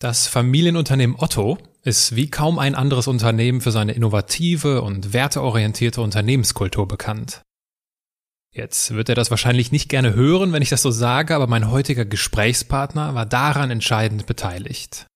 Das 0.00 0.26
Familienunternehmen 0.26 1.14
Otto 1.18 1.58
ist 1.82 2.16
wie 2.16 2.30
kaum 2.30 2.58
ein 2.58 2.74
anderes 2.74 3.06
Unternehmen 3.06 3.60
für 3.60 3.70
seine 3.70 3.92
innovative 3.92 4.80
und 4.80 5.12
werteorientierte 5.12 6.00
Unternehmenskultur 6.00 6.88
bekannt. 6.88 7.42
Jetzt 8.50 8.94
wird 8.94 9.10
er 9.10 9.14
das 9.14 9.30
wahrscheinlich 9.30 9.72
nicht 9.72 9.90
gerne 9.90 10.14
hören, 10.14 10.54
wenn 10.54 10.62
ich 10.62 10.70
das 10.70 10.80
so 10.80 10.90
sage, 10.90 11.36
aber 11.36 11.46
mein 11.46 11.70
heutiger 11.70 12.06
Gesprächspartner 12.06 13.14
war 13.14 13.26
daran 13.26 13.70
entscheidend 13.70 14.24
beteiligt. 14.24 15.06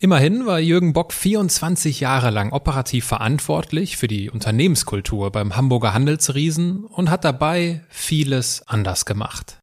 Immerhin 0.00 0.46
war 0.46 0.60
Jürgen 0.60 0.92
Bock 0.92 1.12
24 1.12 1.98
Jahre 1.98 2.30
lang 2.30 2.52
operativ 2.52 3.04
verantwortlich 3.04 3.96
für 3.96 4.06
die 4.06 4.30
Unternehmenskultur 4.30 5.32
beim 5.32 5.56
Hamburger 5.56 5.94
Handelsriesen 5.94 6.84
und 6.84 7.10
hat 7.10 7.24
dabei 7.24 7.84
vieles 7.88 8.62
anders 8.68 9.04
gemacht. 9.04 9.58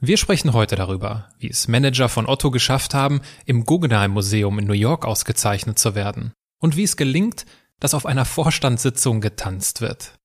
Wir 0.00 0.16
sprechen 0.16 0.52
heute 0.52 0.76
darüber, 0.76 1.28
wie 1.38 1.48
es 1.48 1.68
Manager 1.68 2.08
von 2.08 2.26
Otto 2.26 2.50
geschafft 2.50 2.94
haben, 2.94 3.20
im 3.46 3.64
Guggenheim 3.64 4.10
Museum 4.10 4.58
in 4.58 4.66
New 4.66 4.72
York 4.74 5.04
ausgezeichnet 5.06 5.78
zu 5.78 5.94
werden 5.94 6.32
und 6.60 6.76
wie 6.76 6.82
es 6.82 6.96
gelingt, 6.96 7.46
dass 7.80 7.94
auf 7.94 8.06
einer 8.06 8.24
Vorstandssitzung 8.24 9.20
getanzt 9.20 9.80
wird. 9.80 10.18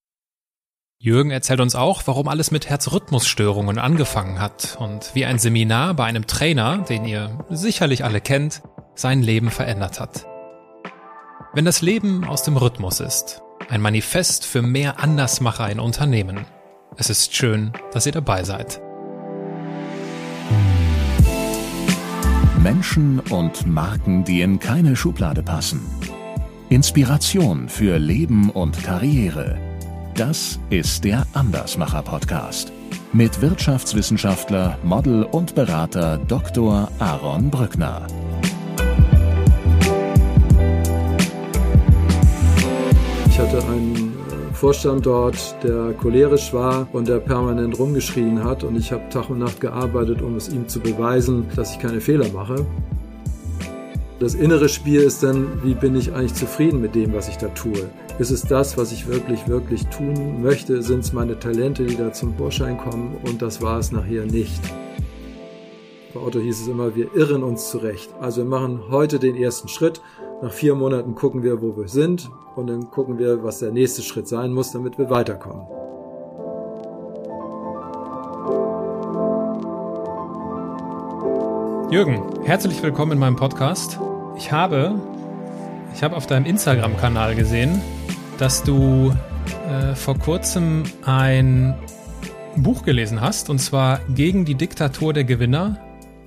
Jürgen 1.02 1.32
erzählt 1.32 1.62
uns 1.62 1.76
auch, 1.76 2.02
warum 2.08 2.28
alles 2.28 2.52
mit 2.52 2.68
Herzrhythmusstörungen 2.68 3.80
angefangen 3.80 4.42
hat 4.42 4.76
und 4.80 5.16
wie 5.16 5.26
ein 5.26 5.40
Seminar 5.40 5.94
bei 5.94 6.04
einem 6.04 6.28
Trainer, 6.28 6.80
den 6.80 7.06
ihr 7.06 7.46
sicherlich 7.50 8.04
alle 8.04 8.20
kennt, 8.20 8.62
sein 8.96 9.22
Leben 9.22 9.50
verändert 9.50 10.02
hat. 10.02 10.26
Wenn 11.54 11.64
das 11.64 11.82
Leben 11.82 12.26
aus 12.26 12.44
dem 12.44 12.58
Rhythmus 12.58 13.00
ist, 13.00 13.42
ein 13.70 13.82
Manifest 13.82 14.46
für 14.46 14.62
mehr 14.62 15.00
Andersmacher 15.00 15.70
in 15.70 15.80
Unternehmen. 15.80 16.46
Es 16.98 17.10
ist 17.10 17.34
schön, 17.34 17.72
dass 17.94 18.06
ihr 18.06 18.12
dabei 18.12 18.44
seid. 18.44 18.82
Menschen 22.64 23.20
und 23.20 23.66
Marken, 23.68 24.26
die 24.26 24.42
in 24.42 24.60
keine 24.60 24.96
Schublade 24.96 25.44
passen. 25.44 25.80
Inspiration 26.70 27.70
für 27.70 27.98
Leben 27.98 28.50
und 28.50 28.84
Karriere. 28.84 29.58
Das 30.16 30.60
ist 30.70 31.06
der 31.06 31.26
Andersmacher 31.34 32.02
Podcast 32.02 32.74
mit 33.14 33.42
Wirtschaftswissenschaftler, 33.42 34.78
Model 34.84 35.24
und 35.24 35.56
Berater 35.56 36.18
Dr. 36.18 36.92
Aaron 37.00 37.50
Brückner. 37.50 38.06
Ich 43.30 43.40
hatte 43.40 43.64
einen 43.66 44.09
Vorstand 44.60 45.06
dort, 45.06 45.56
der 45.64 45.94
cholerisch 45.94 46.52
war 46.52 46.86
und 46.92 47.08
der 47.08 47.20
permanent 47.20 47.80
rumgeschrien 47.80 48.44
hat. 48.44 48.66
Und 48.66 48.76
ich 48.76 48.92
habe 48.92 49.08
Tag 49.10 49.30
und 49.30 49.40
Nacht 49.40 49.62
gearbeitet, 49.62 50.22
um 50.22 50.36
es 50.36 50.50
ihm 50.50 50.68
zu 50.68 50.82
beweisen, 50.82 51.46
dass 51.56 51.72
ich 51.72 51.80
keine 51.80 52.02
Fehler 52.02 52.30
mache. 52.34 52.66
Das 54.20 54.34
innere 54.34 54.68
Spiel 54.68 55.00
ist 55.00 55.24
dann, 55.24 55.64
wie 55.64 55.76
bin 55.76 55.96
ich 55.96 56.12
eigentlich 56.12 56.34
zufrieden 56.34 56.82
mit 56.82 56.94
dem, 56.94 57.14
was 57.14 57.30
ich 57.30 57.38
da 57.38 57.48
tue? 57.48 57.90
Ist 58.20 58.32
es 58.32 58.42
das, 58.42 58.78
was 58.78 58.92
ich 58.92 59.08
wirklich, 59.08 59.48
wirklich 59.48 59.88
tun 59.88 60.42
möchte? 60.42 60.84
Sind 60.84 61.06
es 61.06 61.14
meine 61.14 61.40
Talente, 61.40 61.86
die 61.86 61.96
da 61.96 62.12
zum 62.12 62.36
Vorschein 62.36 62.78
kommen? 62.78 63.16
Und 63.24 63.42
das 63.42 63.62
war 63.62 63.80
es 63.80 63.94
nachher 63.94 64.26
nicht. 64.26 64.60
Bei 66.14 66.20
Otto 66.20 66.40
hieß 66.40 66.64
es 66.64 66.68
immer, 66.68 66.98
wir 66.98 67.16
irren 67.16 67.44
uns 67.44 67.70
zurecht. 67.70 68.10
Also 68.20 68.42
wir 68.42 68.50
machen 68.50 68.82
heute 68.90 69.20
den 69.20 69.38
ersten 69.38 69.70
Schritt 69.70 70.02
nach 70.42 70.52
vier 70.52 70.76
Monaten 70.76 71.16
gucken 71.16 71.44
wir, 71.44 71.62
wo 71.62 71.76
wir 71.76 71.88
sind 71.90 72.30
und 72.56 72.68
dann 72.68 72.90
gucken 72.92 73.20
wir, 73.20 73.44
was 73.44 73.60
der 73.60 73.72
nächste 73.72 74.02
Schritt 74.02 74.28
sein 74.28 74.54
muss, 74.54 74.72
damit 74.72 74.98
wir 74.98 75.10
weiterkommen. 75.10 75.66
Jürgen, 81.92 82.22
herzlich 82.44 82.82
willkommen 82.84 83.14
in 83.14 83.20
meinem 83.20 83.36
Podcast. 83.36 84.00
Ich 84.38 84.52
habe, 84.52 84.96
ich 85.94 86.04
habe 86.04 86.16
auf 86.16 86.28
deinem 86.28 86.46
Instagram-Kanal 86.46 87.36
gesehen, 87.36 87.82
dass 88.38 88.64
du 88.64 89.12
äh, 89.68 89.96
vor 89.96 90.18
kurzem 90.20 90.84
ein 91.04 91.76
Buch 92.56 92.84
gelesen 92.84 93.20
hast, 93.20 93.50
und 93.50 93.60
zwar 93.60 94.00
Gegen 94.10 94.46
die 94.46 94.56
Diktatur 94.56 95.14
der 95.14 95.24
Gewinner, 95.24 95.80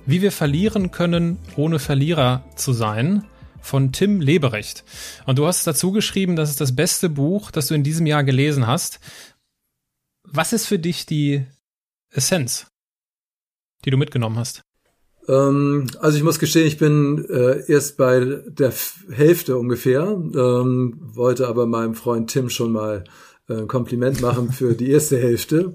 wie 0.05 0.21
wir 0.21 0.31
verlieren 0.31 0.91
können, 0.91 1.39
ohne 1.55 1.79
Verlierer 1.79 2.43
zu 2.55 2.73
sein 2.73 3.23
von 3.63 3.91
Tim 3.91 4.19
Leberecht. 4.19 4.83
Und 5.25 5.39
du 5.39 5.47
hast 5.47 5.65
dazu 5.65 5.91
geschrieben, 5.91 6.35
das 6.35 6.49
ist 6.49 6.61
das 6.61 6.75
beste 6.75 7.09
Buch, 7.09 7.49
das 7.49 7.67
du 7.67 7.73
in 7.73 7.83
diesem 7.83 8.05
Jahr 8.05 8.23
gelesen 8.23 8.67
hast. 8.67 8.99
Was 10.23 10.53
ist 10.53 10.67
für 10.67 10.79
dich 10.79 11.05
die 11.05 11.45
Essenz, 12.11 12.67
die 13.85 13.89
du 13.89 13.97
mitgenommen 13.97 14.37
hast? 14.37 14.61
Ähm, 15.27 15.87
also 15.99 16.17
ich 16.17 16.23
muss 16.23 16.39
gestehen, 16.39 16.67
ich 16.67 16.77
bin 16.77 17.25
äh, 17.29 17.63
erst 17.71 17.97
bei 17.97 18.41
der 18.45 18.73
Hälfte 19.09 19.57
ungefähr, 19.57 20.03
ähm, 20.03 20.99
wollte 20.99 21.47
aber 21.47 21.65
meinem 21.65 21.95
Freund 21.95 22.29
Tim 22.29 22.49
schon 22.49 22.73
mal 22.73 23.05
äh, 23.47 23.53
ein 23.53 23.67
Kompliment 23.67 24.21
machen 24.21 24.51
für 24.51 24.73
die 24.73 24.91
erste 24.91 25.17
Hälfte. 25.17 25.73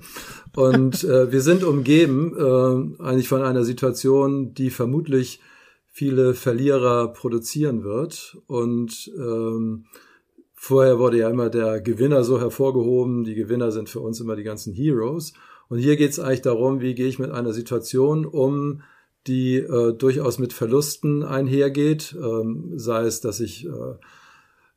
Und 0.54 1.04
äh, 1.04 1.32
wir 1.32 1.40
sind 1.40 1.64
umgeben 1.64 2.34
äh, 2.36 3.02
eigentlich 3.02 3.28
von 3.28 3.42
einer 3.42 3.64
Situation, 3.64 4.52
die 4.52 4.70
vermutlich 4.70 5.40
viele 5.98 6.34
Verlierer 6.34 7.08
produzieren 7.08 7.82
wird. 7.82 8.38
Und 8.46 9.10
ähm, 9.18 9.86
vorher 10.54 11.00
wurde 11.00 11.18
ja 11.18 11.28
immer 11.28 11.50
der 11.50 11.80
Gewinner 11.80 12.22
so 12.22 12.38
hervorgehoben. 12.38 13.24
Die 13.24 13.34
Gewinner 13.34 13.72
sind 13.72 13.88
für 13.88 13.98
uns 13.98 14.20
immer 14.20 14.36
die 14.36 14.44
ganzen 14.44 14.72
Heroes. 14.72 15.32
Und 15.68 15.78
hier 15.78 15.96
geht 15.96 16.12
es 16.12 16.20
eigentlich 16.20 16.42
darum, 16.42 16.80
wie 16.80 16.94
gehe 16.94 17.08
ich 17.08 17.18
mit 17.18 17.32
einer 17.32 17.52
Situation 17.52 18.26
um, 18.26 18.82
die 19.26 19.56
äh, 19.56 19.92
durchaus 19.92 20.38
mit 20.38 20.52
Verlusten 20.52 21.24
einhergeht. 21.24 22.16
Ähm, 22.16 22.74
sei 22.76 23.02
es, 23.02 23.20
dass 23.20 23.40
ich 23.40 23.66
äh, 23.66 23.96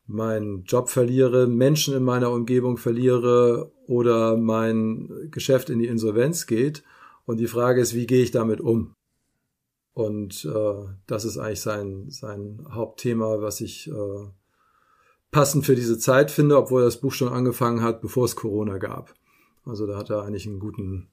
meinen 0.07 0.63
Job 0.63 0.89
verliere, 0.89 1.45
Menschen 1.45 1.93
in 1.93 2.03
meiner 2.03 2.31
Umgebung 2.31 2.77
verliere 2.77 3.71
oder 3.85 4.37
mein 4.37 5.29
Geschäft 5.29 5.69
in 5.69 5.77
die 5.77 5.87
Insolvenz 5.87 6.47
geht. 6.47 6.81
Und 7.25 7.39
die 7.39 7.47
Frage 7.47 7.79
ist, 7.79 7.93
wie 7.93 8.07
gehe 8.07 8.23
ich 8.23 8.31
damit 8.31 8.59
um? 8.59 8.95
Und 10.01 10.45
äh, 10.45 10.87
das 11.07 11.25
ist 11.25 11.37
eigentlich 11.37 11.61
sein, 11.61 12.05
sein 12.09 12.65
Hauptthema, 12.71 13.41
was 13.41 13.61
ich 13.61 13.87
äh, 13.89 14.27
passend 15.31 15.65
für 15.65 15.75
diese 15.75 15.97
Zeit 15.99 16.31
finde, 16.31 16.57
obwohl 16.57 16.83
das 16.83 16.97
Buch 16.97 17.13
schon 17.13 17.29
angefangen 17.29 17.81
hat, 17.81 18.01
bevor 18.01 18.25
es 18.25 18.35
Corona 18.35 18.77
gab. 18.77 19.13
Also 19.65 19.85
da 19.87 19.97
hat 19.97 20.09
er 20.09 20.23
eigentlich 20.23 20.47
einen 20.47 20.59
guten 20.59 21.07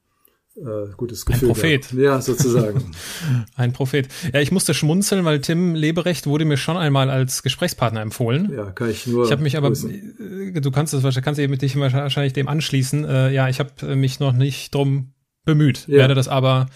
äh, 0.56 0.92
gutes 0.96 1.24
Gefühl. 1.24 1.48
Ein 1.48 1.54
Prophet. 1.54 1.82
Gehabt. 1.82 2.02
Ja, 2.02 2.20
sozusagen. 2.20 2.90
Ein 3.54 3.72
Prophet. 3.72 4.08
Ja, 4.32 4.40
ich 4.40 4.50
musste 4.50 4.74
schmunzeln, 4.74 5.24
weil 5.24 5.40
Tim 5.40 5.74
Leberecht 5.74 6.26
wurde 6.26 6.44
mir 6.44 6.56
schon 6.56 6.76
einmal 6.76 7.10
als 7.10 7.42
Gesprächspartner 7.42 8.00
empfohlen. 8.00 8.50
Ja, 8.52 8.70
kann 8.72 8.90
ich 8.90 9.06
nur. 9.06 9.24
Ich 9.24 9.30
habe 9.30 9.42
mich 9.42 9.56
aber, 9.56 9.68
grüßen. 9.68 10.54
du 10.60 10.70
kannst 10.72 10.94
es 10.94 11.02
wahrscheinlich, 11.04 11.24
kannst 11.24 11.38
eben 11.38 11.56
dich 11.58 11.78
wahrscheinlich 11.78 12.32
dem 12.32 12.48
anschließen. 12.48 13.04
Äh, 13.04 13.32
ja, 13.32 13.48
ich 13.48 13.60
habe 13.60 13.94
mich 13.94 14.18
noch 14.18 14.32
nicht 14.32 14.74
drum 14.74 15.12
bemüht, 15.44 15.86
ja. 15.86 15.98
werde 15.98 16.14
das 16.14 16.26
aber 16.26 16.66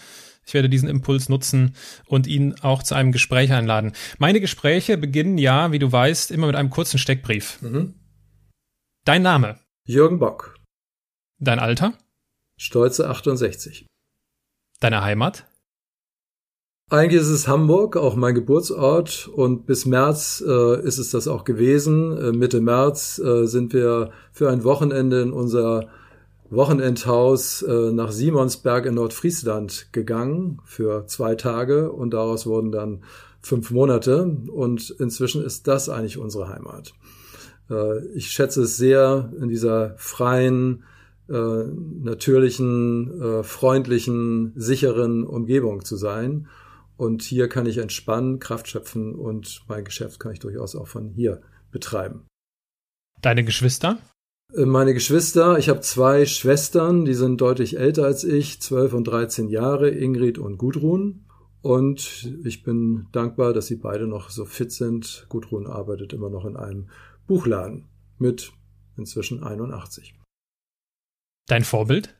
ich 0.44 0.54
werde 0.54 0.68
diesen 0.68 0.88
Impuls 0.88 1.28
nutzen 1.28 1.74
und 2.06 2.26
ihn 2.26 2.54
auch 2.62 2.82
zu 2.82 2.94
einem 2.94 3.12
Gespräch 3.12 3.52
einladen. 3.52 3.92
Meine 4.18 4.40
Gespräche 4.40 4.98
beginnen 4.98 5.38
ja, 5.38 5.72
wie 5.72 5.78
du 5.78 5.90
weißt, 5.90 6.30
immer 6.30 6.46
mit 6.46 6.56
einem 6.56 6.70
kurzen 6.70 6.98
Steckbrief. 6.98 7.60
Mhm. 7.62 7.94
Dein 9.04 9.22
Name? 9.22 9.58
Jürgen 9.86 10.18
Bock. 10.18 10.56
Dein 11.38 11.58
Alter? 11.58 11.94
Stolze 12.58 13.08
68. 13.08 13.86
Deine 14.80 15.02
Heimat? 15.02 15.46
Eigentlich 16.90 17.22
ist 17.22 17.28
es 17.28 17.48
Hamburg, 17.48 17.96
auch 17.96 18.16
mein 18.16 18.34
Geburtsort, 18.34 19.26
und 19.26 19.64
bis 19.64 19.86
März 19.86 20.44
äh, 20.46 20.80
ist 20.86 20.98
es 20.98 21.10
das 21.10 21.26
auch 21.26 21.44
gewesen. 21.44 22.16
Äh, 22.18 22.32
Mitte 22.32 22.60
März 22.60 23.18
äh, 23.18 23.46
sind 23.46 23.72
wir 23.72 24.10
für 24.30 24.50
ein 24.50 24.62
Wochenende 24.62 25.22
in 25.22 25.32
unser 25.32 25.88
Wochenendhaus 26.52 27.62
äh, 27.62 27.92
nach 27.92 28.12
Simonsberg 28.12 28.86
in 28.86 28.94
Nordfriesland 28.94 29.88
gegangen 29.92 30.60
für 30.64 31.06
zwei 31.06 31.34
Tage 31.34 31.90
und 31.90 32.12
daraus 32.12 32.46
wurden 32.46 32.70
dann 32.70 33.02
fünf 33.40 33.70
Monate 33.70 34.24
und 34.24 34.90
inzwischen 34.98 35.42
ist 35.42 35.66
das 35.66 35.88
eigentlich 35.88 36.18
unsere 36.18 36.48
Heimat. 36.48 36.92
Äh, 37.70 38.06
ich 38.14 38.30
schätze 38.30 38.62
es 38.62 38.76
sehr, 38.76 39.32
in 39.40 39.48
dieser 39.48 39.94
freien, 39.96 40.84
äh, 41.28 41.34
natürlichen, 41.34 43.42
freundlichen, 43.42 44.52
sicheren 44.54 45.24
Umgebung 45.24 45.84
zu 45.84 45.96
sein. 45.96 46.48
Und 46.96 47.22
hier 47.22 47.48
kann 47.48 47.66
ich 47.66 47.78
entspannen, 47.78 48.38
Kraft 48.38 48.68
schöpfen 48.68 49.14
und 49.14 49.62
mein 49.68 49.84
Geschäft 49.84 50.20
kann 50.20 50.32
ich 50.32 50.40
durchaus 50.40 50.76
auch 50.76 50.86
von 50.86 51.08
hier 51.08 51.40
betreiben. 51.70 52.26
Deine 53.22 53.44
Geschwister? 53.44 53.98
Äh, 54.54 54.64
meine 54.64 54.94
Geschwister, 54.94 55.58
ich 55.58 55.68
habe 55.68 55.80
zwei 55.80 56.26
Schwestern, 56.26 57.04
die 57.04 57.14
sind 57.14 57.40
deutlich 57.40 57.78
älter 57.78 58.04
als 58.04 58.24
ich, 58.24 58.60
12 58.60 58.94
und 58.94 59.04
13 59.04 59.48
Jahre, 59.48 59.90
Ingrid 59.90 60.38
und 60.38 60.58
Gudrun. 60.58 61.26
Und 61.62 62.28
ich 62.44 62.64
bin 62.64 63.06
dankbar, 63.12 63.52
dass 63.52 63.66
sie 63.66 63.76
beide 63.76 64.08
noch 64.08 64.30
so 64.30 64.44
fit 64.44 64.72
sind. 64.72 65.26
Gudrun 65.28 65.68
arbeitet 65.68 66.12
immer 66.12 66.28
noch 66.28 66.44
in 66.44 66.56
einem 66.56 66.90
Buchladen 67.28 67.88
mit 68.18 68.52
inzwischen 68.96 69.44
81. 69.44 70.14
Dein 71.46 71.64
Vorbild? 71.64 72.16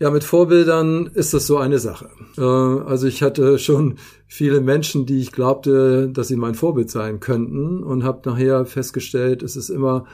Ja, 0.00 0.10
mit 0.10 0.24
Vorbildern 0.24 1.06
ist 1.06 1.34
das 1.34 1.46
so 1.46 1.56
eine 1.56 1.78
Sache. 1.78 2.10
Äh, 2.36 2.42
also 2.42 3.06
ich 3.06 3.22
hatte 3.22 3.58
schon 3.58 3.98
viele 4.26 4.60
Menschen, 4.60 5.06
die 5.06 5.20
ich 5.20 5.32
glaubte, 5.32 6.08
dass 6.08 6.28
sie 6.28 6.36
mein 6.36 6.54
Vorbild 6.54 6.90
sein 6.90 7.20
könnten 7.20 7.82
und 7.82 8.02
habe 8.02 8.28
nachher 8.28 8.66
festgestellt, 8.66 9.42
es 9.42 9.54
ist 9.56 9.68
immer 9.68 10.06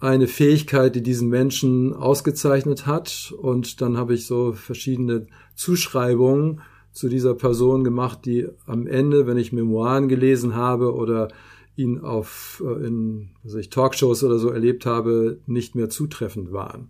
eine 0.00 0.26
Fähigkeit, 0.26 0.94
die 0.94 1.02
diesen 1.02 1.28
Menschen 1.28 1.94
ausgezeichnet 1.94 2.86
hat. 2.86 3.32
Und 3.36 3.80
dann 3.80 3.96
habe 3.96 4.14
ich 4.14 4.26
so 4.26 4.52
verschiedene 4.52 5.26
Zuschreibungen 5.54 6.60
zu 6.92 7.08
dieser 7.08 7.34
Person 7.34 7.84
gemacht, 7.84 8.20
die 8.24 8.46
am 8.66 8.86
Ende, 8.86 9.26
wenn 9.26 9.38
ich 9.38 9.52
Memoiren 9.52 10.08
gelesen 10.08 10.54
habe 10.54 10.94
oder 10.94 11.28
ihn 11.76 12.00
auf 12.00 12.62
äh, 12.64 12.86
in 12.86 13.30
also 13.42 13.58
ich, 13.58 13.70
Talkshows 13.70 14.22
oder 14.22 14.38
so 14.38 14.50
erlebt 14.50 14.86
habe, 14.86 15.38
nicht 15.46 15.74
mehr 15.74 15.88
zutreffend 15.90 16.52
waren. 16.52 16.88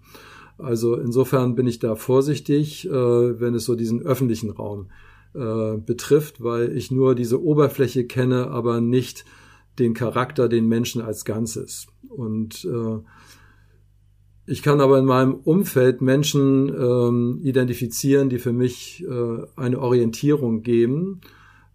Also 0.58 0.96
insofern 0.96 1.54
bin 1.54 1.66
ich 1.66 1.78
da 1.78 1.96
vorsichtig, 1.96 2.86
äh, 2.86 2.92
wenn 2.92 3.54
es 3.54 3.64
so 3.64 3.74
diesen 3.74 4.02
öffentlichen 4.02 4.50
Raum 4.50 4.90
äh, 5.34 5.76
betrifft, 5.78 6.42
weil 6.42 6.76
ich 6.76 6.90
nur 6.90 7.14
diese 7.14 7.42
Oberfläche 7.42 8.04
kenne, 8.04 8.48
aber 8.50 8.80
nicht 8.80 9.24
den 9.78 9.94
Charakter, 9.94 10.48
den 10.48 10.66
Menschen 10.68 11.02
als 11.02 11.24
Ganzes. 11.24 11.86
Und 12.08 12.64
äh, 12.64 12.98
ich 14.46 14.62
kann 14.62 14.80
aber 14.80 14.98
in 14.98 15.06
meinem 15.06 15.34
Umfeld 15.34 16.02
Menschen 16.02 16.68
ähm, 16.68 17.40
identifizieren, 17.42 18.28
die 18.28 18.38
für 18.38 18.52
mich 18.52 19.04
äh, 19.08 19.38
eine 19.56 19.80
Orientierung 19.80 20.62
geben. 20.62 21.22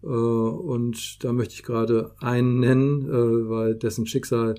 Äh, 0.02 0.06
und 0.06 1.24
da 1.24 1.32
möchte 1.32 1.54
ich 1.54 1.62
gerade 1.62 2.12
einen 2.20 2.60
nennen, 2.60 3.06
äh, 3.06 3.48
weil 3.48 3.74
dessen 3.74 4.06
Schicksal 4.06 4.54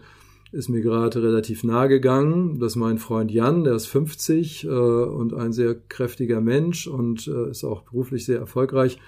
ist 0.52 0.68
mir 0.68 0.82
gerade 0.82 1.24
relativ 1.24 1.64
nahe 1.64 1.88
gegangen. 1.88 2.60
Das 2.60 2.74
ist 2.74 2.76
mein 2.76 2.98
Freund 2.98 3.32
Jan, 3.32 3.64
der 3.64 3.76
ist 3.76 3.88
50 3.88 4.66
äh, 4.66 4.68
und 4.68 5.34
ein 5.34 5.54
sehr 5.54 5.76
kräftiger 5.76 6.42
Mensch 6.42 6.88
und 6.88 7.28
äh, 7.28 7.50
ist 7.50 7.64
auch 7.64 7.84
beruflich 7.84 8.26
sehr 8.26 8.40
erfolgreich 8.40 9.00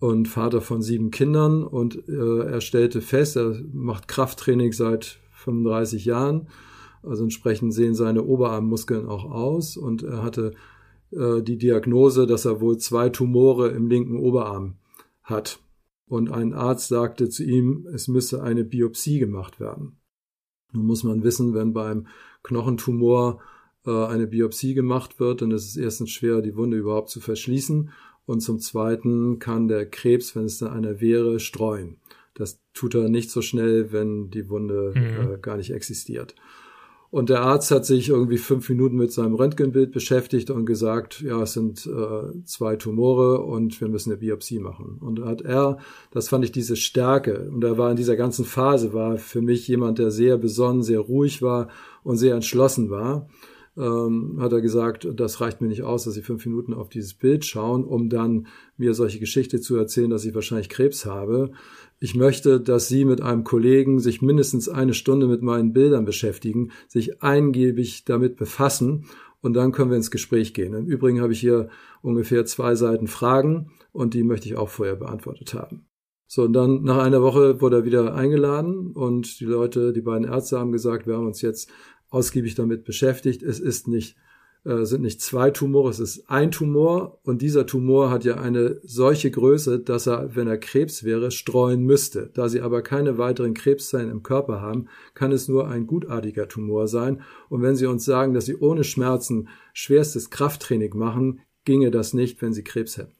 und 0.00 0.28
Vater 0.28 0.60
von 0.60 0.82
sieben 0.82 1.10
Kindern. 1.10 1.64
Und 1.64 2.08
äh, 2.08 2.40
er 2.40 2.60
stellte 2.60 3.00
fest, 3.00 3.36
er 3.36 3.60
macht 3.72 4.08
Krafttraining 4.08 4.72
seit 4.72 5.18
35 5.32 6.04
Jahren. 6.04 6.48
Also 7.02 7.24
entsprechend 7.24 7.74
sehen 7.74 7.94
seine 7.94 8.24
Oberarmmuskeln 8.24 9.06
auch 9.06 9.24
aus. 9.24 9.76
Und 9.76 10.02
er 10.02 10.22
hatte 10.22 10.52
äh, 11.10 11.42
die 11.42 11.58
Diagnose, 11.58 12.26
dass 12.26 12.44
er 12.44 12.60
wohl 12.60 12.78
zwei 12.78 13.08
Tumore 13.08 13.68
im 13.68 13.88
linken 13.88 14.18
Oberarm 14.18 14.74
hat. 15.22 15.60
Und 16.06 16.30
ein 16.30 16.54
Arzt 16.54 16.88
sagte 16.88 17.28
zu 17.28 17.44
ihm, 17.44 17.86
es 17.92 18.08
müsse 18.08 18.42
eine 18.42 18.64
Biopsie 18.64 19.18
gemacht 19.18 19.60
werden. 19.60 19.98
Nun 20.72 20.86
muss 20.86 21.04
man 21.04 21.22
wissen, 21.22 21.54
wenn 21.54 21.72
beim 21.72 22.06
Knochentumor 22.42 23.40
äh, 23.84 24.06
eine 24.06 24.26
Biopsie 24.26 24.74
gemacht 24.74 25.20
wird, 25.20 25.42
dann 25.42 25.50
ist 25.50 25.66
es 25.66 25.76
erstens 25.76 26.10
schwer, 26.10 26.40
die 26.40 26.56
Wunde 26.56 26.76
überhaupt 26.76 27.10
zu 27.10 27.20
verschließen. 27.20 27.90
Und 28.28 28.40
zum 28.40 28.58
Zweiten 28.60 29.38
kann 29.38 29.68
der 29.68 29.88
Krebs, 29.88 30.36
wenn 30.36 30.44
es 30.44 30.58
dann 30.58 30.70
einer 30.70 31.00
wäre, 31.00 31.40
streuen. 31.40 31.96
Das 32.34 32.60
tut 32.74 32.94
er 32.94 33.08
nicht 33.08 33.30
so 33.30 33.40
schnell, 33.40 33.90
wenn 33.90 34.28
die 34.28 34.50
Wunde 34.50 34.92
mhm. 34.94 35.32
äh, 35.32 35.38
gar 35.38 35.56
nicht 35.56 35.70
existiert. 35.70 36.34
Und 37.10 37.30
der 37.30 37.40
Arzt 37.40 37.70
hat 37.70 37.86
sich 37.86 38.10
irgendwie 38.10 38.36
fünf 38.36 38.68
Minuten 38.68 38.96
mit 38.96 39.12
seinem 39.12 39.34
Röntgenbild 39.34 39.92
beschäftigt 39.92 40.50
und 40.50 40.66
gesagt, 40.66 41.22
ja, 41.22 41.40
es 41.40 41.54
sind 41.54 41.86
äh, 41.86 42.44
zwei 42.44 42.76
Tumore 42.76 43.40
und 43.40 43.80
wir 43.80 43.88
müssen 43.88 44.10
eine 44.10 44.18
Biopsie 44.18 44.58
machen. 44.58 44.98
Und 45.00 45.24
hat 45.24 45.40
er, 45.40 45.78
das 46.10 46.28
fand 46.28 46.44
ich 46.44 46.52
diese 46.52 46.76
Stärke, 46.76 47.48
und 47.50 47.64
er 47.64 47.78
war 47.78 47.90
in 47.90 47.96
dieser 47.96 48.16
ganzen 48.16 48.44
Phase, 48.44 48.92
war 48.92 49.16
für 49.16 49.40
mich 49.40 49.66
jemand, 49.68 49.98
der 49.98 50.10
sehr 50.10 50.36
besonnen, 50.36 50.82
sehr 50.82 51.00
ruhig 51.00 51.40
war 51.40 51.68
und 52.02 52.18
sehr 52.18 52.34
entschlossen 52.34 52.90
war 52.90 53.26
ähm, 53.78 54.38
hat 54.40 54.52
er 54.52 54.60
gesagt, 54.60 55.08
das 55.14 55.40
reicht 55.40 55.60
mir 55.60 55.68
nicht 55.68 55.84
aus, 55.84 56.04
dass 56.04 56.14
Sie 56.14 56.22
fünf 56.22 56.44
Minuten 56.44 56.74
auf 56.74 56.88
dieses 56.88 57.14
Bild 57.14 57.44
schauen, 57.44 57.84
um 57.84 58.08
dann 58.08 58.48
mir 58.76 58.94
solche 58.94 59.20
Geschichte 59.20 59.60
zu 59.60 59.76
erzählen, 59.76 60.10
dass 60.10 60.24
ich 60.24 60.34
wahrscheinlich 60.34 60.68
Krebs 60.68 61.06
habe. 61.06 61.52
Ich 62.00 62.14
möchte, 62.14 62.60
dass 62.60 62.88
Sie 62.88 63.04
mit 63.04 63.22
einem 63.22 63.44
Kollegen 63.44 64.00
sich 64.00 64.20
mindestens 64.20 64.68
eine 64.68 64.94
Stunde 64.94 65.28
mit 65.28 65.42
meinen 65.42 65.72
Bildern 65.72 66.04
beschäftigen, 66.04 66.72
sich 66.88 67.22
eingebig 67.22 68.04
damit 68.04 68.36
befassen 68.36 69.06
und 69.40 69.54
dann 69.54 69.72
können 69.72 69.90
wir 69.90 69.96
ins 69.96 70.10
Gespräch 70.10 70.54
gehen. 70.54 70.74
Im 70.74 70.86
Übrigen 70.86 71.20
habe 71.20 71.32
ich 71.32 71.40
hier 71.40 71.68
ungefähr 72.02 72.44
zwei 72.46 72.74
Seiten 72.74 73.06
Fragen 73.06 73.70
und 73.92 74.14
die 74.14 74.24
möchte 74.24 74.48
ich 74.48 74.56
auch 74.56 74.68
vorher 74.68 74.96
beantwortet 74.96 75.54
haben. 75.54 75.86
So, 76.30 76.42
und 76.42 76.52
dann 76.52 76.82
nach 76.82 76.98
einer 76.98 77.22
Woche 77.22 77.62
wurde 77.62 77.76
er 77.76 77.84
wieder 77.86 78.14
eingeladen 78.14 78.92
und 78.92 79.40
die 79.40 79.46
Leute, 79.46 79.94
die 79.94 80.02
beiden 80.02 80.28
Ärzte 80.28 80.58
haben 80.58 80.72
gesagt, 80.72 81.06
wir 81.06 81.16
haben 81.16 81.26
uns 81.26 81.40
jetzt 81.40 81.70
ausgiebig 82.10 82.54
damit 82.54 82.84
beschäftigt. 82.84 83.42
Es 83.42 83.60
ist 83.60 83.88
nicht, 83.88 84.16
äh, 84.64 84.84
sind 84.84 85.02
nicht 85.02 85.20
zwei 85.20 85.50
Tumore, 85.50 85.90
es 85.90 86.00
ist 86.00 86.28
ein 86.30 86.50
Tumor 86.50 87.20
und 87.22 87.42
dieser 87.42 87.66
Tumor 87.66 88.10
hat 88.10 88.24
ja 88.24 88.36
eine 88.36 88.80
solche 88.82 89.30
Größe, 89.30 89.78
dass 89.78 90.06
er, 90.06 90.34
wenn 90.34 90.48
er 90.48 90.58
Krebs 90.58 91.04
wäre, 91.04 91.30
streuen 91.30 91.84
müsste. 91.84 92.30
Da 92.34 92.48
sie 92.48 92.60
aber 92.60 92.82
keine 92.82 93.18
weiteren 93.18 93.54
Krebszellen 93.54 94.10
im 94.10 94.22
Körper 94.22 94.60
haben, 94.60 94.88
kann 95.14 95.32
es 95.32 95.48
nur 95.48 95.68
ein 95.68 95.86
gutartiger 95.86 96.48
Tumor 96.48 96.88
sein. 96.88 97.22
Und 97.48 97.62
wenn 97.62 97.76
Sie 97.76 97.86
uns 97.86 98.04
sagen, 98.04 98.34
dass 98.34 98.46
Sie 98.46 98.56
ohne 98.56 98.84
Schmerzen 98.84 99.48
schwerstes 99.72 100.30
Krafttraining 100.30 100.96
machen, 100.96 101.40
ginge 101.64 101.90
das 101.90 102.14
nicht, 102.14 102.40
wenn 102.42 102.52
Sie 102.52 102.64
Krebs 102.64 102.96
hätten. 102.96 103.12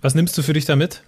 Was 0.00 0.14
nimmst 0.14 0.36
du 0.36 0.42
für 0.42 0.52
dich 0.52 0.66
damit? 0.66 1.02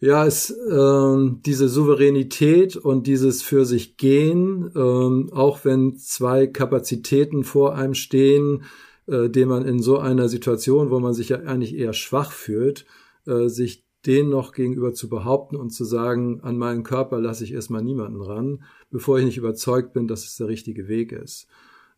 Ja, 0.00 0.24
es 0.24 0.56
ähm, 0.70 1.40
diese 1.44 1.68
Souveränität 1.68 2.76
und 2.76 3.08
dieses 3.08 3.42
für 3.42 3.64
sich 3.64 3.96
gehen, 3.96 4.70
ähm, 4.76 5.30
auch 5.32 5.64
wenn 5.64 5.96
zwei 5.96 6.46
Kapazitäten 6.46 7.42
vor 7.42 7.74
einem 7.74 7.94
stehen, 7.94 8.62
äh, 9.06 9.28
den 9.28 9.48
man 9.48 9.64
in 9.64 9.82
so 9.82 9.98
einer 9.98 10.28
Situation, 10.28 10.90
wo 10.90 11.00
man 11.00 11.14
sich 11.14 11.30
ja 11.30 11.38
eigentlich 11.38 11.74
eher 11.74 11.94
schwach 11.94 12.30
fühlt, 12.30 12.86
äh, 13.26 13.48
sich 13.48 13.84
den 14.06 14.28
noch 14.28 14.52
gegenüber 14.52 14.94
zu 14.94 15.08
behaupten 15.08 15.56
und 15.56 15.70
zu 15.70 15.84
sagen, 15.84 16.42
an 16.42 16.56
meinen 16.56 16.84
Körper 16.84 17.20
lasse 17.20 17.42
ich 17.42 17.52
erstmal 17.52 17.82
niemanden 17.82 18.22
ran, 18.22 18.62
bevor 18.90 19.18
ich 19.18 19.24
nicht 19.24 19.38
überzeugt 19.38 19.92
bin, 19.92 20.06
dass 20.06 20.24
es 20.24 20.36
der 20.36 20.46
richtige 20.46 20.86
Weg 20.86 21.10
ist. 21.10 21.48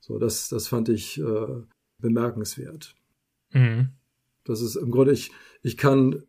So, 0.01 0.19
das, 0.19 0.49
das 0.49 0.69
fand 0.69 0.89
ich 0.89 1.21
äh, 1.21 1.63
bemerkenswert. 1.99 2.95
Mhm. 3.53 3.91
Das 4.45 4.63
ist 4.63 4.77
im 4.77 4.91
Grunde, 4.91 5.13
ich, 5.13 5.31
ich 5.63 5.77
kann 5.77 6.23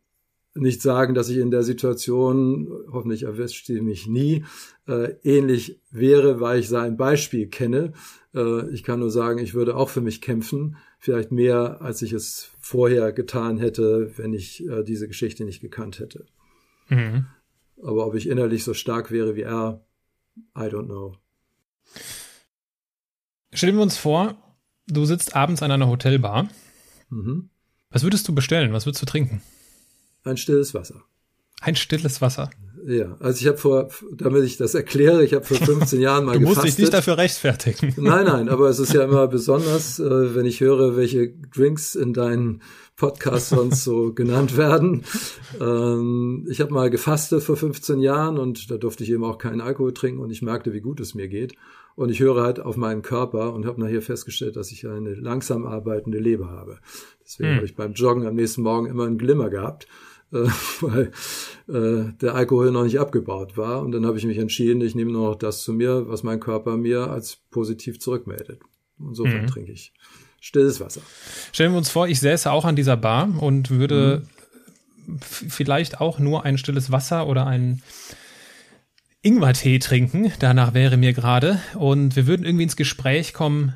nicht 0.54 0.82
sagen, 0.82 1.14
dass 1.14 1.28
ich 1.28 1.38
in 1.38 1.50
der 1.50 1.62
Situation, 1.62 2.68
hoffentlich 2.90 3.22
erwischt 3.22 3.66
sie 3.66 3.80
mich 3.80 4.06
nie, 4.06 4.44
äh, 4.86 5.14
ähnlich 5.22 5.80
wäre, 5.90 6.40
weil 6.40 6.60
ich 6.60 6.68
sein 6.68 6.96
Beispiel 6.96 7.48
kenne. 7.48 7.92
Äh, 8.34 8.68
ich 8.70 8.82
kann 8.82 9.00
nur 9.00 9.10
sagen, 9.10 9.38
ich 9.38 9.54
würde 9.54 9.76
auch 9.76 9.88
für 9.88 10.00
mich 10.00 10.20
kämpfen, 10.20 10.76
vielleicht 10.98 11.32
mehr, 11.32 11.80
als 11.80 12.02
ich 12.02 12.12
es 12.12 12.50
vorher 12.60 13.12
getan 13.12 13.58
hätte, 13.58 14.12
wenn 14.16 14.34
ich 14.34 14.66
äh, 14.68 14.82
diese 14.82 15.08
Geschichte 15.08 15.44
nicht 15.44 15.60
gekannt 15.60 15.98
hätte. 15.98 16.26
Mhm. 16.88 17.26
Aber 17.82 18.06
ob 18.06 18.14
ich 18.14 18.28
innerlich 18.28 18.64
so 18.64 18.74
stark 18.74 19.10
wäre 19.10 19.34
wie 19.34 19.42
er, 19.42 19.84
I 20.56 20.62
don't 20.62 20.86
know. 20.86 21.16
Stellen 23.52 23.76
wir 23.76 23.82
uns 23.82 23.96
vor, 23.96 24.36
du 24.86 25.04
sitzt 25.04 25.34
abends 25.34 25.62
an 25.62 25.70
einer 25.70 25.88
Hotelbar. 25.88 26.48
Mhm. 27.10 27.50
Was 27.90 28.02
würdest 28.02 28.26
du 28.28 28.34
bestellen? 28.34 28.72
Was 28.72 28.86
würdest 28.86 29.02
du 29.02 29.06
trinken? 29.06 29.42
Ein 30.24 30.36
stilles 30.36 30.74
Wasser. 30.74 31.04
Ein 31.60 31.76
stilles 31.76 32.20
Wasser. 32.20 32.50
Ja, 32.84 33.16
also 33.20 33.40
ich 33.40 33.46
habe 33.46 33.58
vor, 33.58 33.88
damit 34.12 34.42
ich 34.42 34.56
das 34.56 34.74
erkläre, 34.74 35.24
ich 35.24 35.34
habe 35.34 35.44
vor 35.44 35.56
15 35.64 36.00
Jahren 36.00 36.24
mal 36.24 36.32
Du 36.32 36.40
musst 36.40 36.54
gefastet. 36.56 36.78
dich 36.78 36.78
nicht 36.84 36.94
dafür 36.94 37.16
rechtfertigen. 37.16 37.94
Nein, 38.02 38.26
nein, 38.26 38.48
aber 38.48 38.68
es 38.68 38.80
ist 38.80 38.92
ja 38.92 39.04
immer 39.04 39.28
besonders, 39.28 40.00
äh, 40.00 40.34
wenn 40.34 40.46
ich 40.46 40.60
höre, 40.60 40.96
welche 40.96 41.28
Drinks 41.54 41.94
in 41.94 42.12
deinen 42.12 42.62
Podcasts 42.96 43.50
sonst 43.50 43.84
so 43.84 44.12
genannt 44.12 44.56
werden. 44.56 45.04
Ähm, 45.60 46.46
ich 46.50 46.60
habe 46.60 46.72
mal 46.72 46.90
gefastet 46.90 47.42
vor 47.42 47.56
15 47.56 48.00
Jahren 48.00 48.38
und 48.38 48.70
da 48.70 48.76
durfte 48.76 49.04
ich 49.04 49.10
eben 49.10 49.24
auch 49.24 49.38
keinen 49.38 49.60
Alkohol 49.60 49.94
trinken 49.94 50.20
und 50.20 50.30
ich 50.30 50.42
merkte, 50.42 50.72
wie 50.72 50.80
gut 50.80 51.00
es 51.00 51.14
mir 51.14 51.28
geht. 51.28 51.54
Und 51.94 52.10
ich 52.10 52.20
höre 52.20 52.42
halt 52.42 52.58
auf 52.58 52.76
meinen 52.76 53.02
Körper 53.02 53.52
und 53.52 53.66
habe 53.66 53.80
nachher 53.80 54.02
festgestellt, 54.02 54.56
dass 54.56 54.72
ich 54.72 54.88
eine 54.88 55.14
langsam 55.14 55.66
arbeitende 55.66 56.18
Leber 56.18 56.48
habe. 56.48 56.78
Deswegen 57.24 57.50
hm. 57.50 57.56
habe 57.56 57.66
ich 57.66 57.76
beim 57.76 57.92
Joggen 57.92 58.26
am 58.26 58.34
nächsten 58.34 58.62
Morgen 58.62 58.86
immer 58.86 59.06
einen 59.06 59.18
Glimmer 59.18 59.50
gehabt 59.50 59.86
äh, 60.32 60.48
weil 60.80 61.12
äh, 61.68 62.12
der 62.20 62.34
Alkohol 62.34 62.70
noch 62.70 62.84
nicht 62.84 62.98
abgebaut 62.98 63.56
war. 63.56 63.82
Und 63.82 63.92
dann 63.92 64.06
habe 64.06 64.18
ich 64.18 64.24
mich 64.24 64.38
entschieden, 64.38 64.80
ich 64.80 64.94
nehme 64.94 65.12
nur 65.12 65.30
noch 65.30 65.36
das 65.36 65.62
zu 65.62 65.72
mir, 65.72 66.08
was 66.08 66.22
mein 66.22 66.40
Körper 66.40 66.76
mir 66.76 67.10
als 67.10 67.38
positiv 67.50 68.00
zurückmeldet. 68.00 68.60
Insofern 68.98 69.42
mhm. 69.42 69.46
trinke 69.46 69.72
ich 69.72 69.92
stilles 70.40 70.80
Wasser. 70.80 71.02
Stellen 71.52 71.72
wir 71.72 71.78
uns 71.78 71.90
vor, 71.90 72.08
ich 72.08 72.20
säße 72.20 72.50
auch 72.50 72.64
an 72.64 72.76
dieser 72.76 72.96
Bar 72.96 73.30
und 73.40 73.70
würde 73.70 74.22
mhm. 75.06 75.18
vielleicht 75.20 76.00
auch 76.00 76.18
nur 76.18 76.44
ein 76.44 76.58
stilles 76.58 76.90
Wasser 76.90 77.26
oder 77.26 77.46
einen 77.46 77.82
Ingwertee 79.22 79.78
trinken. 79.78 80.32
Danach 80.40 80.74
wäre 80.74 80.96
mir 80.96 81.12
gerade. 81.12 81.60
Und 81.74 82.16
wir 82.16 82.26
würden 82.26 82.44
irgendwie 82.44 82.64
ins 82.64 82.76
Gespräch 82.76 83.32
kommen 83.32 83.74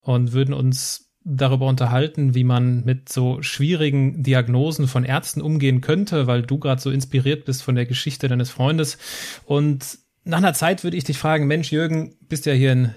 und 0.00 0.32
würden 0.32 0.54
uns 0.54 1.11
darüber 1.24 1.66
unterhalten, 1.68 2.34
wie 2.34 2.44
man 2.44 2.84
mit 2.84 3.08
so 3.08 3.42
schwierigen 3.42 4.22
Diagnosen 4.22 4.88
von 4.88 5.04
Ärzten 5.04 5.40
umgehen 5.40 5.80
könnte, 5.80 6.26
weil 6.26 6.42
du 6.42 6.58
gerade 6.58 6.80
so 6.80 6.90
inspiriert 6.90 7.44
bist 7.44 7.62
von 7.62 7.74
der 7.74 7.86
Geschichte 7.86 8.28
deines 8.28 8.50
Freundes. 8.50 8.98
Und 9.44 9.98
nach 10.24 10.38
einer 10.38 10.54
Zeit 10.54 10.84
würde 10.84 10.96
ich 10.96 11.04
dich 11.04 11.18
fragen, 11.18 11.46
Mensch, 11.46 11.72
Jürgen, 11.72 12.16
bist 12.28 12.46
ja 12.46 12.52
hier 12.52 12.72
in 12.72 12.94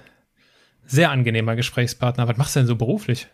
sehr 0.86 1.12
angenehmer 1.12 1.56
Gesprächspartner. 1.56 2.28
Was 2.28 2.38
machst 2.38 2.56
du 2.56 2.60
denn 2.60 2.68
so 2.68 2.76
beruflich? 2.76 3.28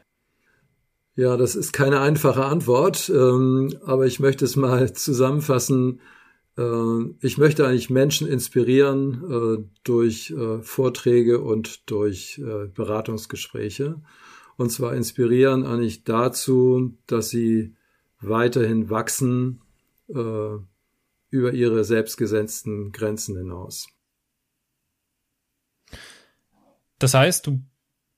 Ja, 1.15 1.35
das 1.35 1.55
ist 1.55 1.73
keine 1.73 1.99
einfache 1.99 2.45
Antwort, 2.45 3.09
ähm, 3.13 3.73
aber 3.85 4.05
ich 4.05 4.19
möchte 4.19 4.45
es 4.45 4.55
mal 4.55 4.93
zusammenfassen. 4.93 5.99
Äh, 6.57 6.63
ich 7.19 7.37
möchte 7.37 7.67
eigentlich 7.67 7.89
Menschen 7.89 8.27
inspirieren 8.27 9.23
äh, 9.29 9.63
durch 9.83 10.31
äh, 10.31 10.61
Vorträge 10.61 11.41
und 11.41 11.89
durch 11.91 12.39
äh, 12.39 12.67
Beratungsgespräche. 12.67 14.01
Und 14.61 14.69
zwar 14.69 14.93
inspirieren 14.93 15.65
eigentlich 15.65 16.03
dazu, 16.03 16.95
dass 17.07 17.29
sie 17.29 17.73
weiterhin 18.19 18.91
wachsen 18.91 19.63
äh, 20.07 20.13
über 21.31 21.53
ihre 21.53 21.83
selbstgesetzten 21.83 22.91
Grenzen 22.91 23.35
hinaus. 23.35 23.87
Das 26.99 27.15
heißt, 27.15 27.47
du 27.47 27.59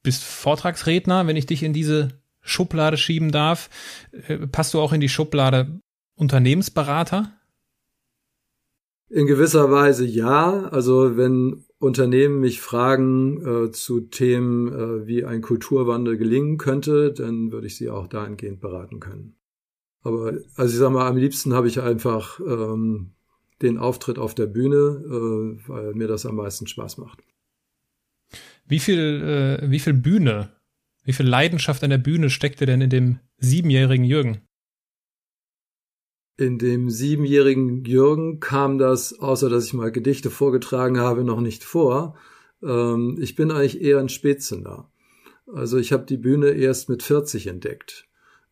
bist 0.01 0.21
Vortragsredner, 0.25 1.27
wenn 1.27 1.38
ich 1.38 1.45
dich 1.45 1.63
in 1.63 1.71
diese 1.71 2.09
Schublade 2.41 2.97
schieben 2.97 3.31
darf. 3.31 3.69
Äh, 4.12 4.45
passt 4.47 4.73
du 4.73 4.81
auch 4.81 4.91
in 4.91 5.00
die 5.00 5.07
Schublade 5.07 5.79
Unternehmensberater? 6.15 7.31
In 9.07 9.27
gewisser 9.27 9.71
Weise 9.71 10.05
ja. 10.05 10.67
Also 10.71 11.15
wenn 11.15 11.63
Unternehmen 11.83 12.39
mich 12.39 12.61
fragen 12.61 13.45
äh, 13.45 13.71
zu 13.71 13.99
Themen, 13.99 14.71
äh, 14.71 15.05
wie 15.05 15.25
ein 15.25 15.41
Kulturwandel 15.41 16.17
gelingen 16.17 16.57
könnte, 16.57 17.11
dann 17.11 17.51
würde 17.51 17.67
ich 17.67 17.75
sie 17.75 17.89
auch 17.89 18.07
dahingehend 18.07 18.61
beraten 18.61 19.01
können. 19.01 19.35
Aber 20.01 20.33
also 20.55 20.73
ich 20.73 20.79
sage 20.79 20.93
mal, 20.93 21.07
am 21.07 21.17
liebsten 21.17 21.53
habe 21.53 21.67
ich 21.67 21.81
einfach 21.81 22.39
ähm, 22.39 23.11
den 23.61 23.77
Auftritt 23.77 24.17
auf 24.17 24.33
der 24.33 24.45
Bühne, 24.45 24.75
äh, 24.75 25.69
weil 25.69 25.93
mir 25.93 26.07
das 26.07 26.25
am 26.25 26.35
meisten 26.35 26.67
Spaß 26.67 26.99
macht. 26.99 27.19
Wie 28.65 28.79
viel, 28.79 29.59
äh, 29.61 29.69
wie 29.69 29.79
viel 29.79 29.93
Bühne, 29.93 30.51
wie 31.03 31.13
viel 31.13 31.27
Leidenschaft 31.27 31.83
an 31.83 31.89
der 31.89 31.97
Bühne 31.97 32.29
steckte 32.29 32.65
denn 32.65 32.79
in 32.79 32.89
dem 32.89 33.19
siebenjährigen 33.39 34.05
Jürgen? 34.05 34.41
In 36.35 36.57
dem 36.57 36.89
siebenjährigen 36.89 37.85
Jürgen 37.85 38.39
kam 38.39 38.79
das, 38.79 39.19
außer 39.19 39.49
dass 39.49 39.65
ich 39.65 39.73
mal 39.73 39.91
Gedichte 39.91 40.31
vorgetragen 40.31 40.99
habe, 40.99 41.23
noch 41.23 41.41
nicht 41.41 41.63
vor. 41.63 42.15
Ähm, 42.63 43.17
ich 43.19 43.35
bin 43.35 43.51
eigentlich 43.51 43.81
eher 43.81 43.99
ein 43.99 44.09
Spätzünder. 44.09 44.89
Also 45.51 45.77
ich 45.77 45.93
habe 45.93 46.05
die 46.05 46.17
Bühne 46.17 46.49
erst 46.49 46.89
mit 46.89 47.03
40 47.03 47.47
entdeckt. 47.47 48.07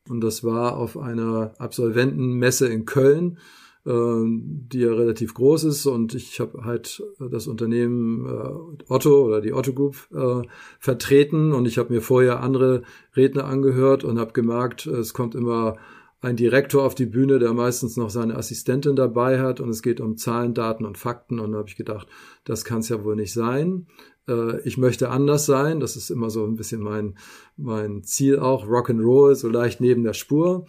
Und 0.08 0.22
das 0.22 0.44
war 0.44 0.78
auf 0.78 0.98
einer 0.98 1.54
Absolventenmesse 1.58 2.68
in 2.68 2.86
Köln, 2.86 3.40
äh, 3.86 3.92
die 3.92 4.80
ja 4.80 4.94
relativ 4.94 5.34
groß 5.34 5.64
ist. 5.64 5.88
Und 5.88 6.14
ich 6.14 6.40
habe 6.40 6.64
halt 6.64 7.02
das 7.20 7.48
Unternehmen 7.48 8.28
äh, 8.28 8.92
Otto 8.92 9.26
oder 9.26 9.42
die 9.42 9.54
Otto 9.54 9.74
Group 9.74 10.08
äh, 10.14 10.48
vertreten. 10.80 11.52
Und 11.52 11.66
ich 11.68 11.80
habe 11.80 11.94
mir 11.94 12.02
vorher 12.02 12.42
andere 12.42 12.84
Redner 13.16 13.46
angehört 13.46 14.04
und 14.04 14.20
habe 14.20 14.34
gemerkt, 14.34 14.86
es 14.86 15.14
kommt 15.14 15.34
immer 15.34 15.78
ein 16.22 16.36
Direktor 16.36 16.84
auf 16.84 16.96
die 16.96 17.08
Bühne, 17.08 17.40
der 17.40 17.54
meistens 17.54 17.98
noch 17.98 18.12
seine 18.12 18.36
Assistentin 18.36 18.96
dabei 18.96 19.40
hat 19.40 19.60
und 19.60 19.70
es 19.70 19.82
geht 19.82 20.00
um 20.00 20.18
Zahlen, 20.18 20.54
Daten 20.54 20.86
und 20.86 20.98
Fakten 20.98 21.40
und 21.40 21.52
da 21.52 21.58
habe 21.58 21.70
ich 21.70 21.76
gedacht, 21.76 22.08
das 22.44 22.64
kann 22.64 22.80
es 22.80 22.90
ja 22.90 23.04
wohl 23.04 23.16
nicht 23.16 23.34
sein. 23.34 23.88
Äh, 24.28 24.62
ich 24.62 24.78
möchte 24.78 25.10
anders 25.10 25.48
sein, 25.48 25.80
das 25.80 25.96
ist 25.96 26.12
immer 26.12 26.30
so 26.30 26.46
ein 26.46 26.56
bisschen 26.56 26.82
mein, 26.82 27.18
mein 27.58 28.04
Ziel 28.04 28.38
auch, 28.40 28.68
Rock'n'Roll, 28.68 29.36
so 29.36 29.50
leicht 29.50 29.82
neben 29.82 30.04
der 30.04 30.14
Spur 30.14 30.68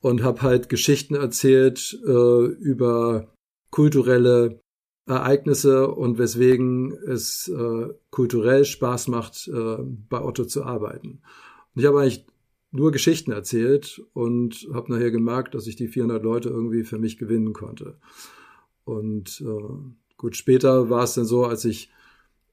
und 0.00 0.22
habe 0.22 0.42
halt 0.42 0.68
Geschichten 0.68 1.16
erzählt 1.16 1.98
äh, 2.06 2.44
über 2.46 3.32
kulturelle 3.70 4.60
Ereignisse 5.06 5.88
und 5.88 6.18
weswegen 6.18 6.92
es 6.92 7.48
äh, 7.48 7.88
kulturell 8.10 8.64
Spaß 8.64 9.08
macht, 9.08 9.48
äh, 9.48 9.78
bei 10.08 10.20
Otto 10.22 10.44
zu 10.44 10.64
arbeiten. 10.64 11.22
Und 11.74 11.82
ich 11.82 11.86
habe 11.86 12.00
eigentlich 12.00 12.26
nur 12.70 12.92
Geschichten 12.92 13.32
erzählt 13.32 14.02
und 14.12 14.68
habe 14.72 14.92
nachher 14.92 15.10
gemerkt, 15.10 15.54
dass 15.54 15.66
ich 15.66 15.76
die 15.76 15.88
400 15.88 16.22
Leute 16.22 16.48
irgendwie 16.48 16.84
für 16.84 16.98
mich 16.98 17.18
gewinnen 17.18 17.52
konnte. 17.52 17.98
Und 18.84 19.40
äh, 19.40 19.94
gut, 20.16 20.36
später 20.36 20.90
war 20.90 21.04
es 21.04 21.14
dann 21.14 21.24
so, 21.24 21.44
als 21.44 21.64
ich 21.64 21.90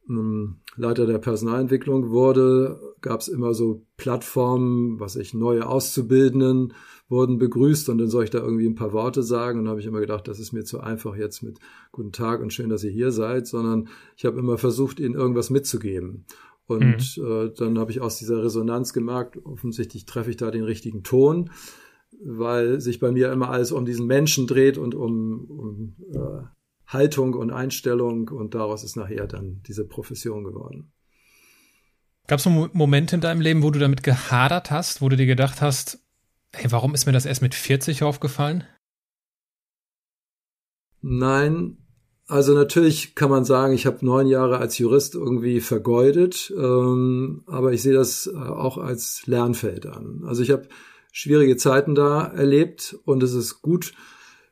ähm, 0.09 0.57
Leiter 0.75 1.05
der 1.05 1.19
Personalentwicklung 1.19 2.09
wurde, 2.09 2.79
gab 3.01 3.21
es 3.21 3.27
immer 3.27 3.53
so 3.53 3.85
Plattformen, 3.97 4.99
was 4.99 5.15
ich 5.15 5.33
neue 5.33 5.67
Auszubildenden 5.67 6.73
wurden 7.09 7.37
begrüßt 7.37 7.89
und 7.89 7.99
dann 7.99 8.09
soll 8.09 8.23
ich 8.23 8.29
da 8.31 8.39
irgendwie 8.39 8.65
ein 8.65 8.75
paar 8.75 8.93
Worte 8.93 9.23
sagen 9.23 9.59
und 9.59 9.67
habe 9.67 9.79
ich 9.79 9.85
immer 9.85 9.99
gedacht, 9.99 10.27
das 10.27 10.39
ist 10.39 10.51
mir 10.51 10.63
zu 10.63 10.79
einfach 10.79 11.15
jetzt 11.15 11.43
mit 11.43 11.59
guten 11.91 12.11
Tag 12.11 12.41
und 12.41 12.51
schön, 12.51 12.69
dass 12.69 12.83
ihr 12.83 12.91
hier 12.91 13.11
seid, 13.11 13.45
sondern 13.45 13.87
ich 14.17 14.25
habe 14.25 14.39
immer 14.39 14.57
versucht, 14.57 14.99
ihnen 14.99 15.13
irgendwas 15.13 15.49
mitzugeben. 15.49 16.25
Und 16.65 17.17
mhm. 17.17 17.25
äh, 17.25 17.53
dann 17.57 17.77
habe 17.77 17.91
ich 17.91 18.01
aus 18.01 18.17
dieser 18.17 18.43
Resonanz 18.43 18.93
gemerkt, 18.93 19.37
offensichtlich 19.43 20.05
treffe 20.05 20.29
ich 20.29 20.37
da 20.37 20.51
den 20.51 20.63
richtigen 20.63 21.03
Ton, 21.03 21.51
weil 22.23 22.79
sich 22.79 22.99
bei 22.99 23.11
mir 23.11 23.31
immer 23.31 23.49
alles 23.49 23.71
um 23.71 23.85
diesen 23.85 24.07
Menschen 24.07 24.47
dreht 24.47 24.77
und 24.77 24.95
um, 24.95 25.45
um 25.49 25.95
äh, 26.13 26.43
Haltung 26.85 27.33
und 27.33 27.51
Einstellung 27.51 28.29
und 28.29 28.55
daraus 28.55 28.83
ist 28.83 28.95
nachher 28.95 29.27
dann 29.27 29.61
diese 29.67 29.85
Profession 29.85 30.43
geworden. 30.43 30.91
Gab 32.27 32.37
es 32.37 32.43
so 32.43 32.69
Momente 32.71 33.15
in 33.15 33.21
deinem 33.21 33.41
Leben, 33.41 33.63
wo 33.63 33.71
du 33.71 33.79
damit 33.79 34.03
gehadert 34.03 34.71
hast, 34.71 35.01
wo 35.01 35.09
du 35.09 35.17
dir 35.17 35.25
gedacht 35.25 35.61
hast, 35.61 35.99
hey, 36.53 36.71
warum 36.71 36.93
ist 36.93 37.05
mir 37.05 37.11
das 37.11 37.25
erst 37.25 37.41
mit 37.41 37.55
40 37.55 38.03
aufgefallen? 38.03 38.63
Nein, 41.01 41.82
also 42.27 42.53
natürlich 42.53 43.15
kann 43.15 43.29
man 43.29 43.43
sagen, 43.43 43.73
ich 43.73 43.85
habe 43.85 44.05
neun 44.05 44.27
Jahre 44.27 44.57
als 44.57 44.77
Jurist 44.77 45.15
irgendwie 45.15 45.59
vergeudet, 45.59 46.53
ähm, 46.57 47.43
aber 47.47 47.73
ich 47.73 47.81
sehe 47.81 47.93
das 47.93 48.27
äh, 48.27 48.37
auch 48.37 48.77
als 48.77 49.23
Lernfeld 49.25 49.85
an. 49.85 50.23
Also 50.25 50.41
ich 50.41 50.51
habe 50.51 50.67
schwierige 51.11 51.57
Zeiten 51.57 51.95
da 51.95 52.25
erlebt 52.25 52.97
und 53.05 53.23
es 53.23 53.33
ist 53.33 53.61
gut, 53.61 53.93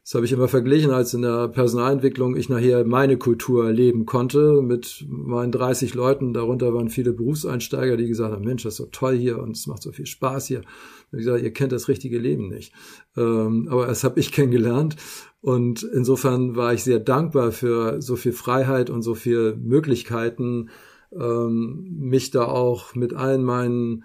das 0.03 0.15
habe 0.15 0.25
ich 0.25 0.31
immer 0.31 0.48
verglichen, 0.48 0.89
als 0.89 1.13
in 1.13 1.22
der 1.22 1.48
Personalentwicklung 1.48 2.36
ich 2.36 2.50
nachher 2.50 2.84
meine 2.86 3.17
Kultur 3.17 3.72
leben 3.72 4.08
konnte 4.08 4.62
mit 4.63 5.05
meinen 5.08 5.51
30 5.51 5.93
Leuten. 5.93 6.34
Darunter 6.34 6.74
waren 6.74 6.89
viele 6.89 7.13
Berufseinsteiger, 7.13 7.98
die 7.98 8.08
gesagt 8.08 8.34
haben, 8.34 8.43
Mensch, 8.43 8.63
das 8.63 8.74
ist 8.74 8.77
so 8.77 8.88
toll 8.88 9.15
hier 9.15 9.38
und 9.38 9.55
es 9.55 9.67
macht 9.67 9.84
so 9.84 9.91
viel 9.91 10.08
Spaß 10.08 10.48
hier. 10.48 10.63
Und 11.12 11.20
ich 11.20 11.25
sage, 11.25 11.43
ihr 11.43 11.53
kennt 11.53 11.72
das 11.72 11.88
richtige 11.88 12.17
Leben 12.17 12.48
nicht. 12.48 12.74
Ähm, 13.15 13.67
aber 13.70 13.86
das 13.86 14.03
habe 14.03 14.20
ich 14.20 14.31
kennengelernt. 14.34 14.96
Und 15.39 15.84
insofern 15.84 16.55
war 16.55 16.74
ich 16.74 16.84
sehr 16.84 17.00
dankbar 17.00 17.51
für 17.51 18.01
so 18.01 18.15
viel 18.15 18.34
Freiheit 18.34 18.89
und 18.89 19.03
so 19.03 19.13
viel 19.13 19.55
Möglichkeiten, 19.55 20.70
ähm, 21.13 21.96
mich 22.00 22.31
da 22.31 22.46
auch 22.46 22.96
mit 22.96 23.13
allen 23.13 23.43
meinen 23.43 24.03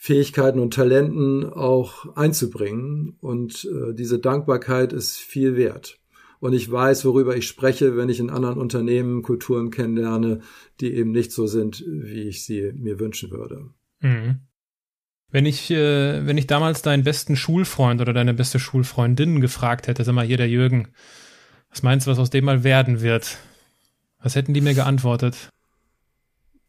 Fähigkeiten 0.00 0.60
und 0.60 0.72
Talenten 0.74 1.44
auch 1.44 2.14
einzubringen. 2.14 3.16
Und 3.20 3.64
äh, 3.64 3.94
diese 3.94 4.20
Dankbarkeit 4.20 4.92
ist 4.92 5.16
viel 5.16 5.56
wert. 5.56 5.98
Und 6.38 6.52
ich 6.52 6.70
weiß, 6.70 7.04
worüber 7.04 7.36
ich 7.36 7.48
spreche, 7.48 7.96
wenn 7.96 8.08
ich 8.08 8.20
in 8.20 8.30
anderen 8.30 8.58
Unternehmen 8.58 9.22
Kulturen 9.22 9.72
kennenlerne, 9.72 10.40
die 10.80 10.94
eben 10.94 11.10
nicht 11.10 11.32
so 11.32 11.48
sind, 11.48 11.84
wie 11.84 12.28
ich 12.28 12.44
sie 12.44 12.72
mir 12.76 13.00
wünschen 13.00 13.32
würde. 13.32 13.70
Mhm. 13.98 14.38
Wenn 15.32 15.46
ich, 15.46 15.68
äh, 15.72 16.24
wenn 16.24 16.38
ich 16.38 16.46
damals 16.46 16.82
deinen 16.82 17.02
besten 17.02 17.34
Schulfreund 17.34 18.00
oder 18.00 18.12
deine 18.12 18.34
beste 18.34 18.60
Schulfreundin 18.60 19.40
gefragt 19.40 19.88
hätte, 19.88 20.04
sag 20.04 20.14
mal, 20.14 20.24
hier 20.24 20.36
der 20.36 20.48
Jürgen, 20.48 20.88
was 21.70 21.82
meinst 21.82 22.06
du, 22.06 22.12
was 22.12 22.20
aus 22.20 22.30
dem 22.30 22.44
mal 22.44 22.62
werden 22.62 23.00
wird? 23.00 23.36
Was 24.20 24.36
hätten 24.36 24.54
die 24.54 24.60
mir 24.60 24.74
geantwortet? 24.74 25.50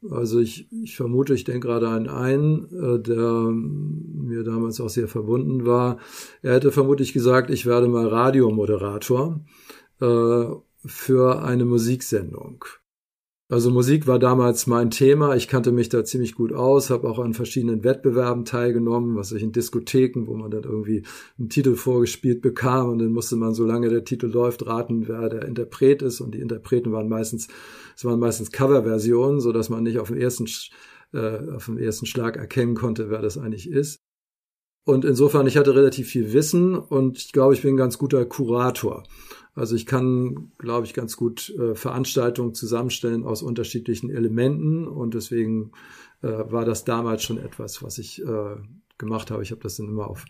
Also 0.09 0.39
ich, 0.39 0.71
ich 0.71 0.95
vermute, 0.95 1.33
ich 1.33 1.43
denke 1.43 1.67
gerade 1.67 1.89
an 1.89 2.07
einen, 2.07 2.65
äh, 2.73 2.99
der 2.99 3.51
mir 3.51 4.43
damals 4.43 4.79
auch 4.79 4.89
sehr 4.89 5.07
verbunden 5.07 5.65
war. 5.65 5.97
Er 6.41 6.55
hätte 6.55 6.71
vermutlich 6.71 7.11
gesagt, 7.11 7.49
ich 7.49 7.65
werde 7.65 7.89
mal 7.89 8.07
Radiomoderator 8.07 9.41
äh, 9.99 10.45
für 10.85 11.43
eine 11.43 11.65
Musiksendung. 11.65 12.63
Also 13.51 13.71
Musik 13.71 14.05
war 14.05 14.19
damals 14.19 14.67
mein 14.67 14.91
Thema. 14.91 15.35
Ich 15.35 15.47
kannte 15.47 15.71
mich 15.71 15.89
da 15.89 16.05
ziemlich 16.05 16.35
gut 16.35 16.53
aus, 16.53 16.91
habe 16.91 17.09
auch 17.09 17.17
an 17.17 17.33
verschiedenen 17.33 17.83
Wettbewerben 17.83 18.45
teilgenommen, 18.45 19.15
was 19.15 19.31
ich 19.31 19.41
in 19.41 19.51
Diskotheken, 19.51 20.27
wo 20.27 20.35
man 20.35 20.51
dann 20.51 20.65
irgendwie 20.65 21.01
einen 21.39 21.49
Titel 21.49 21.73
vorgespielt 21.73 22.41
bekam 22.43 22.89
und 22.89 22.99
dann 22.99 23.11
musste 23.11 23.37
man, 23.37 23.55
solange 23.55 23.89
der 23.89 24.03
Titel 24.03 24.27
läuft, 24.27 24.67
raten, 24.67 25.07
wer 25.07 25.29
der 25.29 25.45
Interpret 25.45 26.03
ist. 26.03 26.21
Und 26.21 26.35
die 26.35 26.41
Interpreten 26.41 26.91
waren 26.91 27.09
meistens, 27.09 27.47
es 27.97 28.05
waren 28.05 28.19
meistens 28.19 28.51
Coverversionen, 28.51 29.39
so 29.39 29.51
dass 29.51 29.69
man 29.69 29.81
nicht 29.81 29.97
auf 29.97 30.09
dem 30.09 30.17
ersten, 30.17 30.45
äh, 31.13 31.55
auf 31.55 31.65
dem 31.65 31.79
ersten 31.79 32.05
Schlag 32.05 32.37
erkennen 32.37 32.75
konnte, 32.75 33.09
wer 33.09 33.23
das 33.23 33.39
eigentlich 33.39 33.67
ist. 33.67 33.99
Und 34.85 35.05
insofern, 35.05 35.47
ich 35.47 35.57
hatte 35.57 35.75
relativ 35.75 36.09
viel 36.09 36.33
Wissen 36.33 36.75
und 36.75 37.17
ich 37.17 37.31
glaube, 37.31 37.55
ich 37.55 37.63
bin 37.63 37.73
ein 37.73 37.77
ganz 37.77 37.97
guter 37.97 38.25
Kurator. 38.25 39.03
Also 39.59 39.75
ich 39.75 39.85
kann, 39.85 40.53
glaube 40.57 40.85
ich, 40.85 40.93
ganz 40.93 41.17
gut 41.17 41.49
äh, 41.49 41.75
Veranstaltungen 41.75 42.53
zusammenstellen 42.53 43.25
aus 43.25 43.41
unterschiedlichen 43.41 44.09
Elementen 44.09 44.87
und 44.87 45.13
deswegen 45.13 45.71
äh, 46.21 46.27
war 46.27 46.63
das 46.63 46.85
damals 46.85 47.23
schon 47.23 47.37
etwas, 47.37 47.83
was 47.83 47.97
ich 47.97 48.23
äh, 48.23 48.55
gemacht 48.97 49.31
habe. 49.31 49.43
Ich 49.43 49.51
habe 49.51 49.61
das 49.61 49.75
dann 49.75 49.89
immer 49.89 50.07
auf 50.07 50.23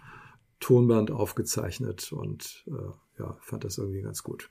Tonband 0.59 1.11
aufgezeichnet 1.11 2.11
und 2.11 2.65
äh, 2.67 3.19
ja, 3.19 3.37
fand 3.41 3.63
das 3.63 3.77
irgendwie 3.77 4.01
ganz 4.01 4.23
gut. 4.23 4.49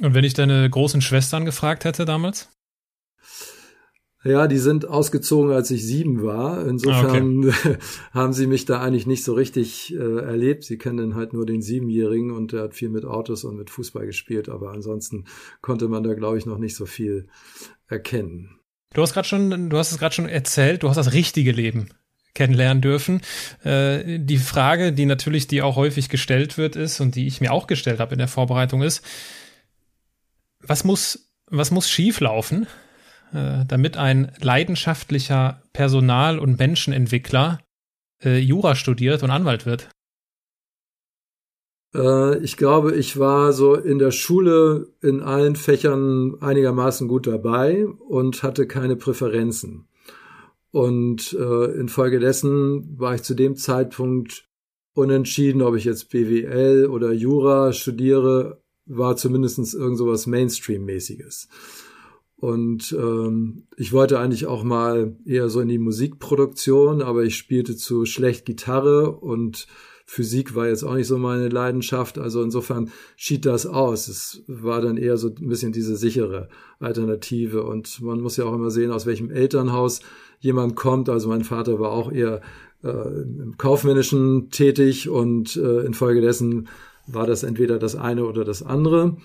Und 0.00 0.14
wenn 0.14 0.24
ich 0.24 0.34
deine 0.34 0.70
großen 0.70 1.00
Schwestern 1.00 1.44
gefragt 1.44 1.84
hätte 1.84 2.04
damals? 2.04 2.50
Ja, 4.24 4.46
die 4.46 4.58
sind 4.58 4.88
ausgezogen, 4.88 5.52
als 5.52 5.70
ich 5.70 5.84
sieben 5.84 6.22
war. 6.22 6.66
Insofern 6.66 7.46
okay. 7.48 7.76
haben 8.12 8.32
sie 8.32 8.46
mich 8.46 8.64
da 8.64 8.80
eigentlich 8.80 9.06
nicht 9.06 9.22
so 9.22 9.34
richtig 9.34 9.94
äh, 9.94 9.98
erlebt. 9.98 10.64
Sie 10.64 10.78
kennen 10.78 11.14
halt 11.14 11.34
nur 11.34 11.44
den 11.44 11.60
Siebenjährigen 11.60 12.30
und 12.30 12.52
der 12.52 12.62
hat 12.62 12.74
viel 12.74 12.88
mit 12.88 13.04
Autos 13.04 13.44
und 13.44 13.56
mit 13.56 13.68
Fußball 13.68 14.06
gespielt, 14.06 14.48
aber 14.48 14.72
ansonsten 14.72 15.26
konnte 15.60 15.88
man 15.88 16.02
da, 16.02 16.14
glaube 16.14 16.38
ich, 16.38 16.46
noch 16.46 16.58
nicht 16.58 16.74
so 16.74 16.86
viel 16.86 17.28
erkennen. 17.86 18.58
Du 18.94 19.02
hast 19.02 19.12
gerade 19.12 19.28
schon, 19.28 19.68
du 19.68 19.76
hast 19.76 19.92
es 19.92 19.98
gerade 19.98 20.14
schon 20.14 20.28
erzählt, 20.28 20.82
du 20.82 20.88
hast 20.88 20.96
das 20.96 21.12
richtige 21.12 21.52
Leben 21.52 21.90
kennenlernen 22.32 22.80
dürfen. 22.80 23.20
Äh, 23.62 24.18
die 24.20 24.38
Frage, 24.38 24.92
die 24.92 25.04
natürlich 25.04 25.48
die 25.48 25.60
auch 25.60 25.76
häufig 25.76 26.08
gestellt 26.08 26.56
wird, 26.56 26.76
ist 26.76 27.00
und 27.00 27.14
die 27.14 27.26
ich 27.26 27.42
mir 27.42 27.52
auch 27.52 27.66
gestellt 27.66 28.00
habe 28.00 28.12
in 28.12 28.18
der 28.18 28.28
Vorbereitung 28.28 28.82
ist, 28.82 29.04
was 30.60 30.82
muss 30.84 31.30
was 31.46 31.70
muss 31.70 31.90
schieflaufen, 31.90 32.66
äh, 33.32 33.64
damit 33.66 33.96
ein 33.96 34.32
leidenschaftlicher 34.40 35.62
Personal- 35.72 36.38
und 36.38 36.58
Menschenentwickler 36.58 37.60
äh, 38.22 38.38
Jura 38.38 38.74
studiert 38.74 39.22
und 39.22 39.30
Anwalt 39.30 39.66
wird? 39.66 39.88
Äh, 41.94 42.38
ich 42.38 42.56
glaube, 42.56 42.94
ich 42.94 43.18
war 43.18 43.52
so 43.52 43.74
in 43.74 43.98
der 43.98 44.10
Schule 44.10 44.88
in 45.00 45.20
allen 45.20 45.56
Fächern 45.56 46.36
einigermaßen 46.40 47.08
gut 47.08 47.26
dabei 47.26 47.86
und 47.86 48.42
hatte 48.42 48.66
keine 48.66 48.96
Präferenzen. 48.96 49.86
Und 50.70 51.32
äh, 51.38 51.66
infolgedessen 51.78 52.98
war 52.98 53.14
ich 53.14 53.22
zu 53.22 53.34
dem 53.34 53.54
Zeitpunkt 53.54 54.48
unentschieden, 54.94 55.62
ob 55.62 55.76
ich 55.76 55.84
jetzt 55.84 56.10
BWL 56.10 56.86
oder 56.86 57.12
Jura 57.12 57.72
studiere, 57.72 58.60
war 58.86 59.16
zumindestens 59.16 59.74
irgend 59.74 59.98
sowas 59.98 60.26
Mainstream-mäßiges. 60.26 61.48
Und 62.44 62.92
ähm, 62.92 63.62
ich 63.78 63.94
wollte 63.94 64.18
eigentlich 64.18 64.44
auch 64.44 64.64
mal 64.64 65.16
eher 65.24 65.48
so 65.48 65.60
in 65.60 65.68
die 65.68 65.78
Musikproduktion, 65.78 67.00
aber 67.00 67.22
ich 67.22 67.36
spielte 67.36 67.74
zu 67.74 68.04
schlecht 68.04 68.44
Gitarre 68.44 69.12
und 69.12 69.66
Physik 70.04 70.54
war 70.54 70.68
jetzt 70.68 70.84
auch 70.84 70.92
nicht 70.92 71.06
so 71.06 71.16
meine 71.16 71.48
Leidenschaft. 71.48 72.18
Also 72.18 72.42
insofern 72.42 72.90
schied 73.16 73.46
das 73.46 73.64
aus. 73.64 74.08
Es 74.08 74.42
war 74.46 74.82
dann 74.82 74.98
eher 74.98 75.16
so 75.16 75.28
ein 75.28 75.48
bisschen 75.48 75.72
diese 75.72 75.96
sichere 75.96 76.50
Alternative. 76.80 77.62
Und 77.62 78.02
man 78.02 78.20
muss 78.20 78.36
ja 78.36 78.44
auch 78.44 78.54
immer 78.54 78.70
sehen, 78.70 78.90
aus 78.90 79.06
welchem 79.06 79.30
Elternhaus 79.30 80.00
jemand 80.38 80.76
kommt. 80.76 81.08
Also 81.08 81.30
mein 81.30 81.44
Vater 81.44 81.80
war 81.80 81.92
auch 81.92 82.12
eher 82.12 82.42
äh, 82.82 82.90
im 82.90 83.54
Kaufmännischen 83.56 84.50
tätig 84.50 85.08
und 85.08 85.56
äh, 85.56 85.80
infolgedessen 85.80 86.68
war 87.06 87.26
das 87.26 87.42
entweder 87.42 87.78
das 87.78 87.96
eine 87.96 88.26
oder 88.26 88.44
das 88.44 88.62
andere. 88.62 89.16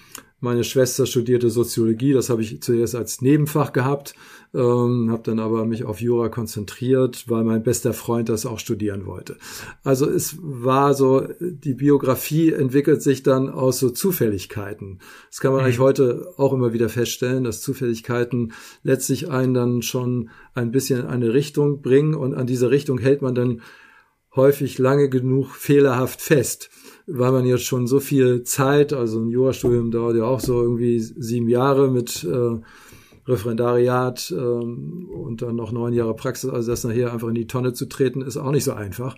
Meine 0.42 0.64
Schwester 0.64 1.06
studierte 1.06 1.50
Soziologie, 1.50 2.14
das 2.14 2.30
habe 2.30 2.42
ich 2.42 2.62
zuerst 2.62 2.96
als 2.96 3.22
Nebenfach 3.22 3.74
gehabt, 3.74 4.16
ähm, 4.54 5.10
habe 5.12 5.22
dann 5.24 5.40
aber 5.40 5.66
mich 5.66 5.84
auf 5.84 6.00
Jura 6.00 6.30
konzentriert, 6.30 7.26
weil 7.28 7.44
mein 7.44 7.62
bester 7.62 7.94
Freund 7.94 8.30
das 8.30 8.46
auch 8.46 8.58
studieren 8.58 9.06
wollte. 9.06 9.36
Also 9.84 10.10
es 10.10 10.38
war 10.42 10.94
so, 10.94 11.28
die 11.42 11.74
Biografie 11.74 12.54
entwickelt 12.54 13.02
sich 13.02 13.22
dann 13.22 13.50
aus 13.50 13.80
so 13.80 13.90
Zufälligkeiten. 13.90 15.00
Das 15.30 15.42
kann 15.42 15.52
man 15.52 15.60
mhm. 15.60 15.66
eigentlich 15.66 15.80
heute 15.80 16.34
auch 16.38 16.54
immer 16.54 16.72
wieder 16.72 16.88
feststellen, 16.88 17.44
dass 17.44 17.62
Zufälligkeiten 17.62 18.54
letztlich 18.82 19.30
einen 19.30 19.54
dann 19.54 19.82
schon 19.82 20.30
ein 20.54 20.72
bisschen 20.72 21.02
in 21.02 21.08
eine 21.08 21.34
Richtung 21.34 21.82
bringen 21.82 22.16
und 22.16 22.34
an 22.34 22.48
dieser 22.48 22.72
Richtung 22.72 22.98
hält 22.98 23.22
man 23.22 23.36
dann 23.36 23.62
häufig 24.36 24.78
lange 24.78 25.10
genug 25.10 25.56
fehlerhaft 25.56 26.22
fest 26.22 26.70
weil 27.12 27.32
man 27.32 27.46
jetzt 27.46 27.66
schon 27.66 27.88
so 27.88 28.00
viel 28.00 28.44
Zeit, 28.44 28.94
also 28.94 29.20
ein 29.20 29.30
Jurastudium 29.30 29.92
dauert 29.92 30.18
ja 30.18 30.26
auch 30.26 30.40
so 30.40 30.62
irgendwie 30.62 31.00
sieben 31.00 31.50
Jahre 31.50 31.90
mit 31.90 32.24
äh, 32.24 32.60
Referendariat 33.28 34.34
ähm, 34.36 35.10
und 35.12 35.42
dann 35.42 35.56
noch 35.56 35.72
neun 35.72 35.94
Jahre 35.94 36.16
Praxis, 36.16 36.50
also 36.50 36.72
das 36.72 36.84
nachher 36.84 37.14
einfach 37.14 37.28
in 37.28 37.36
die 37.36 37.48
Tonne 37.48 37.74
zu 37.74 37.88
treten, 37.88 38.22
ist 38.22 38.38
auch 38.38 38.52
nicht 38.52 38.64
so 38.64 38.74
einfach. 38.74 39.16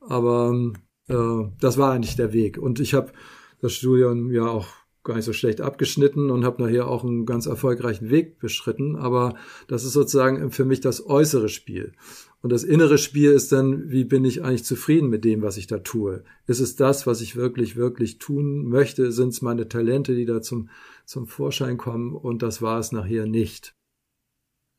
Aber 0.00 0.72
äh, 1.08 1.44
das 1.60 1.78
war 1.78 1.92
eigentlich 1.92 2.16
der 2.16 2.32
Weg. 2.32 2.58
Und 2.58 2.80
ich 2.80 2.94
habe 2.94 3.12
das 3.60 3.72
Studium 3.72 4.30
ja 4.30 4.46
auch 4.46 4.68
gar 5.04 5.14
nicht 5.16 5.24
so 5.24 5.32
schlecht 5.32 5.60
abgeschnitten 5.60 6.30
und 6.30 6.44
habe 6.44 6.62
nachher 6.62 6.86
auch 6.86 7.02
einen 7.02 7.24
ganz 7.24 7.46
erfolgreichen 7.46 8.10
Weg 8.10 8.38
beschritten. 8.38 8.96
Aber 8.96 9.34
das 9.66 9.84
ist 9.84 9.92
sozusagen 9.92 10.50
für 10.50 10.64
mich 10.64 10.80
das 10.80 11.04
äußere 11.04 11.48
Spiel. 11.48 11.92
Und 12.40 12.50
das 12.50 12.62
innere 12.62 12.98
Spiel 12.98 13.32
ist 13.32 13.50
dann, 13.50 13.90
wie 13.90 14.04
bin 14.04 14.24
ich 14.24 14.42
eigentlich 14.44 14.64
zufrieden 14.64 15.08
mit 15.08 15.24
dem, 15.24 15.42
was 15.42 15.56
ich 15.56 15.66
da 15.66 15.78
tue? 15.78 16.22
Ist 16.46 16.60
es 16.60 16.76
das, 16.76 17.06
was 17.06 17.20
ich 17.20 17.34
wirklich, 17.34 17.74
wirklich 17.74 18.18
tun 18.18 18.68
möchte? 18.68 19.10
Sind 19.10 19.30
es 19.30 19.42
meine 19.42 19.68
Talente, 19.68 20.14
die 20.14 20.24
da 20.24 20.40
zum, 20.40 20.70
zum 21.04 21.26
Vorschein 21.26 21.78
kommen? 21.78 22.14
Und 22.14 22.42
das 22.42 22.62
war 22.62 22.78
es 22.78 22.92
nachher 22.92 23.26
nicht. 23.26 23.74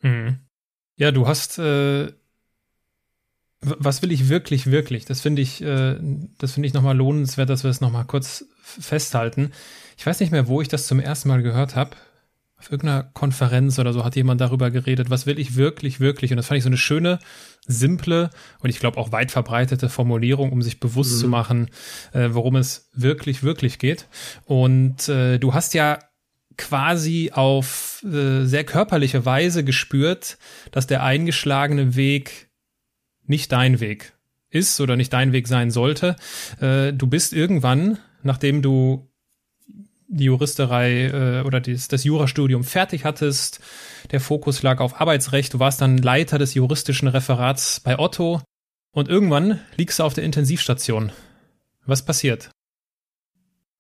Mhm. 0.02 0.38
Ja, 0.96 1.12
du 1.12 1.28
hast, 1.28 1.60
äh, 1.60 2.14
was 3.62 4.02
will 4.02 4.14
ich 4.14 4.30
wirklich, 4.30 4.68
wirklich? 4.72 5.04
Das 5.04 5.20
finde 5.20 5.42
ich, 5.42 5.62
äh, 5.62 6.00
das 6.38 6.54
finde 6.54 6.68
ich 6.68 6.74
nochmal 6.74 6.96
lohnenswert, 6.96 7.50
dass 7.50 7.64
wir 7.64 7.72
es 7.72 7.82
nochmal 7.82 8.06
kurz 8.06 8.46
festhalten. 8.62 9.52
Ich 9.98 10.06
weiß 10.06 10.22
nicht 10.22 10.32
mehr, 10.32 10.48
wo 10.48 10.62
ich 10.62 10.70
das 10.70 10.88
zum 10.88 11.02
ersten 11.02 11.28
Mal 11.28 11.44
gehört 11.44 11.76
habe 11.76 11.98
auf 12.60 12.72
irgendeiner 12.72 13.04
Konferenz 13.04 13.80
oder 13.80 13.94
so 13.94 14.04
hat 14.04 14.16
jemand 14.16 14.42
darüber 14.42 14.70
geredet, 14.70 15.10
was 15.10 15.26
will 15.26 15.40
ich 15.40 15.56
wirklich, 15.56 16.00
wirklich. 16.00 16.32
Und 16.32 16.38
das 16.38 16.48
fand 16.48 16.58
ich 16.58 16.64
so 16.64 16.70
eine 16.70 16.78
schöne, 16.78 17.20
simple 17.66 18.30
und 18.60 18.70
ich 18.70 18.80
glaube 18.80 18.98
auch 18.98 19.12
weit 19.12 19.32
verbreitete 19.32 19.90
Formulierung, 19.90 20.52
um 20.52 20.62
sich 20.62 20.80
bewusst 20.80 21.16
mhm. 21.16 21.20
zu 21.20 21.28
machen, 21.28 21.70
äh, 22.14 22.30
worum 22.32 22.56
es 22.56 22.90
wirklich, 22.94 23.44
wirklich 23.44 23.80
geht. 23.80 24.08
Und 24.46 25.08
äh, 25.08 25.38
du 25.38 25.54
hast 25.54 25.74
ja 25.74 26.00
quasi 26.58 27.32
auf 27.34 28.04
äh, 28.04 28.44
sehr 28.44 28.66
körperliche 28.66 29.26
Weise 29.26 29.64
gespürt, 29.64 30.38
dass 30.72 30.88
der 30.88 31.04
eingeschlagene 31.04 31.96
Weg 31.96 32.50
nicht 33.26 33.52
dein 33.52 33.80
Weg 33.80 34.14
ist 34.50 34.82
oder 34.82 34.98
nicht 34.98 35.14
dein 35.14 35.32
Weg 35.32 35.48
sein 35.48 35.72
sollte. 35.72 36.16
Äh, 36.60 36.92
du 36.92 37.08
bist 37.08 37.32
irgendwann, 37.34 38.00
nachdem 38.24 38.62
du 38.62 39.09
die 40.10 40.26
Juristerei 40.26 41.06
äh, 41.06 41.44
oder 41.46 41.62
das, 41.62 41.88
das 41.88 42.04
Jurastudium 42.04 42.64
fertig 42.64 43.06
hattest. 43.06 43.62
Der 44.12 44.20
Fokus 44.20 44.64
lag 44.64 44.80
auf 44.80 45.00
Arbeitsrecht. 45.00 45.54
Du 45.54 45.60
warst 45.60 45.82
dann 45.82 45.98
Leiter 45.98 46.38
des 46.38 46.56
juristischen 46.56 47.08
Referats 47.08 47.80
bei 47.80 47.98
Otto. 47.98 48.42
Und 48.92 49.08
irgendwann 49.08 49.60
liegst 49.78 50.00
du 50.00 50.04
auf 50.04 50.16
der 50.16 50.24
Intensivstation. 50.24 51.12
Was 51.86 52.04
passiert? 52.04 52.50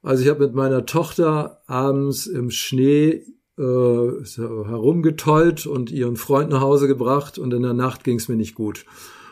Also 0.01 0.23
ich 0.23 0.29
habe 0.29 0.45
mit 0.45 0.53
meiner 0.53 0.85
Tochter 0.85 1.61
abends 1.67 2.27
im 2.27 2.51
Schnee 2.51 3.23
äh, 3.57 3.61
herumgetollt 3.61 5.65
und 5.65 5.91
ihren 5.91 6.15
Freund 6.15 6.51
nach 6.51 6.61
Hause 6.61 6.87
gebracht 6.87 7.37
und 7.37 7.53
in 7.53 7.63
der 7.63 7.73
Nacht 7.73 8.03
ging 8.03 8.17
es 8.17 8.29
mir 8.29 8.37
nicht 8.37 8.55
gut. 8.55 8.85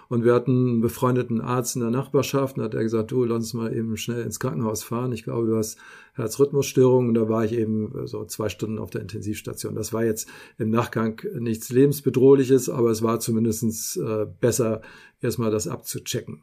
Und 0.10 0.24
wir 0.24 0.34
hatten 0.34 0.70
einen 0.70 0.82
befreundeten 0.82 1.42
Arzt 1.42 1.76
in 1.76 1.82
der 1.82 1.92
Nachbarschaft 1.92 2.58
und 2.58 2.64
hat 2.64 2.74
er 2.74 2.84
gesagt, 2.84 3.12
du, 3.12 3.26
lass 3.26 3.38
uns 3.38 3.54
mal 3.54 3.76
eben 3.76 3.98
schnell 3.98 4.24
ins 4.24 4.40
Krankenhaus 4.40 4.84
fahren. 4.84 5.12
Ich 5.12 5.24
glaube, 5.24 5.48
du 5.48 5.58
hast 5.58 5.78
Herzrhythmusstörungen. 6.14 7.10
Und 7.10 7.16
da 7.16 7.30
war 7.30 7.46
ich 7.46 7.54
eben 7.54 8.08
so 8.08 8.26
zwei 8.26 8.50
Stunden 8.50 8.80
auf 8.80 8.90
der 8.90 9.02
Intensivstation. 9.02 9.76
Das 9.76 9.94
war 9.94 10.06
jetzt 10.06 10.28
im 10.58 10.70
Nachgang 10.70 11.22
nichts 11.40 11.70
lebensbedrohliches, 11.70 12.70
aber 12.70 12.90
es 12.90 13.02
war 13.02 13.20
zumindestens 13.20 13.98
äh, 13.98 14.26
besser, 14.40 14.82
erstmal 15.22 15.52
das 15.52 15.68
abzuchecken. 15.68 16.42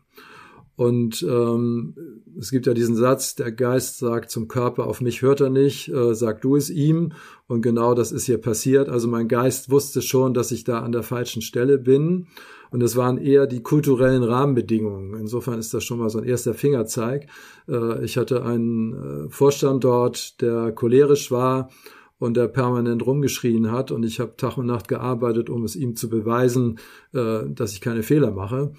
Und 0.76 1.22
ähm, 1.22 1.94
es 2.38 2.50
gibt 2.50 2.66
ja 2.66 2.74
diesen 2.74 2.96
Satz, 2.96 3.37
der 3.37 3.52
Geist 3.52 3.98
sagt 3.98 4.30
zum 4.30 4.48
Körper, 4.48 4.87
auf 4.87 5.00
mich 5.00 5.22
hört 5.22 5.40
er 5.40 5.50
nicht, 5.50 5.88
äh, 5.88 6.14
sag 6.14 6.40
du 6.40 6.56
es 6.56 6.68
ihm. 6.68 7.12
Und 7.46 7.62
genau 7.62 7.94
das 7.94 8.10
ist 8.10 8.26
hier 8.26 8.38
passiert. 8.38 8.88
Also 8.88 9.06
mein 9.06 9.28
Geist 9.28 9.70
wusste 9.70 10.02
schon, 10.02 10.34
dass 10.34 10.50
ich 10.50 10.64
da 10.64 10.80
an 10.80 10.92
der 10.92 11.04
falschen 11.04 11.42
Stelle 11.42 11.78
bin. 11.78 12.26
Und 12.70 12.82
es 12.82 12.96
waren 12.96 13.18
eher 13.18 13.46
die 13.46 13.62
kulturellen 13.62 14.24
Rahmenbedingungen. 14.24 15.14
Insofern 15.14 15.60
ist 15.60 15.72
das 15.74 15.84
schon 15.84 16.00
mal 16.00 16.10
so 16.10 16.18
ein 16.18 16.24
erster 16.24 16.54
Fingerzeig. 16.54 17.28
Äh, 17.68 18.04
ich 18.04 18.16
hatte 18.16 18.42
einen 18.42 19.26
äh, 19.26 19.30
Vorstand 19.30 19.84
dort, 19.84 20.40
der 20.40 20.72
cholerisch 20.72 21.30
war 21.30 21.70
und 22.18 22.37
der 22.37 22.48
permanent 22.48 23.06
rumgeschrien 23.06 23.70
hat. 23.70 23.92
Und 23.92 24.02
ich 24.02 24.18
habe 24.18 24.34
Tag 24.37 24.58
und 24.58 24.66
Nacht 24.66 24.88
gearbeitet, 24.88 25.50
um 25.50 25.62
es 25.62 25.76
ihm 25.76 25.94
zu 25.94 26.08
beweisen, 26.08 26.80
äh, 27.12 27.42
dass 27.48 27.74
ich 27.74 27.80
keine 27.80 28.02
Fehler 28.02 28.32
mache 28.32 28.72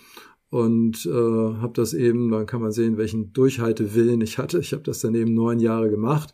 und 0.56 1.06
äh, 1.06 1.10
habe 1.10 1.74
das 1.74 1.94
eben, 1.94 2.32
dann 2.32 2.46
kann 2.46 2.62
man 2.62 2.72
sehen, 2.72 2.96
welchen 2.96 3.34
Durchhaltewillen 3.34 4.22
ich 4.22 4.38
hatte. 4.38 4.58
Ich 4.60 4.72
habe 4.72 4.84
das 4.84 5.02
dann 5.02 5.14
eben 5.14 5.34
neun 5.34 5.60
Jahre 5.60 5.90
gemacht 5.90 6.32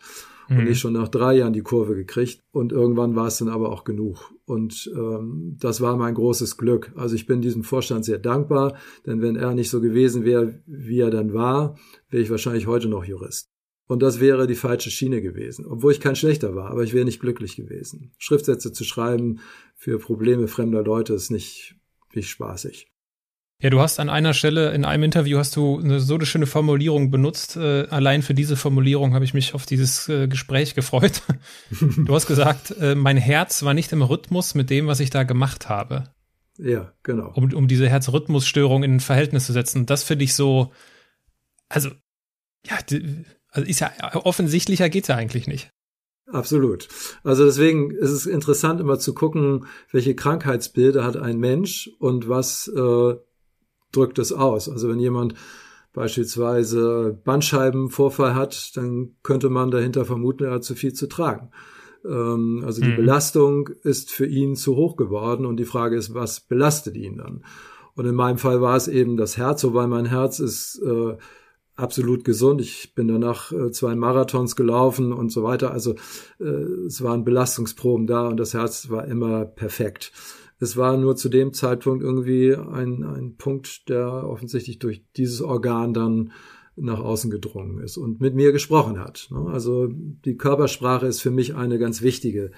mhm. 0.48 0.60
und 0.60 0.68
ich 0.68 0.78
schon 0.78 0.94
nach 0.94 1.08
drei 1.08 1.38
Jahren 1.38 1.54
die 1.54 1.64
Kurve 1.64 1.96
gekriegt 1.96 2.40
und 2.52 2.72
irgendwann 2.72 3.16
war 3.16 3.26
es 3.26 3.40
dann 3.40 3.50
aber 3.50 3.72
auch 3.72 3.84
genug 3.84 4.32
und 4.46 4.92
ähm, 4.96 5.58
das 5.60 5.82
war 5.82 5.98
mein 5.98 6.14
großes 6.14 6.58
Glück. 6.58 6.92
Also 6.96 7.16
ich 7.16 7.26
bin 7.26 7.42
diesem 7.42 7.64
Vorstand 7.64 8.06
sehr 8.06 8.20
dankbar, 8.20 8.78
denn 9.08 9.24
wenn 9.24 9.38
er 9.38 9.56
nicht 9.56 9.72
so 9.72 9.82
gewesen 9.82 10.24
wäre, 10.24 10.62
wie 10.68 11.00
er 11.00 11.10
dann 11.10 11.34
war, 11.34 11.80
wäre 12.12 12.22
ich 12.22 12.30
wahrscheinlich 12.30 12.68
heute 12.68 12.90
noch 12.90 13.04
Jurist. 13.04 13.50
Und 13.88 14.04
das 14.04 14.20
wäre 14.20 14.46
die 14.46 14.54
falsche 14.54 14.92
Schiene 14.92 15.24
gewesen, 15.24 15.66
obwohl 15.66 15.94
ich 15.94 16.00
kein 16.00 16.16
schlechter 16.16 16.54
war, 16.54 16.70
aber 16.70 16.84
ich 16.84 16.94
wäre 16.94 17.06
nicht 17.06 17.22
glücklich 17.22 17.56
gewesen. 17.56 18.12
Schriftsätze 18.20 18.72
zu 18.72 18.84
schreiben 18.84 19.40
für 19.76 19.98
Probleme 19.98 20.48
fremder 20.48 20.84
Leute 20.84 21.16
ist 21.16 21.32
nicht, 21.32 21.76
nicht 22.14 22.30
spaßig. 22.30 22.92
Ja, 23.62 23.70
du 23.70 23.80
hast 23.80 24.00
an 24.00 24.10
einer 24.10 24.34
Stelle 24.34 24.72
in 24.72 24.86
einem 24.86 25.04
Interview 25.04 25.38
hast 25.38 25.56
du 25.56 25.80
eine, 25.80 26.00
so 26.00 26.16
eine 26.16 26.26
schöne 26.26 26.48
Formulierung 26.48 27.12
benutzt. 27.12 27.58
Äh, 27.58 27.86
allein 27.90 28.24
für 28.24 28.34
diese 28.34 28.56
Formulierung 28.56 29.14
habe 29.14 29.24
ich 29.24 29.36
mich 29.36 29.54
auf 29.54 29.68
dieses 29.68 30.10
äh, 30.10 30.28
Gespräch 30.28 30.74
gefreut. 30.74 31.22
du 31.80 32.14
hast 32.14 32.26
gesagt, 32.26 32.76
äh, 32.80 32.96
mein 32.96 33.18
Herz 33.18 33.62
war 33.62 33.76
nicht 33.76 33.92
im 33.92 34.02
Rhythmus 34.02 34.56
mit 34.56 34.72
dem, 34.72 34.88
was 34.88 35.00
ich 35.00 35.12
da 35.12 35.22
gemacht 35.24 35.70
habe. 35.70 36.06
Ja, 36.58 36.92
genau. 37.04 37.32
Um, 37.36 37.54
um 37.54 37.68
diese 37.68 37.88
Herzrhythmusstörung 37.88 38.82
in 38.84 38.96
ein 38.96 39.00
Verhältnis 39.00 39.46
zu 39.46 39.54
setzen. 39.54 39.86
Das 39.86 40.04
finde 40.04 40.26
ich 40.26 40.34
so, 40.34 40.72
also, 41.70 41.92
ja, 42.66 42.78
also 43.50 43.68
ist 43.68 43.80
ja 43.80 43.92
offensichtlicher 44.16 44.90
geht's 44.90 45.08
ja 45.08 45.16
eigentlich 45.16 45.46
nicht. 45.46 45.72
Absolut. 46.26 46.88
Also 47.24 47.46
deswegen 47.46 47.92
ist 47.92 48.12
es 48.12 48.26
interessant, 48.26 48.80
immer 48.80 48.98
zu 48.98 49.14
gucken, 49.14 49.66
welche 49.92 50.16
Krankheitsbilder 50.16 51.04
hat 51.04 51.18
ein 51.18 51.38
Mensch 51.38 51.92
und 52.00 52.28
was 52.28 52.68
äh, 52.68 53.16
drückt 53.92 54.20
es 54.20 54.32
aus. 54.32 54.70
Also 54.70 54.90
wenn 54.90 55.00
jemand 55.00 55.36
beispielsweise 55.94 57.20
Bandscheibenvorfall 57.24 58.36
hat, 58.36 58.76
dann 58.78 59.16
könnte 59.24 59.50
man 59.50 59.72
dahinter 59.72 60.06
vermuten, 60.06 60.46
er 60.46 60.52
hat 60.52 60.64
zu 60.64 60.76
viel 60.76 60.94
zu 60.94 61.08
tragen. 61.08 61.52
Ähm, 62.06 62.64
also 62.66 62.82
die 62.82 62.90
mhm. 62.90 62.96
Belastung 62.98 63.70
ist 63.84 64.12
für 64.12 64.26
ihn 64.26 64.56
zu 64.56 64.76
hoch 64.76 64.96
geworden 64.96 65.46
und 65.46 65.58
die 65.58 65.66
Frage 65.66 65.98
ist, 65.98 66.14
was 66.14 66.40
belastet 66.40 66.96
ihn 66.96 67.18
dann? 67.18 67.44
Und 67.96 68.06
in 68.06 68.16
meinem 68.16 68.38
Fall 68.38 68.62
war 68.62 68.78
es 68.78 68.88
eben 68.88 69.18
das 69.18 69.38
Herz, 69.38 69.64
wobei 69.64 69.86
mein 69.86 70.06
Herz 70.06 70.40
ist 70.40 70.82
äh, 70.84 71.18
absolut 71.76 72.24
gesund. 72.24 72.62
Ich 72.62 72.96
bin 72.96 73.08
danach 73.08 73.52
äh, 73.52 73.72
zwei 73.72 73.96
Marathons 73.96 74.56
gelaufen 74.56 75.12
und 75.12 75.30
so 75.30 75.44
weiter. 75.44 75.72
Also 75.72 75.96
äh, 76.40 76.46
es 76.46 77.04
waren 77.04 77.26
Belastungsproben 77.26 78.08
da 78.08 78.28
und 78.28 78.38
das 78.38 78.54
Herz 78.54 78.90
war 78.90 79.06
immer 79.06 79.46
perfekt. 79.46 80.14
Es 80.62 80.78
war 80.78 80.96
nur 80.96 81.16
zu 81.16 81.28
dem 81.28 81.54
Zeitpunkt 81.54 82.04
irgendwie 82.04 82.56
ein, 82.56 83.04
ein 83.04 83.36
Punkt, 83.36 83.90
der 83.90 84.30
offensichtlich 84.30 84.78
durch 84.78 85.04
dieses 85.18 85.42
Organ 85.42 85.94
dann 85.94 86.32
nach 86.76 87.00
außen 87.00 87.32
gedrungen 87.32 87.80
ist 87.80 87.98
und 87.98 88.22
mit 88.22 88.36
mir 88.36 88.52
gesprochen 88.52 89.00
hat. 89.00 89.28
Ne? 89.32 89.50
Also 89.52 89.88
die 89.90 90.38
Körpersprache 90.38 91.08
ist 91.08 91.20
für 91.20 91.32
mich 91.32 91.56
eine 91.56 91.80
ganz 91.80 92.04
wichtige. 92.04 92.52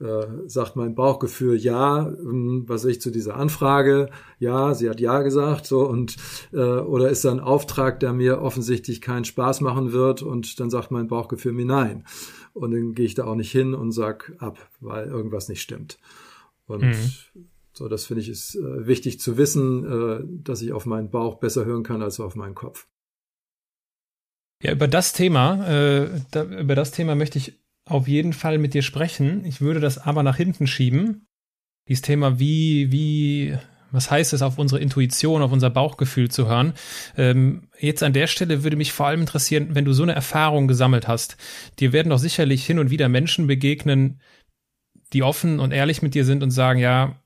Äh, 0.00 0.26
sagt 0.46 0.76
mein 0.76 0.94
Bauchgefühl 0.94 1.56
ja, 1.56 2.08
ähm, 2.08 2.62
was 2.68 2.84
ich 2.84 3.00
zu 3.00 3.10
dieser 3.10 3.34
Anfrage, 3.34 4.08
ja, 4.38 4.72
sie 4.74 4.88
hat 4.88 5.00
ja 5.00 5.22
gesagt, 5.22 5.66
so 5.66 5.80
und 5.80 6.14
äh, 6.52 6.58
oder 6.58 7.10
ist 7.10 7.24
da 7.24 7.32
ein 7.32 7.40
Auftrag, 7.40 7.98
der 7.98 8.12
mir 8.12 8.40
offensichtlich 8.40 9.00
keinen 9.00 9.24
Spaß 9.24 9.62
machen 9.62 9.92
wird 9.92 10.22
und 10.22 10.60
dann 10.60 10.70
sagt 10.70 10.92
mein 10.92 11.08
Bauchgefühl 11.08 11.52
mir 11.52 11.66
nein. 11.66 12.04
Und 12.54 12.70
dann 12.70 12.94
gehe 12.94 13.06
ich 13.06 13.16
da 13.16 13.24
auch 13.24 13.34
nicht 13.34 13.50
hin 13.50 13.74
und 13.74 13.90
sag 13.90 14.32
ab, 14.38 14.58
weil 14.80 15.08
irgendwas 15.08 15.48
nicht 15.48 15.62
stimmt. 15.62 15.98
Und 16.68 16.84
mhm. 16.84 17.48
so, 17.72 17.88
das 17.88 18.06
finde 18.06 18.22
ich 18.22 18.28
ist 18.28 18.54
äh, 18.54 18.86
wichtig 18.86 19.20
zu 19.20 19.36
wissen, 19.36 19.84
äh, 19.84 20.24
dass 20.44 20.62
ich 20.62 20.72
auf 20.72 20.86
meinen 20.86 21.10
Bauch 21.10 21.38
besser 21.38 21.64
hören 21.64 21.82
kann 21.82 22.02
als 22.02 22.20
auf 22.20 22.36
meinen 22.36 22.54
Kopf. 22.54 22.86
Ja, 24.62 24.72
über 24.72 24.88
das 24.88 25.12
Thema, 25.12 25.68
äh, 25.68 26.20
da, 26.30 26.44
über 26.44 26.74
das 26.74 26.90
Thema 26.90 27.14
möchte 27.14 27.38
ich 27.38 27.58
auf 27.84 28.08
jeden 28.08 28.32
Fall 28.32 28.58
mit 28.58 28.74
dir 28.74 28.82
sprechen. 28.82 29.44
Ich 29.44 29.60
würde 29.60 29.80
das 29.80 29.98
aber 29.98 30.22
nach 30.22 30.36
hinten 30.36 30.66
schieben. 30.66 31.26
Dieses 31.88 32.02
Thema, 32.02 32.38
wie, 32.38 32.92
wie, 32.92 33.56
was 33.90 34.10
heißt 34.10 34.32
es, 34.32 34.42
auf 34.42 34.58
unsere 34.58 34.80
Intuition, 34.80 35.42
auf 35.42 35.52
unser 35.52 35.70
Bauchgefühl 35.70 36.30
zu 36.30 36.48
hören. 36.48 36.74
Ähm, 37.16 37.68
jetzt 37.78 38.02
an 38.02 38.12
der 38.12 38.26
Stelle 38.26 38.62
würde 38.62 38.76
mich 38.76 38.92
vor 38.92 39.06
allem 39.06 39.20
interessieren, 39.20 39.68
wenn 39.74 39.84
du 39.84 39.92
so 39.92 40.02
eine 40.02 40.14
Erfahrung 40.14 40.68
gesammelt 40.68 41.08
hast. 41.08 41.36
Dir 41.78 41.92
werden 41.92 42.10
doch 42.10 42.18
sicherlich 42.18 42.66
hin 42.66 42.78
und 42.78 42.90
wieder 42.90 43.08
Menschen 43.08 43.46
begegnen, 43.46 44.20
die 45.12 45.22
offen 45.22 45.60
und 45.60 45.72
ehrlich 45.72 46.02
mit 46.02 46.14
dir 46.14 46.24
sind 46.24 46.42
und 46.42 46.50
sagen, 46.50 46.78
ja, 46.78 47.22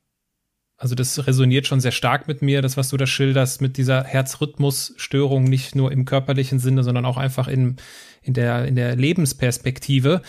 also 0.77 0.97
das 0.97 1.27
resoniert 1.27 1.67
schon 1.69 1.81
sehr 1.81 1.93
stark 1.93 2.27
mit 2.27 2.43
mir, 2.43 2.61
das, 2.61 2.77
was 2.77 2.89
du 2.89 2.97
da 2.97 3.07
schilderst, 3.07 3.61
mit 3.61 3.77
dieser 3.77 4.03
Herzrhythmusstörung, 4.03 5.45
nicht 5.45 5.77
nur 5.77 5.93
im 5.93 6.05
körperlichen 6.05 6.59
Sinne, 6.59 6.83
sondern 6.83 7.05
auch 7.05 7.17
einfach 7.17 7.47
in, 7.47 7.77
in, 8.21 8.35
der, 8.35 8.67
in 8.67 8.75
der 8.75 8.97
Lebensperspektive. 8.97 10.23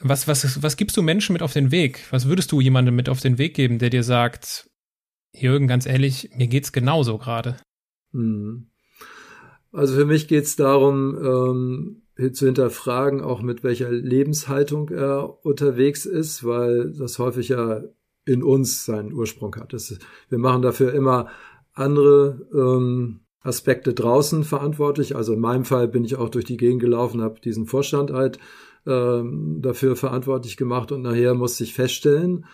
Was, 0.00 0.28
was, 0.28 0.62
was 0.62 0.76
gibst 0.76 0.96
du 0.96 1.02
Menschen 1.02 1.32
mit 1.32 1.42
auf 1.42 1.54
den 1.54 1.70
Weg? 1.70 2.04
Was 2.10 2.26
würdest 2.28 2.52
du 2.52 2.60
jemandem 2.60 2.96
mit 2.96 3.08
auf 3.08 3.20
den 3.20 3.38
Weg 3.38 3.54
geben, 3.54 3.78
der 3.78 3.88
dir 3.88 4.02
sagt, 4.02 4.68
Jürgen, 5.32 5.68
ganz 5.68 5.86
ehrlich, 5.86 6.30
mir 6.34 6.48
geht's 6.48 6.72
genauso 6.72 7.16
gerade? 7.16 7.56
Hm. 8.12 8.70
Also 9.72 9.94
für 9.94 10.06
mich 10.06 10.28
geht's 10.28 10.56
darum, 10.56 11.16
ähm, 11.16 12.02
zu 12.32 12.46
hinterfragen, 12.46 13.20
auch 13.20 13.42
mit 13.42 13.62
welcher 13.62 13.90
Lebenshaltung 13.90 14.90
er 14.90 15.44
unterwegs 15.44 16.04
ist, 16.04 16.44
weil 16.44 16.92
das 16.92 17.18
häufig 17.18 17.48
ja 17.48 17.82
in 18.24 18.42
uns 18.42 18.84
seinen 18.84 19.12
Ursprung 19.12 19.54
hat. 19.56 19.72
Das, 19.72 19.96
wir 20.28 20.38
machen 20.38 20.62
dafür 20.62 20.92
immer 20.92 21.28
andere 21.72 22.46
ähm, 22.52 23.20
Aspekte 23.40 23.94
draußen 23.94 24.44
verantwortlich. 24.44 25.16
Also 25.16 25.32
in 25.32 25.40
meinem 25.40 25.64
Fall 25.64 25.88
bin 25.88 26.04
ich 26.04 26.16
auch 26.16 26.28
durch 26.28 26.44
die 26.44 26.56
Gegend 26.56 26.80
gelaufen, 26.80 27.22
habe 27.22 27.40
diesen 27.40 27.66
Vorstand 27.66 28.12
halt 28.12 28.38
ähm, 28.86 29.60
dafür 29.62 29.96
verantwortlich 29.96 30.56
gemacht 30.56 30.92
und 30.92 31.02
nachher 31.02 31.34
musste 31.34 31.64
ich 31.64 31.74
feststellen, 31.74 32.46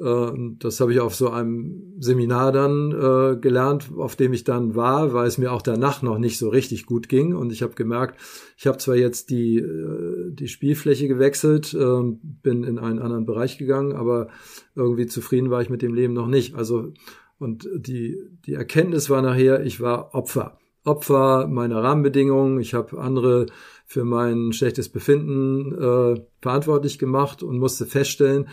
das 0.00 0.78
habe 0.80 0.92
ich 0.92 1.00
auf 1.00 1.14
so 1.16 1.30
einem 1.30 1.94
Seminar 1.98 2.52
dann 2.52 2.92
äh, 2.92 3.36
gelernt, 3.36 3.90
auf 3.96 4.14
dem 4.14 4.32
ich 4.32 4.44
dann 4.44 4.76
war, 4.76 5.12
weil 5.12 5.26
es 5.26 5.38
mir 5.38 5.52
auch 5.52 5.62
danach 5.62 6.02
noch 6.02 6.18
nicht 6.18 6.38
so 6.38 6.48
richtig 6.48 6.86
gut 6.86 7.08
ging. 7.08 7.34
Und 7.34 7.52
ich 7.52 7.62
habe 7.62 7.74
gemerkt, 7.74 8.20
ich 8.56 8.68
habe 8.68 8.78
zwar 8.78 8.94
jetzt 8.94 9.30
die, 9.30 9.58
äh, 9.58 10.30
die 10.30 10.46
Spielfläche 10.46 11.08
gewechselt, 11.08 11.74
äh, 11.74 12.00
bin 12.22 12.62
in 12.62 12.78
einen 12.78 13.00
anderen 13.00 13.26
Bereich 13.26 13.58
gegangen, 13.58 13.92
aber 13.92 14.28
irgendwie 14.76 15.06
zufrieden 15.06 15.50
war 15.50 15.62
ich 15.62 15.70
mit 15.70 15.82
dem 15.82 15.94
Leben 15.94 16.12
noch 16.12 16.28
nicht. 16.28 16.54
Also 16.54 16.92
und 17.38 17.68
die, 17.74 18.18
die 18.46 18.54
Erkenntnis 18.54 19.10
war 19.10 19.22
nachher, 19.22 19.64
ich 19.64 19.80
war 19.80 20.14
Opfer. 20.14 20.58
Opfer 20.84 21.46
meiner 21.48 21.82
Rahmenbedingungen. 21.82 22.60
Ich 22.60 22.74
habe 22.74 22.98
andere 22.98 23.46
für 23.84 24.04
mein 24.04 24.52
schlechtes 24.52 24.88
Befinden 24.88 25.72
äh, 25.74 26.20
verantwortlich 26.40 26.98
gemacht 26.98 27.42
und 27.42 27.58
musste 27.58 27.86
feststellen, 27.86 28.48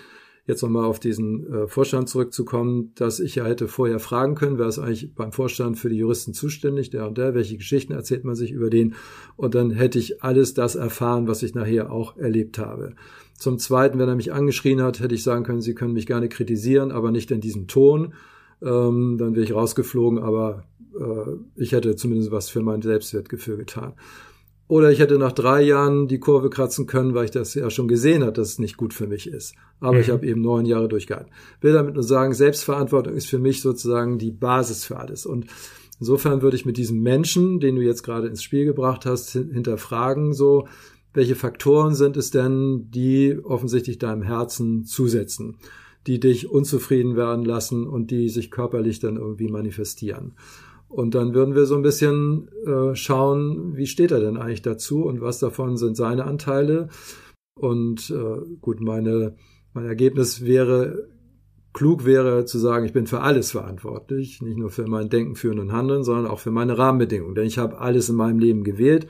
jetzt 0.48 0.62
nochmal 0.62 0.86
auf 0.86 1.00
diesen 1.00 1.52
äh, 1.52 1.68
Vorstand 1.68 2.08
zurückzukommen, 2.08 2.92
dass 2.96 3.20
ich 3.20 3.36
ja 3.36 3.46
hätte 3.46 3.68
vorher 3.68 4.00
fragen 4.00 4.36
können, 4.36 4.58
wer 4.58 4.68
ist 4.68 4.80
eigentlich 4.80 5.14
beim 5.16 5.32
Vorstand 5.32 5.80
für 5.80 5.90
die 5.90 5.98
Juristen 5.98 6.34
zuständig, 6.34 6.92
der 6.92 7.08
und 7.08 7.18
der, 7.18 7.34
welche 7.34 7.58
Geschichten 7.58 7.94
erzählt 7.94 8.24
man 8.26 8.36
sich 8.36 8.52
über 8.52 8.70
den 8.70 8.96
und 9.36 9.56
dann 9.56 9.72
hätte 9.72 9.98
ich 9.98 10.24
alles 10.24 10.54
das 10.54 10.76
erfahren, 10.76 11.28
was 11.28 11.42
ich 11.42 11.56
nachher 11.56 11.92
auch 11.92 12.18
erlebt 12.18 12.60
habe. 12.60 12.94
Zum 13.38 13.58
Zweiten, 13.58 14.00
wenn 14.00 14.08
er 14.08 14.16
mich 14.16 14.34
angeschrien 14.34 14.82
hat, 14.82 15.00
hätte 15.00 15.16
ich 15.16 15.24
sagen 15.24 15.44
können, 15.44 15.62
Sie 15.62 15.76
können 15.76 15.94
mich 15.94 16.06
gerne 16.06 16.30
kritisieren, 16.30 16.92
aber 16.92 17.12
nicht 17.12 17.32
in 17.32 17.42
diesem 17.42 17.68
Ton. 17.68 18.14
Ähm, 18.62 19.18
dann 19.18 19.36
wäre 19.36 19.44
ich 19.44 19.54
rausgeflogen, 19.54 20.20
aber 20.20 20.64
äh, 20.98 21.32
ich 21.56 21.74
hätte 21.74 21.96
zumindest 21.96 22.32
was 22.32 22.50
für 22.50 22.62
mein 22.62 22.82
Selbstwertgefühl 22.82 23.58
getan. 23.58 23.94
Oder 24.68 24.92
ich 24.92 25.00
hätte 25.00 25.20
nach 25.20 25.32
drei 25.32 25.62
Jahren 25.62 26.08
die 26.08 26.20
Kurve 26.20 26.50
kratzen 26.50 26.88
können, 26.88 27.14
weil 27.14 27.26
ich 27.26 27.32
das 27.32 27.54
ja 27.54 27.70
schon 27.70 27.88
gesehen 27.88 28.24
habe, 28.24 28.34
dass 28.34 28.50
es 28.50 28.60
nicht 28.60 28.78
gut 28.78 28.96
für 28.96 29.06
mich 29.06 29.28
ist. 29.28 29.54
Aber 29.80 29.96
mhm. 29.96 30.00
ich 30.00 30.10
habe 30.10 30.26
eben 30.26 30.42
neun 30.42 30.66
Jahre 30.66 30.88
durchgehalten. 30.88 31.32
Will 31.62 31.74
damit 31.74 31.94
nur 31.94 32.04
sagen, 32.04 32.34
Selbstverantwortung 32.34 33.14
ist 33.14 33.28
für 33.28 33.38
mich 33.38 33.62
sozusagen 33.62 34.18
die 34.18 34.32
Basis 34.32 34.84
für 34.84 34.98
alles. 34.98 35.28
Und 35.28 35.46
insofern 36.00 36.42
würde 36.42 36.58
ich 36.58 36.66
mit 36.66 36.78
diesem 36.78 37.02
Menschen, 37.02 37.60
den 37.60 37.76
du 37.76 37.84
jetzt 37.84 38.02
gerade 38.02 38.28
ins 38.28 38.42
Spiel 38.42 38.66
gebracht 38.66 39.06
hast, 39.06 39.34
hinterfragen, 39.34 40.34
so, 40.34 40.68
welche 41.14 41.36
Faktoren 41.36 41.94
sind 41.94 42.18
es 42.18 42.32
denn, 42.32 42.90
die 42.90 43.38
offensichtlich 43.44 44.00
deinem 44.00 44.24
Herzen 44.24 44.84
zusetzen, 44.84 45.58
die 46.08 46.20
dich 46.20 46.50
unzufrieden 46.50 47.16
werden 47.16 47.46
lassen 47.46 47.88
und 47.88 48.10
die 48.10 48.30
sich 48.30 48.50
körperlich 48.50 49.00
dann 49.00 49.18
irgendwie 49.18 49.48
manifestieren. 49.48 50.34
Und 50.96 51.14
dann 51.14 51.34
würden 51.34 51.56
wir 51.56 51.66
so 51.66 51.76
ein 51.76 51.82
bisschen 51.82 52.48
äh, 52.66 52.96
schauen, 52.96 53.76
wie 53.76 53.86
steht 53.86 54.12
er 54.12 54.22
denn 54.22 54.38
eigentlich 54.38 54.62
dazu 54.62 55.04
und 55.04 55.20
was 55.20 55.40
davon 55.40 55.76
sind 55.76 55.98
seine 55.98 56.24
Anteile. 56.24 56.88
Und 57.60 58.10
äh, 58.12 58.56
gut, 58.62 58.80
meine, 58.80 59.36
mein 59.74 59.88
Ergebnis 59.88 60.46
wäre, 60.46 61.10
klug 61.74 62.06
wäre 62.06 62.46
zu 62.46 62.60
sagen, 62.60 62.86
ich 62.86 62.94
bin 62.94 63.08
für 63.08 63.20
alles 63.20 63.52
verantwortlich, 63.52 64.42
nicht 64.42 64.58
nur 64.58 64.70
für 64.70 64.88
mein 64.88 65.10
Denken, 65.10 65.36
Führen 65.36 65.60
und 65.60 65.74
Handeln, 65.74 66.06
sondern 66.06 66.28
auch 66.28 66.40
für 66.40 66.52
meine 66.52 66.78
Rahmenbedingungen. 66.78 67.36
Denn 67.36 67.46
ich 67.46 67.58
habe 67.58 67.80
alles 67.80 68.08
in 68.08 68.16
meinem 68.16 68.40
Leben 68.40 68.64
gewählt, 68.64 69.08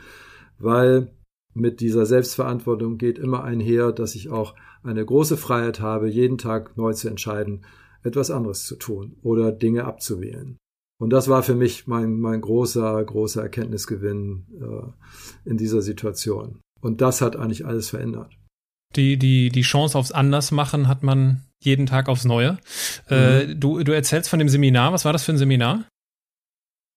weil 0.57 1.11
mit 1.53 1.81
dieser 1.81 2.07
Selbstverantwortung 2.07 2.97
geht 2.97 3.19
immer 3.19 3.43
einher, 3.43 3.91
dass 3.91 4.15
ich 4.15 4.31
auch 4.31 4.55
eine 4.81 5.05
große 5.05 5.37
Freiheit 5.37 5.81
habe, 5.81 6.09
jeden 6.09 6.39
Tag 6.39 6.77
neu 6.77 6.93
zu 6.93 7.09
entscheiden, 7.09 7.63
etwas 8.01 8.31
anderes 8.31 8.65
zu 8.65 8.75
tun 8.75 9.17
oder 9.21 9.51
Dinge 9.51 9.85
abzuwählen. 9.85 10.57
Und 10.97 11.09
das 11.09 11.27
war 11.27 11.43
für 11.43 11.55
mich 11.55 11.87
mein, 11.87 12.19
mein 12.19 12.41
großer, 12.41 13.03
großer 13.03 13.41
Erkenntnisgewinn 13.41 14.45
äh, 14.61 15.49
in 15.49 15.57
dieser 15.57 15.81
Situation. 15.81 16.61
Und 16.81 17.01
das 17.01 17.21
hat 17.21 17.35
eigentlich 17.35 17.65
alles 17.65 17.89
verändert. 17.89 18.37
Die, 18.95 19.17
die, 19.17 19.49
die 19.49 19.61
Chance 19.61 19.97
aufs 19.97 20.11
Andersmachen 20.11 20.87
hat 20.87 21.03
man 21.03 21.41
jeden 21.59 21.85
Tag 21.85 22.07
aufs 22.07 22.25
Neue. 22.25 22.57
Äh, 23.09 23.45
mhm. 23.45 23.51
Äh, 23.51 23.55
du, 23.55 23.83
du 23.83 23.91
erzählst 23.91 24.29
von 24.29 24.39
dem 24.39 24.49
Seminar. 24.49 24.93
Was 24.93 25.03
war 25.03 25.11
das 25.11 25.23
für 25.23 25.33
ein 25.33 25.37
Seminar? 25.37 25.85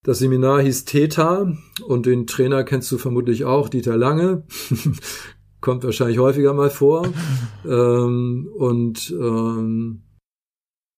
Das 0.03 0.19
Seminar 0.19 0.61
hieß 0.61 0.85
Theta 0.85 1.53
und 1.85 2.05
den 2.05 2.25
Trainer 2.25 2.63
kennst 2.63 2.89
du 2.91 2.97
vermutlich 2.97 3.43
auch, 3.43 3.67
Dieter 3.67 3.97
Lange. 3.97 4.43
Kommt 5.61 5.83
wahrscheinlich 5.83 6.19
häufiger 6.19 6.53
mal 6.53 6.69
vor. 6.69 7.05
ähm, 7.65 8.49
und 8.55 9.11
ähm, 9.11 10.03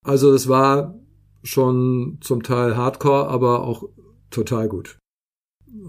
also 0.04 0.32
es 0.32 0.48
war 0.48 1.01
schon 1.42 2.18
zum 2.20 2.42
Teil 2.42 2.76
Hardcore, 2.76 3.28
aber 3.28 3.64
auch 3.64 3.88
total 4.30 4.68
gut. 4.68 4.98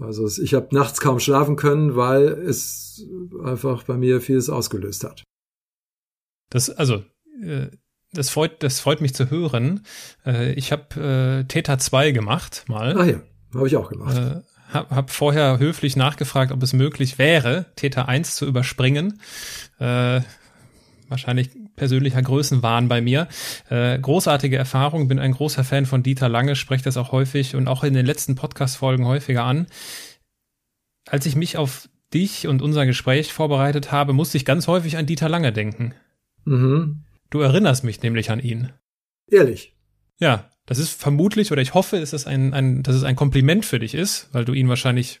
Also 0.00 0.26
ich 0.42 0.54
habe 0.54 0.74
nachts 0.74 1.00
kaum 1.00 1.20
schlafen 1.20 1.56
können, 1.56 1.94
weil 1.94 2.26
es 2.28 3.06
einfach 3.42 3.82
bei 3.82 3.96
mir 3.96 4.20
vieles 4.20 4.48
ausgelöst 4.48 5.04
hat. 5.04 5.22
Das 6.50 6.70
also 6.70 7.04
äh, 7.42 7.68
das 8.12 8.30
freut 8.30 8.62
das 8.62 8.80
freut 8.80 9.00
mich 9.00 9.14
zu 9.14 9.30
hören. 9.30 9.82
Äh, 10.24 10.52
ich 10.54 10.72
habe 10.72 11.42
äh, 11.42 11.44
Theta 11.44 11.78
2 11.78 12.12
gemacht 12.12 12.64
mal. 12.68 12.98
Ah 12.98 13.04
ja, 13.04 13.22
habe 13.54 13.66
ich 13.66 13.76
auch 13.76 13.90
gemacht. 13.90 14.16
Äh, 14.16 14.40
hab, 14.72 14.90
hab 14.90 15.10
vorher 15.10 15.58
höflich 15.58 15.96
nachgefragt, 15.96 16.50
ob 16.50 16.62
es 16.62 16.72
möglich 16.72 17.18
wäre, 17.18 17.66
Theta 17.76 18.06
1 18.06 18.36
zu 18.36 18.46
überspringen. 18.46 19.20
Äh, 19.78 20.22
wahrscheinlich 21.08 21.50
persönlicher 21.76 22.22
Größenwahn 22.22 22.88
bei 22.88 23.00
mir. 23.00 23.28
Äh, 23.68 23.98
großartige 23.98 24.56
Erfahrung, 24.56 25.08
bin 25.08 25.18
ein 25.18 25.32
großer 25.32 25.64
Fan 25.64 25.86
von 25.86 26.02
Dieter 26.02 26.28
Lange, 26.28 26.56
spreche 26.56 26.84
das 26.84 26.96
auch 26.96 27.12
häufig 27.12 27.54
und 27.54 27.68
auch 27.68 27.84
in 27.84 27.94
den 27.94 28.06
letzten 28.06 28.34
Podcast-Folgen 28.34 29.06
häufiger 29.06 29.44
an. 29.44 29.66
Als 31.08 31.26
ich 31.26 31.36
mich 31.36 31.56
auf 31.56 31.88
dich 32.12 32.46
und 32.46 32.62
unser 32.62 32.86
Gespräch 32.86 33.32
vorbereitet 33.32 33.92
habe, 33.92 34.12
musste 34.12 34.36
ich 34.36 34.44
ganz 34.44 34.68
häufig 34.68 34.96
an 34.96 35.06
Dieter 35.06 35.28
Lange 35.28 35.52
denken. 35.52 35.94
Mhm. 36.44 37.04
Du 37.30 37.40
erinnerst 37.40 37.84
mich 37.84 38.02
nämlich 38.02 38.30
an 38.30 38.40
ihn. 38.40 38.72
Ehrlich. 39.30 39.74
Ja, 40.20 40.50
das 40.66 40.78
ist 40.78 40.90
vermutlich 41.00 41.52
oder 41.52 41.60
ich 41.60 41.74
hoffe, 41.74 41.98
dass 42.00 42.12
es 42.12 42.26
ein, 42.26 42.54
ein, 42.54 42.82
dass 42.82 42.94
es 42.94 43.04
ein 43.04 43.16
Kompliment 43.16 43.64
für 43.64 43.78
dich 43.78 43.94
ist, 43.94 44.28
weil 44.32 44.44
du 44.44 44.52
ihn 44.52 44.68
wahrscheinlich 44.68 45.20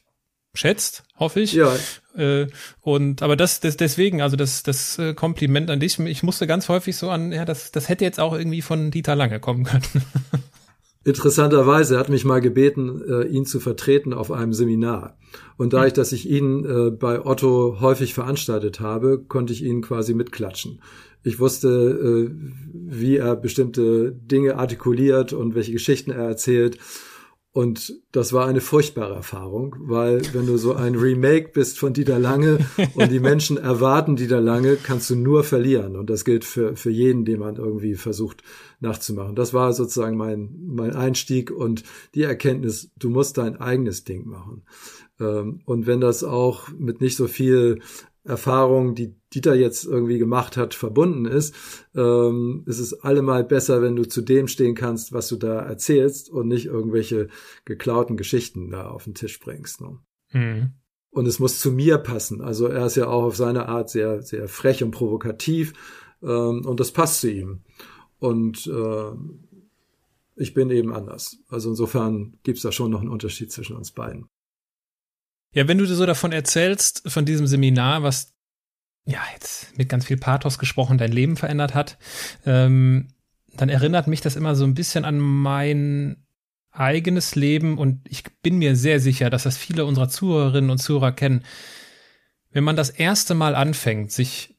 schätzt, 0.54 1.04
hoffe 1.18 1.40
ich. 1.40 1.52
Ja. 1.52 1.74
Äh, 2.16 2.46
und 2.80 3.22
aber 3.22 3.36
das, 3.36 3.60
das 3.60 3.76
deswegen, 3.76 4.22
also 4.22 4.36
das, 4.36 4.62
das 4.62 4.98
äh, 4.98 5.14
Kompliment 5.14 5.70
an 5.70 5.80
dich, 5.80 5.98
ich 5.98 6.22
musste 6.22 6.46
ganz 6.46 6.68
häufig 6.68 6.96
so 6.96 7.10
an, 7.10 7.32
ja, 7.32 7.44
das, 7.44 7.72
das 7.72 7.88
hätte 7.88 8.04
jetzt 8.04 8.20
auch 8.20 8.36
irgendwie 8.36 8.62
von 8.62 8.90
Dieter 8.90 9.16
Lange 9.16 9.40
kommen 9.40 9.64
können. 9.64 9.82
Interessanterweise 11.04 11.98
hat 11.98 12.08
mich 12.08 12.24
mal 12.24 12.40
gebeten, 12.40 13.02
äh, 13.06 13.26
ihn 13.26 13.44
zu 13.44 13.60
vertreten 13.60 14.14
auf 14.14 14.30
einem 14.30 14.54
Seminar. 14.54 15.18
Und 15.58 15.72
dadurch, 15.72 15.92
dass 15.92 16.12
ich 16.12 16.28
ihn 16.28 16.96
bei 16.98 17.24
Otto 17.24 17.78
häufig 17.80 18.14
veranstaltet 18.14 18.80
habe, 18.80 19.18
konnte 19.18 19.52
ich 19.52 19.62
ihn 19.62 19.82
quasi 19.82 20.14
mitklatschen. 20.14 20.80
Ich 21.24 21.40
wusste, 21.40 22.30
wie 22.72 23.16
er 23.16 23.34
bestimmte 23.34 24.12
Dinge 24.12 24.56
artikuliert 24.56 25.32
und 25.32 25.54
welche 25.54 25.72
Geschichten 25.72 26.12
er 26.12 26.24
erzählt. 26.24 26.78
Und 27.54 28.00
das 28.10 28.32
war 28.32 28.48
eine 28.48 28.60
furchtbare 28.60 29.14
Erfahrung, 29.14 29.76
weil 29.78 30.22
wenn 30.34 30.44
du 30.44 30.56
so 30.56 30.74
ein 30.74 30.96
Remake 30.96 31.50
bist 31.52 31.78
von 31.78 31.92
Dieter 31.92 32.18
Lange 32.18 32.58
und 32.96 33.12
die 33.12 33.20
Menschen 33.20 33.58
erwarten 33.58 34.16
Dieter 34.16 34.40
Lange, 34.40 34.74
kannst 34.74 35.08
du 35.08 35.14
nur 35.14 35.44
verlieren. 35.44 35.94
Und 35.94 36.10
das 36.10 36.24
gilt 36.24 36.44
für, 36.44 36.74
für 36.74 36.90
jeden, 36.90 37.24
den 37.24 37.38
man 37.38 37.54
irgendwie 37.54 37.94
versucht 37.94 38.42
nachzumachen. 38.80 39.36
Das 39.36 39.54
war 39.54 39.72
sozusagen 39.72 40.16
mein, 40.16 40.52
mein 40.66 40.96
Einstieg 40.96 41.52
und 41.52 41.84
die 42.16 42.24
Erkenntnis, 42.24 42.90
du 42.98 43.08
musst 43.08 43.38
dein 43.38 43.60
eigenes 43.60 44.02
Ding 44.02 44.26
machen. 44.26 44.64
Ähm, 45.20 45.60
und 45.64 45.86
wenn 45.86 46.00
das 46.00 46.24
auch 46.24 46.70
mit 46.76 47.00
nicht 47.00 47.16
so 47.16 47.28
viel 47.28 47.78
Erfahrung, 48.24 48.94
die 48.94 49.14
Dieter 49.34 49.54
jetzt 49.54 49.84
irgendwie 49.84 50.18
gemacht 50.18 50.56
hat, 50.56 50.74
verbunden 50.74 51.26
ist, 51.26 51.54
ähm, 51.94 52.64
ist 52.66 52.78
es 52.78 52.94
allemal 53.02 53.44
besser, 53.44 53.82
wenn 53.82 53.96
du 53.96 54.04
zu 54.08 54.22
dem 54.22 54.48
stehen 54.48 54.74
kannst, 54.74 55.12
was 55.12 55.28
du 55.28 55.36
da 55.36 55.60
erzählst 55.60 56.30
und 56.30 56.48
nicht 56.48 56.66
irgendwelche 56.66 57.28
geklauten 57.64 58.16
Geschichten 58.16 58.70
da 58.70 58.88
auf 58.88 59.04
den 59.04 59.14
Tisch 59.14 59.38
bringst. 59.40 59.82
Ne? 59.82 59.98
Mhm. 60.32 60.70
Und 61.10 61.26
es 61.26 61.38
muss 61.38 61.60
zu 61.60 61.70
mir 61.70 61.98
passen. 61.98 62.40
Also 62.40 62.66
er 62.66 62.86
ist 62.86 62.96
ja 62.96 63.08
auch 63.08 63.24
auf 63.24 63.36
seine 63.36 63.68
Art 63.68 63.90
sehr, 63.90 64.22
sehr 64.22 64.48
frech 64.48 64.82
und 64.82 64.90
provokativ 64.90 65.74
ähm, 66.22 66.64
und 66.64 66.80
das 66.80 66.92
passt 66.92 67.20
zu 67.20 67.30
ihm. 67.30 67.60
Und 68.18 68.66
äh, 68.66 69.12
ich 70.36 70.54
bin 70.54 70.70
eben 70.70 70.92
anders. 70.92 71.36
Also 71.48 71.70
insofern 71.70 72.38
gibt's 72.42 72.62
da 72.62 72.72
schon 72.72 72.90
noch 72.90 73.00
einen 73.00 73.10
Unterschied 73.10 73.52
zwischen 73.52 73.76
uns 73.76 73.92
beiden. 73.92 74.26
Ja, 75.54 75.68
wenn 75.68 75.78
du 75.78 75.86
so 75.86 76.04
davon 76.04 76.32
erzählst, 76.32 77.02
von 77.06 77.24
diesem 77.24 77.46
Seminar, 77.46 78.02
was 78.02 78.34
ja 79.06 79.20
jetzt 79.34 79.76
mit 79.78 79.88
ganz 79.88 80.04
viel 80.04 80.16
Pathos 80.16 80.58
gesprochen 80.58 80.98
dein 80.98 81.12
Leben 81.12 81.36
verändert 81.36 81.74
hat, 81.74 81.96
ähm, 82.44 83.08
dann 83.56 83.68
erinnert 83.68 84.08
mich 84.08 84.20
das 84.20 84.36
immer 84.36 84.56
so 84.56 84.64
ein 84.64 84.74
bisschen 84.74 85.04
an 85.04 85.18
mein 85.18 86.16
eigenes 86.72 87.36
Leben 87.36 87.78
und 87.78 88.00
ich 88.08 88.24
bin 88.42 88.58
mir 88.58 88.74
sehr 88.74 88.98
sicher, 88.98 89.30
dass 89.30 89.44
das 89.44 89.56
viele 89.56 89.84
unserer 89.84 90.08
Zuhörerinnen 90.08 90.70
und 90.70 90.78
Zuhörer 90.78 91.12
kennen. 91.12 91.44
Wenn 92.50 92.64
man 92.64 92.74
das 92.74 92.90
erste 92.90 93.34
Mal 93.34 93.54
anfängt, 93.54 94.10
sich 94.10 94.56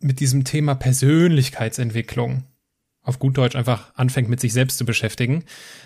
mit 0.00 0.20
diesem 0.20 0.44
Thema 0.44 0.74
Persönlichkeitsentwicklung 0.74 2.44
auf 3.02 3.18
gut 3.18 3.38
Deutsch 3.38 3.56
einfach 3.56 3.94
anfängt, 3.94 4.28
mit 4.28 4.40
sich 4.40 4.52
selbst 4.52 4.76
zu 4.76 4.84
beschäftigen, 4.84 5.44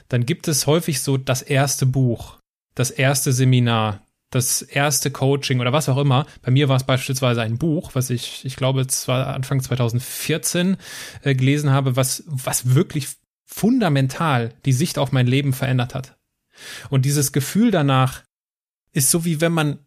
dann 0.08 0.26
gibt 0.26 0.48
es 0.48 0.66
häufig 0.66 1.02
so 1.02 1.16
das 1.16 1.42
erste 1.42 1.86
Buch, 1.86 2.38
das 2.74 2.90
erste 2.90 3.32
Seminar, 3.32 4.04
das 4.30 4.62
erste 4.62 5.10
Coaching 5.10 5.60
oder 5.60 5.72
was 5.72 5.88
auch 5.88 5.96
immer. 5.96 6.26
Bei 6.42 6.50
mir 6.50 6.68
war 6.68 6.76
es 6.76 6.84
beispielsweise 6.84 7.42
ein 7.42 7.58
Buch, 7.58 7.94
was 7.94 8.10
ich, 8.10 8.44
ich 8.44 8.56
glaube, 8.56 8.86
zwar 8.86 9.28
Anfang 9.28 9.62
2014 9.62 10.76
äh, 11.22 11.34
gelesen 11.34 11.70
habe, 11.70 11.96
was, 11.96 12.24
was 12.26 12.74
wirklich 12.74 13.08
fundamental 13.46 14.52
die 14.66 14.72
Sicht 14.72 14.98
auf 14.98 15.12
mein 15.12 15.26
Leben 15.26 15.52
verändert 15.52 15.94
hat. 15.94 16.18
Und 16.90 17.04
dieses 17.04 17.32
Gefühl 17.32 17.70
danach 17.70 18.24
ist 18.92 19.10
so 19.10 19.24
wie 19.24 19.40
wenn 19.40 19.52
man 19.52 19.78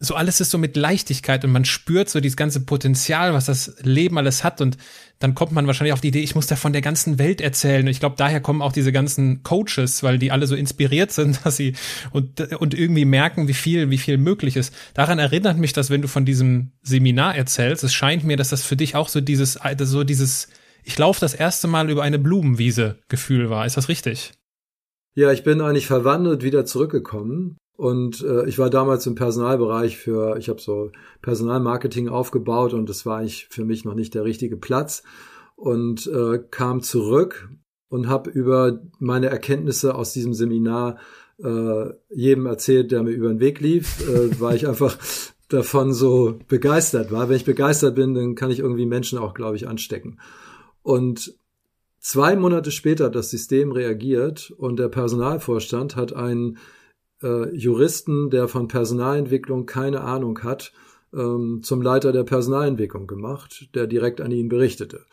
so 0.00 0.14
alles 0.14 0.40
ist 0.40 0.50
so 0.50 0.58
mit 0.58 0.76
Leichtigkeit 0.76 1.44
und 1.44 1.50
man 1.50 1.64
spürt 1.64 2.08
so 2.08 2.20
dieses 2.20 2.36
ganze 2.36 2.60
Potenzial, 2.60 3.34
was 3.34 3.46
das 3.46 3.74
Leben 3.82 4.16
alles 4.16 4.44
hat 4.44 4.60
und 4.60 4.76
dann 5.18 5.34
kommt 5.34 5.50
man 5.50 5.66
wahrscheinlich 5.66 5.92
auf 5.92 6.00
die 6.00 6.08
Idee, 6.08 6.20
ich 6.20 6.36
muss 6.36 6.46
da 6.46 6.54
von 6.54 6.72
der 6.72 6.82
ganzen 6.82 7.18
Welt 7.18 7.40
erzählen. 7.40 7.84
Und 7.84 7.90
ich 7.90 7.98
glaube, 7.98 8.14
daher 8.16 8.40
kommen 8.40 8.62
auch 8.62 8.70
diese 8.70 8.92
ganzen 8.92 9.42
Coaches, 9.42 10.04
weil 10.04 10.18
die 10.18 10.30
alle 10.30 10.46
so 10.46 10.54
inspiriert 10.54 11.10
sind, 11.10 11.40
dass 11.44 11.56
sie 11.56 11.74
und, 12.12 12.40
und 12.52 12.74
irgendwie 12.74 13.04
merken, 13.04 13.48
wie 13.48 13.54
viel, 13.54 13.90
wie 13.90 13.98
viel 13.98 14.16
möglich 14.16 14.56
ist. 14.56 14.72
Daran 14.94 15.18
erinnert 15.18 15.58
mich 15.58 15.72
das, 15.72 15.90
wenn 15.90 16.02
du 16.02 16.08
von 16.08 16.24
diesem 16.24 16.70
Seminar 16.82 17.34
erzählst. 17.34 17.82
Es 17.82 17.94
scheint 17.94 18.22
mir, 18.22 18.36
dass 18.36 18.50
das 18.50 18.62
für 18.62 18.76
dich 18.76 18.94
auch 18.94 19.08
so 19.08 19.20
dieses, 19.20 19.58
so 19.80 20.04
dieses, 20.04 20.48
ich 20.84 20.96
laufe 20.96 21.20
das 21.20 21.34
erste 21.34 21.66
Mal 21.66 21.90
über 21.90 22.04
eine 22.04 22.20
Blumenwiese 22.20 23.00
Gefühl 23.08 23.50
war. 23.50 23.66
Ist 23.66 23.76
das 23.76 23.88
richtig? 23.88 24.32
Ja, 25.16 25.32
ich 25.32 25.42
bin 25.42 25.60
eigentlich 25.60 25.86
verwandelt 25.86 26.44
wieder 26.44 26.64
zurückgekommen. 26.64 27.56
Und 27.78 28.24
äh, 28.24 28.44
ich 28.48 28.58
war 28.58 28.70
damals 28.70 29.06
im 29.06 29.14
Personalbereich 29.14 29.98
für, 29.98 30.36
ich 30.36 30.48
habe 30.48 30.60
so 30.60 30.90
Personalmarketing 31.22 32.08
aufgebaut 32.08 32.74
und 32.74 32.88
das 32.88 33.06
war 33.06 33.18
eigentlich 33.18 33.46
für 33.50 33.64
mich 33.64 33.84
noch 33.84 33.94
nicht 33.94 34.14
der 34.14 34.24
richtige 34.24 34.56
Platz. 34.56 35.04
Und 35.54 36.08
äh, 36.08 36.40
kam 36.50 36.82
zurück 36.82 37.48
und 37.88 38.08
habe 38.08 38.30
über 38.30 38.80
meine 38.98 39.28
Erkenntnisse 39.28 39.94
aus 39.94 40.12
diesem 40.12 40.34
Seminar 40.34 40.98
äh, 41.40 41.90
jedem 42.10 42.46
erzählt, 42.46 42.90
der 42.90 43.04
mir 43.04 43.12
über 43.12 43.28
den 43.28 43.38
Weg 43.38 43.60
lief, 43.60 44.00
äh, 44.08 44.40
weil 44.40 44.56
ich 44.56 44.66
einfach 44.66 44.98
davon 45.48 45.92
so 45.92 46.36
begeistert 46.48 47.12
war. 47.12 47.28
Wenn 47.28 47.36
ich 47.36 47.44
begeistert 47.44 47.94
bin, 47.94 48.12
dann 48.12 48.34
kann 48.34 48.50
ich 48.50 48.58
irgendwie 48.58 48.86
Menschen 48.86 49.20
auch, 49.20 49.34
glaube 49.34 49.54
ich, 49.54 49.68
anstecken. 49.68 50.18
Und 50.82 51.32
zwei 52.00 52.34
Monate 52.34 52.72
später 52.72 53.04
hat 53.04 53.14
das 53.14 53.30
System 53.30 53.70
reagiert 53.70 54.50
und 54.50 54.80
der 54.80 54.88
Personalvorstand 54.88 55.94
hat 55.94 56.12
einen 56.12 56.58
äh, 57.22 57.54
Juristen, 57.54 58.30
der 58.30 58.48
von 58.48 58.68
Personalentwicklung 58.68 59.66
keine 59.66 60.02
Ahnung 60.02 60.42
hat, 60.42 60.72
ähm, 61.12 61.60
zum 61.62 61.82
Leiter 61.82 62.12
der 62.12 62.24
Personalentwicklung 62.24 63.06
gemacht, 63.06 63.70
der 63.74 63.86
direkt 63.86 64.20
an 64.20 64.30
ihn 64.30 64.48
berichtete. 64.48 65.04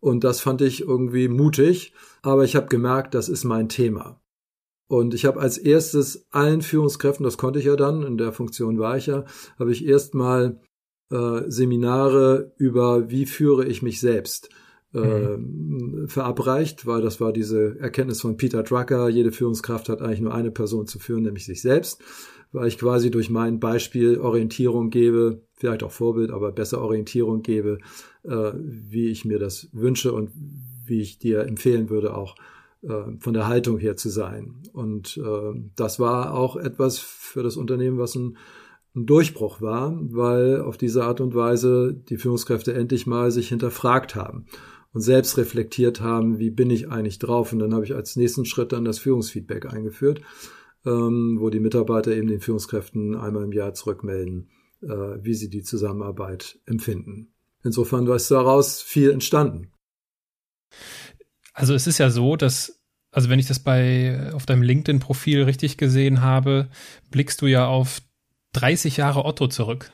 Und 0.00 0.24
das 0.24 0.40
fand 0.40 0.62
ich 0.62 0.82
irgendwie 0.82 1.28
mutig, 1.28 1.92
aber 2.22 2.44
ich 2.44 2.56
habe 2.56 2.68
gemerkt, 2.68 3.14
das 3.14 3.28
ist 3.28 3.44
mein 3.44 3.68
Thema. 3.68 4.20
Und 4.88 5.14
ich 5.14 5.24
habe 5.24 5.40
als 5.40 5.56
erstes 5.56 6.26
allen 6.30 6.62
Führungskräften, 6.62 7.24
das 7.24 7.38
konnte 7.38 7.58
ich 7.58 7.66
ja 7.66 7.76
dann, 7.76 8.02
in 8.02 8.18
der 8.18 8.32
Funktion 8.32 8.78
war 8.78 8.96
ich 8.96 9.06
ja, 9.06 9.24
habe 9.58 9.72
ich 9.72 9.86
erstmal 9.86 10.60
äh, 11.10 11.42
Seminare 11.46 12.52
über, 12.56 13.10
wie 13.10 13.26
führe 13.26 13.66
ich 13.66 13.82
mich 13.82 14.00
selbst 14.00 14.50
mhm. 14.92 16.04
äh, 16.04 16.08
verabreicht, 16.08 16.86
weil 16.86 17.02
das 17.02 17.20
war 17.20 17.32
diese 17.32 17.78
Erkenntnis 17.78 18.20
von 18.20 18.36
Peter 18.36 18.62
Drucker, 18.62 19.08
jede 19.08 19.32
Führungskraft 19.32 19.88
hat 19.88 20.02
eigentlich 20.02 20.20
nur 20.20 20.34
eine 20.34 20.50
Person 20.50 20.86
zu 20.86 20.98
führen, 20.98 21.22
nämlich 21.22 21.46
sich 21.46 21.62
selbst, 21.62 22.02
weil 22.52 22.68
ich 22.68 22.78
quasi 22.78 23.10
durch 23.10 23.30
mein 23.30 23.60
Beispiel 23.60 24.18
Orientierung 24.18 24.90
gebe, 24.90 25.42
vielleicht 25.54 25.82
auch 25.82 25.92
Vorbild, 25.92 26.30
aber 26.30 26.52
besser 26.52 26.80
Orientierung 26.80 27.42
gebe, 27.42 27.78
äh, 28.24 28.52
wie 28.54 29.08
ich 29.08 29.24
mir 29.24 29.38
das 29.38 29.68
wünsche 29.72 30.12
und 30.12 30.30
wie 30.84 31.00
ich 31.00 31.18
dir 31.18 31.46
empfehlen 31.46 31.90
würde, 31.90 32.16
auch 32.16 32.34
äh, 32.82 33.16
von 33.18 33.32
der 33.32 33.46
Haltung 33.46 33.78
her 33.78 33.96
zu 33.96 34.08
sein. 34.08 34.62
Und 34.72 35.16
äh, 35.18 35.60
das 35.76 36.00
war 36.00 36.34
auch 36.34 36.56
etwas 36.56 36.98
für 36.98 37.42
das 37.42 37.56
Unternehmen, 37.56 37.98
was 37.98 38.14
ein 38.14 38.36
ein 38.96 39.06
Durchbruch 39.06 39.60
war, 39.60 39.96
weil 40.00 40.60
auf 40.60 40.76
diese 40.76 41.04
Art 41.04 41.20
und 41.20 41.32
Weise 41.32 41.94
die 41.94 42.16
Führungskräfte 42.16 42.74
endlich 42.74 43.06
mal 43.06 43.30
sich 43.30 43.48
hinterfragt 43.48 44.16
haben 44.16 44.46
und 44.92 45.00
selbst 45.00 45.36
reflektiert 45.38 46.00
haben, 46.00 46.38
wie 46.38 46.50
bin 46.50 46.70
ich 46.70 46.90
eigentlich 46.90 47.18
drauf. 47.18 47.52
Und 47.52 47.60
dann 47.60 47.74
habe 47.74 47.84
ich 47.84 47.94
als 47.94 48.16
nächsten 48.16 48.44
Schritt 48.44 48.72
dann 48.72 48.84
das 48.84 48.98
Führungsfeedback 48.98 49.72
eingeführt, 49.72 50.20
ähm, 50.84 51.36
wo 51.40 51.50
die 51.50 51.60
Mitarbeiter 51.60 52.12
eben 52.12 52.28
den 52.28 52.40
Führungskräften 52.40 53.16
einmal 53.16 53.44
im 53.44 53.52
Jahr 53.52 53.74
zurückmelden, 53.74 54.50
äh, 54.82 54.88
wie 54.88 55.34
sie 55.34 55.50
die 55.50 55.62
Zusammenarbeit 55.62 56.58
empfinden. 56.66 57.32
Insofern 57.62 58.08
war 58.08 58.16
es 58.16 58.28
daraus 58.28 58.80
viel 58.80 59.10
entstanden. 59.10 59.72
Also 61.52 61.74
es 61.74 61.86
ist 61.86 61.98
ja 61.98 62.10
so, 62.10 62.36
dass, 62.36 62.80
also 63.10 63.28
wenn 63.28 63.38
ich 63.38 63.46
das 63.46 63.58
bei 63.58 64.32
auf 64.32 64.46
deinem 64.46 64.62
LinkedIn-Profil 64.62 65.42
richtig 65.42 65.76
gesehen 65.76 66.22
habe, 66.22 66.70
blickst 67.10 67.42
du 67.42 67.46
ja 67.46 67.66
auf 67.66 68.00
30 68.54 68.96
Jahre 68.96 69.24
Otto 69.24 69.46
zurück. 69.46 69.90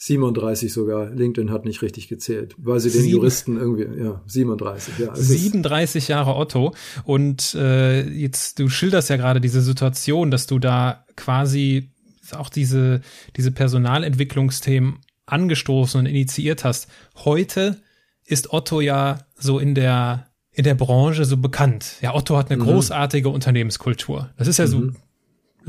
37 0.00 0.72
sogar. 0.72 1.10
LinkedIn 1.10 1.50
hat 1.50 1.64
nicht 1.64 1.82
richtig 1.82 2.08
gezählt, 2.08 2.54
weil 2.56 2.78
sie 2.78 2.90
den 2.90 3.02
Sieben, 3.02 3.16
Juristen 3.16 3.56
irgendwie, 3.56 4.00
ja, 4.00 4.22
37, 4.26 4.98
ja. 4.98 5.14
37 5.14 6.08
Jahre 6.08 6.36
Otto. 6.36 6.72
Und 7.04 7.54
äh, 7.56 8.08
jetzt, 8.08 8.60
du 8.60 8.68
schilderst 8.68 9.10
ja 9.10 9.16
gerade 9.16 9.40
diese 9.40 9.60
Situation, 9.60 10.30
dass 10.30 10.46
du 10.46 10.60
da 10.60 11.04
quasi 11.16 11.90
auch 12.32 12.48
diese, 12.48 13.00
diese 13.36 13.50
Personalentwicklungsthemen 13.50 14.98
angestoßen 15.26 15.98
und 15.98 16.06
initiiert 16.06 16.62
hast. 16.62 16.88
Heute 17.16 17.80
ist 18.24 18.52
Otto 18.52 18.80
ja 18.80 19.26
so 19.36 19.58
in 19.58 19.74
der, 19.74 20.28
in 20.52 20.62
der 20.62 20.74
Branche 20.74 21.24
so 21.24 21.38
bekannt. 21.38 21.96
Ja, 22.02 22.14
Otto 22.14 22.36
hat 22.36 22.50
eine 22.50 22.62
mhm. 22.62 22.68
großartige 22.68 23.30
Unternehmenskultur. 23.30 24.30
Das 24.36 24.46
ist 24.46 24.58
ja 24.58 24.66
mhm. 24.66 24.70
so 24.70 24.92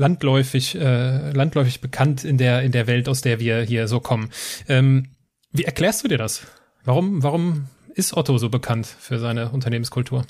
landläufig, 0.00 0.76
äh, 0.76 1.30
landläufig 1.32 1.80
bekannt 1.80 2.24
in 2.24 2.38
der, 2.38 2.62
in 2.62 2.72
der 2.72 2.86
Welt, 2.86 3.08
aus 3.08 3.20
der 3.20 3.38
wir 3.38 3.60
hier 3.60 3.86
so 3.86 4.00
kommen. 4.00 4.30
Ähm, 4.66 5.10
wie 5.52 5.64
erklärst 5.64 6.02
du 6.02 6.08
dir 6.08 6.18
das? 6.18 6.42
Warum, 6.84 7.22
warum 7.22 7.66
ist 7.94 8.16
Otto 8.16 8.38
so 8.38 8.48
bekannt 8.48 8.86
für 8.86 9.18
seine 9.18 9.50
Unternehmenskultur? 9.50 10.24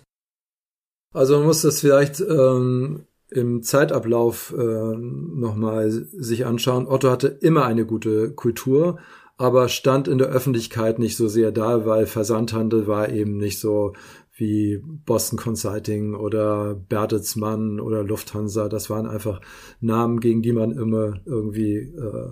Also 1.14 1.38
man 1.38 1.46
muss 1.46 1.62
das 1.62 1.80
vielleicht 1.80 2.20
ähm, 2.20 3.04
im 3.30 3.62
Zeitablauf 3.62 4.52
äh, 4.58 4.62
nochmal 4.62 5.90
sich 5.90 6.46
anschauen. 6.46 6.88
Otto 6.88 7.08
hatte 7.08 7.28
immer 7.28 7.64
eine 7.64 7.86
gute 7.86 8.32
Kultur, 8.32 8.98
aber 9.36 9.68
stand 9.68 10.08
in 10.08 10.18
der 10.18 10.28
Öffentlichkeit 10.28 10.98
nicht 10.98 11.16
so 11.16 11.28
sehr 11.28 11.52
da, 11.52 11.86
weil 11.86 12.06
Versandhandel 12.06 12.88
war 12.88 13.08
eben 13.08 13.36
nicht 13.36 13.60
so 13.60 13.94
wie 14.40 14.82
Boston 14.82 15.38
Consulting 15.38 16.14
oder 16.14 16.74
Bertelsmann 16.74 17.78
oder 17.78 18.02
Lufthansa. 18.02 18.68
Das 18.68 18.90
waren 18.90 19.06
einfach 19.06 19.40
Namen, 19.80 20.20
gegen 20.20 20.42
die 20.42 20.52
man 20.52 20.72
immer 20.72 21.20
irgendwie 21.26 21.76
äh, 21.76 22.30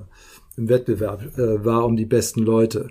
im 0.57 0.69
Wettbewerb 0.69 1.39
äh, 1.39 1.65
war 1.65 1.85
um 1.85 1.97
die 1.97 2.07
besten 2.07 2.43
Leute. 2.43 2.89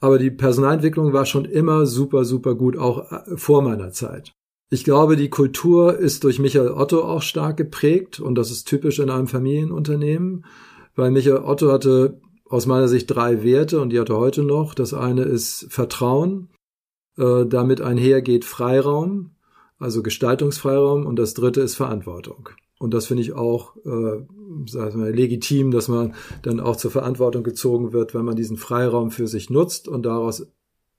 Aber 0.00 0.18
die 0.18 0.30
Personalentwicklung 0.30 1.12
war 1.12 1.26
schon 1.26 1.44
immer 1.44 1.84
super, 1.84 2.24
super 2.24 2.54
gut, 2.54 2.78
auch 2.78 3.12
äh, 3.12 3.36
vor 3.36 3.62
meiner 3.62 3.92
Zeit. 3.92 4.32
Ich 4.70 4.84
glaube, 4.84 5.16
die 5.16 5.30
Kultur 5.30 5.98
ist 5.98 6.24
durch 6.24 6.38
Michael 6.38 6.70
Otto 6.70 7.02
auch 7.02 7.22
stark 7.22 7.56
geprägt 7.56 8.20
und 8.20 8.36
das 8.36 8.50
ist 8.50 8.68
typisch 8.68 9.00
in 9.00 9.10
einem 9.10 9.26
Familienunternehmen, 9.26 10.44
weil 10.94 11.10
Michael 11.10 11.42
Otto 11.44 11.72
hatte 11.72 12.20
aus 12.48 12.66
meiner 12.66 12.88
Sicht 12.88 13.10
drei 13.10 13.42
Werte 13.42 13.80
und 13.80 13.90
die 13.90 14.00
hat 14.00 14.10
er 14.10 14.18
heute 14.18 14.42
noch. 14.42 14.74
Das 14.74 14.94
eine 14.94 15.22
ist 15.22 15.66
Vertrauen, 15.70 16.48
äh, 17.20 17.46
damit 17.46 17.80
einhergeht 17.80 18.44
Freiraum, 18.44 19.30
also 19.78 20.02
Gestaltungsfreiraum 20.02 21.06
und 21.06 21.16
das 21.18 21.34
dritte 21.34 21.60
ist 21.60 21.74
Verantwortung. 21.74 22.48
Und 22.78 22.94
das 22.94 23.06
finde 23.06 23.22
ich 23.22 23.34
auch 23.34 23.76
äh, 23.84 24.24
sagen 24.66 25.04
wir, 25.04 25.12
legitim, 25.12 25.70
dass 25.70 25.88
man 25.88 26.14
dann 26.42 26.60
auch 26.60 26.76
zur 26.76 26.90
Verantwortung 26.90 27.42
gezogen 27.42 27.92
wird, 27.92 28.14
wenn 28.14 28.24
man 28.24 28.36
diesen 28.36 28.56
Freiraum 28.56 29.10
für 29.10 29.28
sich 29.28 29.50
nutzt 29.50 29.86
und 29.86 30.04
daraus 30.04 30.46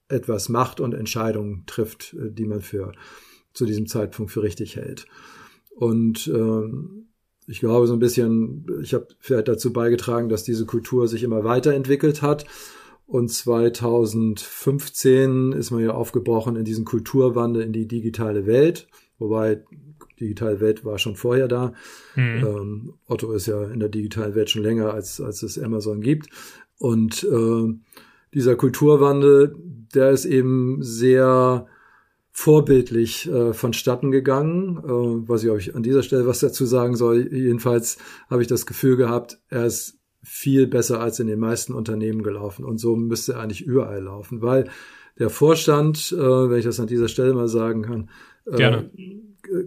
etwas 0.08 0.50
macht 0.50 0.80
und 0.80 0.94
Entscheidungen 0.94 1.64
trifft, 1.66 2.14
äh, 2.14 2.32
die 2.32 2.46
man 2.46 2.62
für 2.62 2.94
zu 3.54 3.66
diesem 3.66 3.88
Zeitpunkt 3.88 4.32
für 4.32 4.44
richtig 4.44 4.76
hält. 4.76 5.08
Und 5.76 6.28
ähm, 6.28 7.08
ich 7.48 7.60
glaube 7.60 7.88
so 7.88 7.94
ein 7.94 8.00
bisschen, 8.00 8.66
ich 8.82 8.94
habe 8.94 9.08
vielleicht 9.20 9.48
dazu 9.48 9.74
beigetragen, 9.74 10.30
dass 10.30 10.44
diese 10.44 10.66
Kultur 10.66 11.08
sich 11.08 11.24
immer 11.24 11.44
weiterentwickelt 11.44 12.22
hat 12.22 12.46
und 13.12 13.28
2015 13.28 15.52
ist 15.52 15.72
man 15.72 15.84
ja 15.84 15.92
aufgebrochen 15.92 16.56
in 16.56 16.64
diesen 16.64 16.86
Kulturwandel 16.86 17.62
in 17.62 17.74
die 17.74 17.86
digitale 17.86 18.46
Welt, 18.46 18.88
wobei 19.20 19.66
digitale 20.18 20.62
Welt 20.62 20.86
war 20.86 20.98
schon 20.98 21.18
vorher 21.18 21.50
da. 21.50 21.74
Mhm. 22.16 22.48
Ähm, 22.48 22.94
Otto 23.08 23.34
ist 23.34 23.48
ja 23.48 23.66
in 23.66 23.82
der 23.82 23.90
digitalen 23.90 24.34
Welt 24.34 24.50
schon 24.50 24.64
länger, 24.64 24.94
als, 24.94 25.20
als 25.20 25.44
es 25.44 25.60
Amazon 25.60 26.00
gibt. 26.00 26.30
Und 26.78 27.26
äh, 27.26 27.74
dieser 28.34 28.56
Kulturwandel, 28.56 29.58
der 29.94 30.12
ist 30.12 30.24
eben 30.24 30.82
sehr 30.82 31.68
vorbildlich 32.32 33.30
äh, 33.30 33.52
vonstatten 33.52 34.12
gegangen. 34.12 34.78
Äh, 34.78 35.28
weiß 35.28 35.44
ich, 35.44 35.50
ob 35.50 35.58
ich 35.58 35.76
an 35.76 35.84
dieser 35.84 36.04
Stelle 36.04 36.28
was 36.28 36.40
dazu 36.40 36.66
sagen 36.66 36.96
soll. 36.96 37.28
Jedenfalls 37.30 37.98
habe 38.30 38.42
ich 38.42 38.48
das 38.48 38.66
Gefühl 38.66 38.96
gehabt, 38.96 39.42
er 39.50 39.66
ist 39.66 39.98
viel 40.24 40.68
besser 40.68 41.00
als 41.00 41.20
in 41.20 41.28
den 41.28 41.40
meisten 41.40 41.74
Unternehmen 41.74 42.24
gelaufen. 42.24 42.64
Und 42.64 42.78
so 42.78 42.96
müsste 42.96 43.34
er 43.34 43.40
eigentlich 43.40 43.66
überall 43.66 44.04
laufen, 44.04 44.42
weil 44.42 44.70
der 45.20 45.30
Vorstand, 45.30 46.12
äh, 46.12 46.50
wenn 46.50 46.60
ich 46.60 46.66
das 46.66 46.80
an 46.80 46.88
dieser 46.88 47.08
Stelle 47.08 47.34
mal 47.34 47.48
sagen 47.48 47.84
kann, 47.84 48.10
äh, 48.46 48.84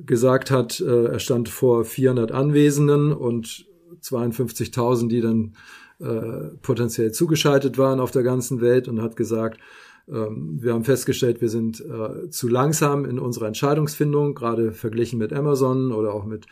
gesagt 0.07 0.51
hat, 0.51 0.81
äh, 0.81 1.07
er 1.07 1.19
stand 1.19 1.49
vor 1.49 1.85
400 1.85 2.33
Anwesenden 2.33 3.12
und 3.12 3.67
52.000, 4.01 5.09
die 5.09 5.21
dann 5.21 5.55
äh, 6.01 6.57
potenziell 6.62 7.12
zugeschaltet 7.12 7.79
waren 7.79 8.01
auf 8.01 8.11
der 8.11 8.23
ganzen 8.23 8.61
Welt 8.61 8.88
und 8.88 9.01
hat 9.01 9.17
gesagt, 9.17 9.61
ähm, 10.09 10.59
wir 10.61 10.75
haben 10.75 10.85
festgestellt, 10.85 11.40
wir 11.40 11.49
sind 11.49 11.81
äh, 11.81 12.31
zu 12.31 12.49
langsam 12.49 13.05
in 13.05 13.19
unserer 13.19 13.47
Entscheidungsfindung, 13.47 14.35
gerade 14.35 14.73
verglichen 14.73 15.19
mit 15.19 15.33
Amazon 15.33 15.93
oder 15.93 16.12
auch 16.12 16.25
mit 16.25 16.47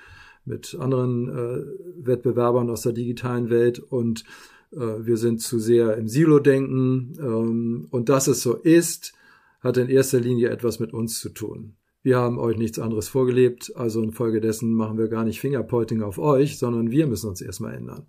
mit 0.44 0.76
anderen 0.78 1.28
äh, 1.28 2.06
Wettbewerbern 2.06 2.70
aus 2.70 2.82
der 2.82 2.92
digitalen 2.92 3.50
Welt 3.50 3.78
und 3.78 4.24
äh, 4.72 5.06
wir 5.06 5.16
sind 5.16 5.40
zu 5.40 5.58
sehr 5.58 5.96
im 5.96 6.08
Silo-Denken. 6.08 7.14
Ähm, 7.18 7.86
und 7.90 8.08
dass 8.08 8.26
es 8.26 8.42
so 8.42 8.54
ist, 8.54 9.12
hat 9.60 9.76
in 9.76 9.88
erster 9.88 10.20
Linie 10.20 10.50
etwas 10.50 10.80
mit 10.80 10.92
uns 10.92 11.20
zu 11.20 11.28
tun. 11.28 11.74
Wir 12.02 12.18
haben 12.18 12.38
euch 12.38 12.56
nichts 12.56 12.80
anderes 12.80 13.08
vorgelebt, 13.08 13.72
also 13.76 14.02
infolgedessen 14.02 14.72
machen 14.72 14.98
wir 14.98 15.06
gar 15.06 15.24
nicht 15.24 15.40
Fingerpointing 15.40 16.02
auf 16.02 16.18
euch, 16.18 16.58
sondern 16.58 16.90
wir 16.90 17.06
müssen 17.06 17.28
uns 17.28 17.40
erstmal 17.40 17.74
ändern. 17.74 18.06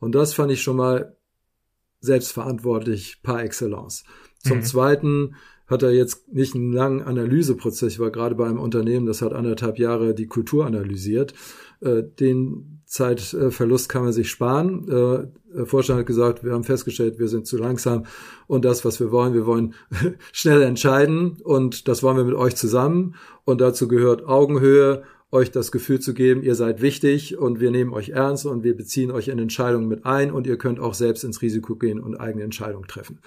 Und 0.00 0.14
das 0.14 0.32
fand 0.32 0.50
ich 0.50 0.62
schon 0.62 0.76
mal 0.76 1.14
selbstverantwortlich 2.00 3.20
par 3.22 3.42
excellence. 3.42 4.04
Zum 4.38 4.58
mhm. 4.58 4.62
Zweiten 4.62 5.34
hat 5.66 5.82
er 5.82 5.92
jetzt 5.92 6.32
nicht 6.32 6.54
einen 6.54 6.72
langen 6.72 7.02
Analyseprozess. 7.02 7.94
Ich 7.94 7.98
war 7.98 8.10
gerade 8.10 8.34
bei 8.34 8.46
einem 8.46 8.58
Unternehmen, 8.58 9.06
das 9.06 9.22
hat 9.22 9.32
anderthalb 9.32 9.78
Jahre 9.78 10.14
die 10.14 10.26
Kultur 10.26 10.66
analysiert. 10.66 11.34
Äh, 11.80 12.02
den 12.02 12.82
Zeitverlust 12.86 13.88
kann 13.88 14.04
man 14.04 14.12
sich 14.12 14.30
sparen. 14.30 14.88
Äh, 14.88 15.56
der 15.56 15.66
Vorstand 15.66 16.00
hat 16.00 16.06
gesagt, 16.06 16.44
wir 16.44 16.52
haben 16.52 16.64
festgestellt, 16.64 17.18
wir 17.18 17.28
sind 17.28 17.46
zu 17.46 17.56
langsam 17.56 18.06
und 18.46 18.64
das, 18.64 18.84
was 18.84 19.00
wir 19.00 19.10
wollen, 19.10 19.34
wir 19.34 19.46
wollen 19.46 19.74
schnell 20.32 20.62
entscheiden 20.62 21.38
und 21.42 21.88
das 21.88 22.02
wollen 22.02 22.16
wir 22.16 22.24
mit 22.24 22.34
euch 22.34 22.56
zusammen 22.56 23.14
und 23.44 23.60
dazu 23.60 23.88
gehört 23.88 24.26
Augenhöhe, 24.26 25.02
euch 25.30 25.50
das 25.50 25.72
Gefühl 25.72 25.98
zu 25.98 26.14
geben, 26.14 26.42
ihr 26.42 26.54
seid 26.54 26.80
wichtig 26.80 27.36
und 27.36 27.60
wir 27.60 27.72
nehmen 27.72 27.92
euch 27.92 28.10
ernst 28.10 28.46
und 28.46 28.62
wir 28.62 28.76
beziehen 28.76 29.10
euch 29.10 29.28
in 29.28 29.38
Entscheidungen 29.40 29.88
mit 29.88 30.06
ein 30.06 30.30
und 30.30 30.46
ihr 30.46 30.58
könnt 30.58 30.78
auch 30.78 30.94
selbst 30.94 31.24
ins 31.24 31.42
Risiko 31.42 31.74
gehen 31.74 31.98
und 31.98 32.16
eigene 32.16 32.44
Entscheidungen 32.44 32.86
treffen. 32.86 33.18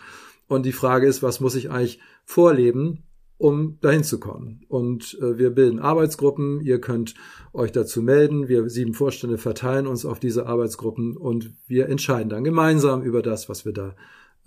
Und 0.48 0.66
die 0.66 0.72
Frage 0.72 1.06
ist, 1.06 1.22
was 1.22 1.42
muss 1.42 1.56
ich 1.56 1.70
eigentlich 1.70 2.00
vorleben, 2.24 3.04
um 3.38 3.78
dahin 3.82 4.04
zu 4.04 4.20
kommen. 4.20 4.66
Und 4.68 5.18
äh, 5.22 5.38
wir 5.38 5.52
bilden 5.52 5.80
Arbeitsgruppen. 5.80 6.62
Ihr 6.62 6.82
könnt 6.82 7.14
euch 7.54 7.72
dazu 7.72 8.02
melden. 8.02 8.48
Wir 8.48 8.70
sieben 8.70 8.94
Vorstände 8.94 9.38
verteilen 9.38 9.88
uns 9.88 10.06
auf 10.06 10.20
diese 10.20 10.48
Arbeitsgruppen 10.48 11.16
und 11.16 11.54
wir 11.68 11.88
entscheiden 11.88 12.30
dann 12.30 12.44
gemeinsam 12.44 13.04
über 13.04 13.22
das, 13.22 13.48
was 13.50 13.66
wir 13.66 13.74
da 13.74 13.96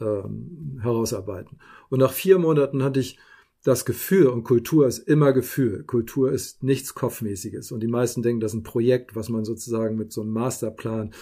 ähm, 0.01 0.79
herausarbeiten. 0.83 1.59
Und 1.89 2.01
nach 2.01 2.13
vier 2.13 2.39
Monaten 2.39 2.83
hatte 2.83 3.01
ich 3.01 3.19
das 3.63 3.85
Gefühl, 3.85 4.29
und 4.29 4.45
Kultur 4.45 4.87
ist 4.87 4.99
immer 5.01 5.33
Gefühl. 5.33 5.85
Kultur 5.85 6.33
ist 6.33 6.63
nichts 6.63 6.95
Kopfmäßiges. 6.95 7.73
Und 7.73 7.81
die 7.81 7.89
meisten 7.89 8.23
denken, 8.23 8.41
das 8.41 8.53
ist 8.53 8.61
ein 8.61 8.63
Projekt, 8.63 9.15
was 9.15 9.29
man 9.29 9.45
sozusagen 9.45 9.97
mit 9.97 10.13
so 10.13 10.23
einem 10.23 10.31
Masterplan, 10.31 11.13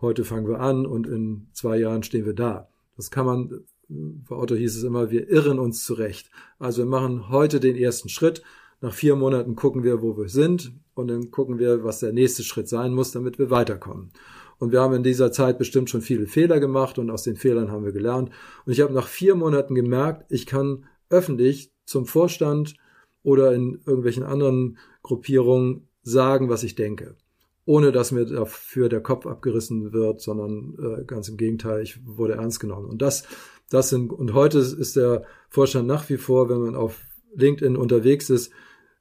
heute 0.00 0.24
fangen 0.24 0.46
wir 0.46 0.60
an 0.60 0.86
und 0.86 1.08
in 1.08 1.48
zwei 1.52 1.76
Jahren 1.76 2.04
stehen 2.04 2.24
wir 2.24 2.34
da. 2.34 2.68
Das 2.96 3.10
kann 3.10 3.26
man 3.26 3.64
bei 3.88 4.36
Otto 4.36 4.54
hieß 4.54 4.76
es 4.76 4.82
immer, 4.82 5.10
wir 5.10 5.28
irren 5.28 5.58
uns 5.58 5.84
zurecht. 5.84 6.30
Also 6.58 6.82
wir 6.82 6.88
machen 6.88 7.30
heute 7.30 7.60
den 7.60 7.76
ersten 7.76 8.08
Schritt. 8.08 8.42
Nach 8.80 8.92
vier 8.92 9.16
Monaten 9.16 9.56
gucken 9.56 9.82
wir, 9.82 10.02
wo 10.02 10.16
wir 10.16 10.28
sind 10.28 10.72
und 10.94 11.08
dann 11.08 11.30
gucken 11.30 11.58
wir, 11.58 11.84
was 11.84 12.00
der 12.00 12.12
nächste 12.12 12.44
Schritt 12.44 12.68
sein 12.68 12.94
muss, 12.94 13.12
damit 13.12 13.38
wir 13.38 13.50
weiterkommen. 13.50 14.12
Und 14.58 14.72
wir 14.72 14.80
haben 14.80 14.94
in 14.94 15.02
dieser 15.02 15.32
Zeit 15.32 15.58
bestimmt 15.58 15.88
schon 15.88 16.02
viele 16.02 16.26
Fehler 16.26 16.60
gemacht 16.60 16.98
und 16.98 17.10
aus 17.10 17.22
den 17.22 17.36
Fehlern 17.36 17.70
haben 17.70 17.84
wir 17.84 17.92
gelernt. 17.92 18.30
Und 18.66 18.72
ich 18.72 18.80
habe 18.80 18.92
nach 18.92 19.06
vier 19.06 19.34
Monaten 19.34 19.74
gemerkt, 19.74 20.26
ich 20.28 20.46
kann 20.46 20.84
öffentlich 21.10 21.72
zum 21.84 22.06
Vorstand 22.06 22.74
oder 23.22 23.52
in 23.54 23.80
irgendwelchen 23.86 24.24
anderen 24.24 24.78
Gruppierungen 25.02 25.88
sagen, 26.02 26.48
was 26.48 26.62
ich 26.62 26.74
denke. 26.74 27.16
Ohne 27.64 27.92
dass 27.92 28.12
mir 28.12 28.24
dafür 28.24 28.88
der 28.88 29.02
Kopf 29.02 29.26
abgerissen 29.26 29.92
wird, 29.92 30.20
sondern 30.20 30.76
äh, 30.78 31.04
ganz 31.04 31.28
im 31.28 31.36
Gegenteil, 31.36 31.82
ich 31.82 32.06
wurde 32.06 32.34
ernst 32.34 32.60
genommen. 32.60 32.86
Und 32.86 33.02
das 33.02 33.24
das 33.70 33.90
sind, 33.90 34.12
und 34.12 34.34
heute 34.34 34.58
ist 34.58 34.96
der 34.96 35.24
Vorstand 35.48 35.86
nach 35.86 36.08
wie 36.08 36.16
vor, 36.16 36.48
wenn 36.48 36.60
man 36.60 36.74
auf 36.74 37.00
LinkedIn 37.34 37.76
unterwegs 37.76 38.30
ist, 38.30 38.52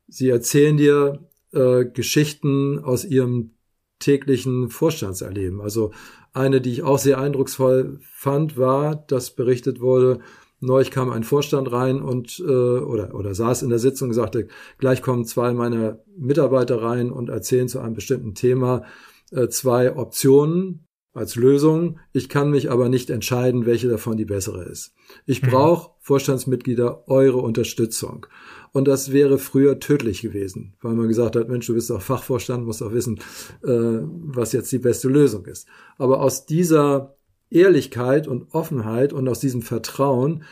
sie 0.07 0.29
erzählen 0.29 0.77
dir 0.77 1.27
äh, 1.53 1.85
Geschichten 1.85 2.79
aus 2.79 3.05
ihrem 3.05 3.51
täglichen 3.99 4.69
Vorstandserleben. 4.69 5.61
Also 5.61 5.91
eine, 6.33 6.61
die 6.61 6.71
ich 6.71 6.83
auch 6.83 6.99
sehr 6.99 7.19
eindrucksvoll 7.19 7.99
fand, 8.01 8.57
war, 8.57 8.95
dass 8.95 9.35
berichtet 9.35 9.79
wurde, 9.79 10.19
Neulich 10.59 10.89
kam 10.89 11.11
ein 11.11 11.23
Vorstand 11.23 11.71
rein 11.71 12.01
und 12.01 12.39
äh, 12.39 12.51
oder 12.51 13.13
oder 13.13 13.35
saß 13.35 13.61
in 13.61 13.69
der 13.69 13.77
Sitzung 13.77 14.09
und 14.09 14.15
sagte, 14.15 14.47
gleich 14.79 15.03
kommen 15.03 15.23
zwei 15.25 15.53
meiner 15.53 15.99
Mitarbeiter 16.17 16.81
rein 16.81 17.11
und 17.11 17.29
erzählen 17.29 17.67
zu 17.67 17.79
einem 17.79 17.93
bestimmten 17.93 18.33
Thema 18.33 18.83
äh, 19.29 19.49
zwei 19.49 19.95
Optionen 19.95 20.86
als 21.17 21.35
Lösung. 21.35 21.99
Ich 22.13 22.29
kann 22.29 22.51
mich 22.51 22.69
aber 22.69 22.89
nicht 22.89 23.09
entscheiden, 23.09 23.65
welche 23.65 23.89
davon 23.89 24.17
die 24.17 24.25
bessere 24.25 24.63
ist. 24.63 24.93
Ich 25.25 25.41
mhm. 25.41 25.47
brauche 25.47 25.91
Vorstandsmitglieder 25.99 27.07
eure 27.07 27.39
Unterstützung. 27.39 28.27
Und 28.71 28.87
das 28.87 29.11
wäre 29.11 29.37
früher 29.37 29.79
tödlich 29.79 30.21
gewesen, 30.21 30.75
weil 30.81 30.93
man 30.93 31.07
gesagt 31.07 31.35
hat, 31.35 31.49
Mensch, 31.49 31.65
du 31.65 31.73
bist 31.73 31.89
doch 31.89 32.01
Fachvorstand, 32.01 32.65
musst 32.65 32.81
doch 32.81 32.93
wissen, 32.93 33.19
äh, 33.63 33.69
was 33.69 34.51
jetzt 34.51 34.71
die 34.71 34.79
beste 34.79 35.09
Lösung 35.09 35.45
ist. 35.45 35.67
Aber 35.97 36.21
aus 36.21 36.45
dieser 36.45 37.17
Ehrlichkeit 37.49 38.27
und 38.27 38.53
Offenheit 38.53 39.13
und 39.13 39.27
aus 39.27 39.39
diesem 39.39 39.61
Vertrauen 39.61 40.43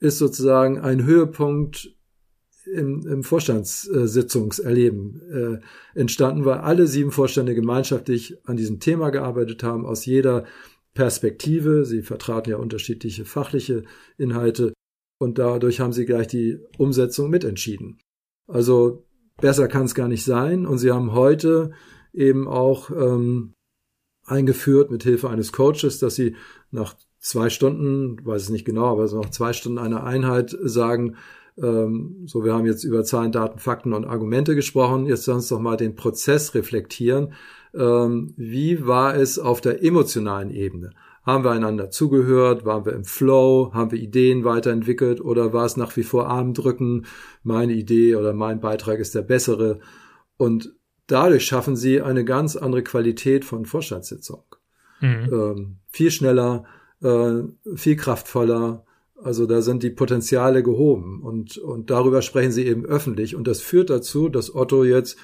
ist 0.00 0.18
sozusagen 0.18 0.78
ein 0.80 1.04
Höhepunkt 1.04 1.94
im, 2.74 3.06
im 3.06 3.22
Vorstandssitzungserleben 3.22 5.60
äh, 5.94 5.98
entstanden, 5.98 6.44
weil 6.44 6.58
alle 6.58 6.86
sieben 6.86 7.10
Vorstände 7.10 7.54
gemeinschaftlich 7.54 8.38
an 8.44 8.56
diesem 8.56 8.80
Thema 8.80 9.10
gearbeitet 9.10 9.62
haben, 9.62 9.86
aus 9.86 10.06
jeder 10.06 10.44
Perspektive. 10.94 11.84
Sie 11.84 12.02
vertraten 12.02 12.50
ja 12.50 12.56
unterschiedliche 12.56 13.24
fachliche 13.24 13.84
Inhalte 14.18 14.72
und 15.18 15.38
dadurch 15.38 15.80
haben 15.80 15.92
sie 15.92 16.06
gleich 16.06 16.26
die 16.26 16.58
Umsetzung 16.78 17.30
mitentschieden. 17.30 17.98
Also 18.46 19.06
besser 19.40 19.68
kann 19.68 19.84
es 19.84 19.94
gar 19.94 20.08
nicht 20.08 20.24
sein 20.24 20.66
und 20.66 20.78
sie 20.78 20.90
haben 20.90 21.12
heute 21.12 21.72
eben 22.12 22.48
auch 22.48 22.90
ähm, 22.90 23.54
eingeführt 24.24 24.90
mit 24.90 25.02
Hilfe 25.02 25.30
eines 25.30 25.52
Coaches, 25.52 25.98
dass 25.98 26.14
sie 26.14 26.36
nach 26.70 26.96
zwei 27.18 27.50
Stunden, 27.50 28.24
weiß 28.24 28.42
es 28.42 28.48
nicht 28.48 28.64
genau, 28.64 28.86
aber 28.86 29.08
so 29.08 29.20
nach 29.20 29.30
zwei 29.30 29.52
Stunden 29.52 29.78
einer 29.78 30.04
Einheit 30.04 30.56
sagen, 30.62 31.16
ähm, 31.62 32.22
so 32.26 32.44
wir 32.44 32.54
haben 32.54 32.66
jetzt 32.66 32.84
über 32.84 33.04
Zahlen, 33.04 33.32
Daten, 33.32 33.58
Fakten 33.58 33.92
und 33.92 34.04
Argumente 34.04 34.54
gesprochen, 34.54 35.06
jetzt 35.06 35.24
sollen 35.24 35.38
uns 35.38 35.48
doch 35.48 35.60
mal 35.60 35.76
den 35.76 35.94
Prozess 35.94 36.54
reflektieren. 36.54 37.34
Ähm, 37.74 38.32
wie 38.36 38.86
war 38.86 39.14
es 39.14 39.38
auf 39.38 39.60
der 39.60 39.84
emotionalen 39.84 40.50
Ebene? 40.50 40.90
Haben 41.22 41.44
wir 41.44 41.50
einander 41.50 41.90
zugehört? 41.90 42.64
Waren 42.64 42.86
wir 42.86 42.94
im 42.94 43.04
Flow? 43.04 43.70
Haben 43.74 43.92
wir 43.92 43.98
Ideen 43.98 44.44
weiterentwickelt? 44.44 45.20
Oder 45.20 45.52
war 45.52 45.66
es 45.66 45.76
nach 45.76 45.96
wie 45.96 46.02
vor 46.02 46.28
Armdrücken? 46.28 47.06
Meine 47.42 47.74
Idee 47.74 48.16
oder 48.16 48.32
mein 48.32 48.60
Beitrag 48.60 48.98
ist 48.98 49.14
der 49.14 49.22
bessere. 49.22 49.80
Und 50.38 50.74
dadurch 51.06 51.44
schaffen 51.44 51.76
sie 51.76 52.00
eine 52.00 52.24
ganz 52.24 52.56
andere 52.56 52.82
Qualität 52.82 53.44
von 53.44 53.66
Vorstandssitzung. 53.66 54.44
Mhm. 55.00 55.28
Ähm, 55.30 55.78
viel 55.88 56.10
schneller, 56.10 56.64
äh, 57.02 57.42
viel 57.74 57.96
kraftvoller. 57.96 58.84
Also 59.22 59.46
da 59.46 59.62
sind 59.62 59.82
die 59.82 59.90
Potenziale 59.90 60.62
gehoben 60.62 61.22
und, 61.22 61.58
und 61.58 61.90
darüber 61.90 62.22
sprechen 62.22 62.52
sie 62.52 62.66
eben 62.66 62.84
öffentlich. 62.84 63.36
Und 63.36 63.46
das 63.46 63.60
führt 63.60 63.90
dazu, 63.90 64.28
dass 64.28 64.54
Otto 64.54 64.84
jetzt 64.84 65.18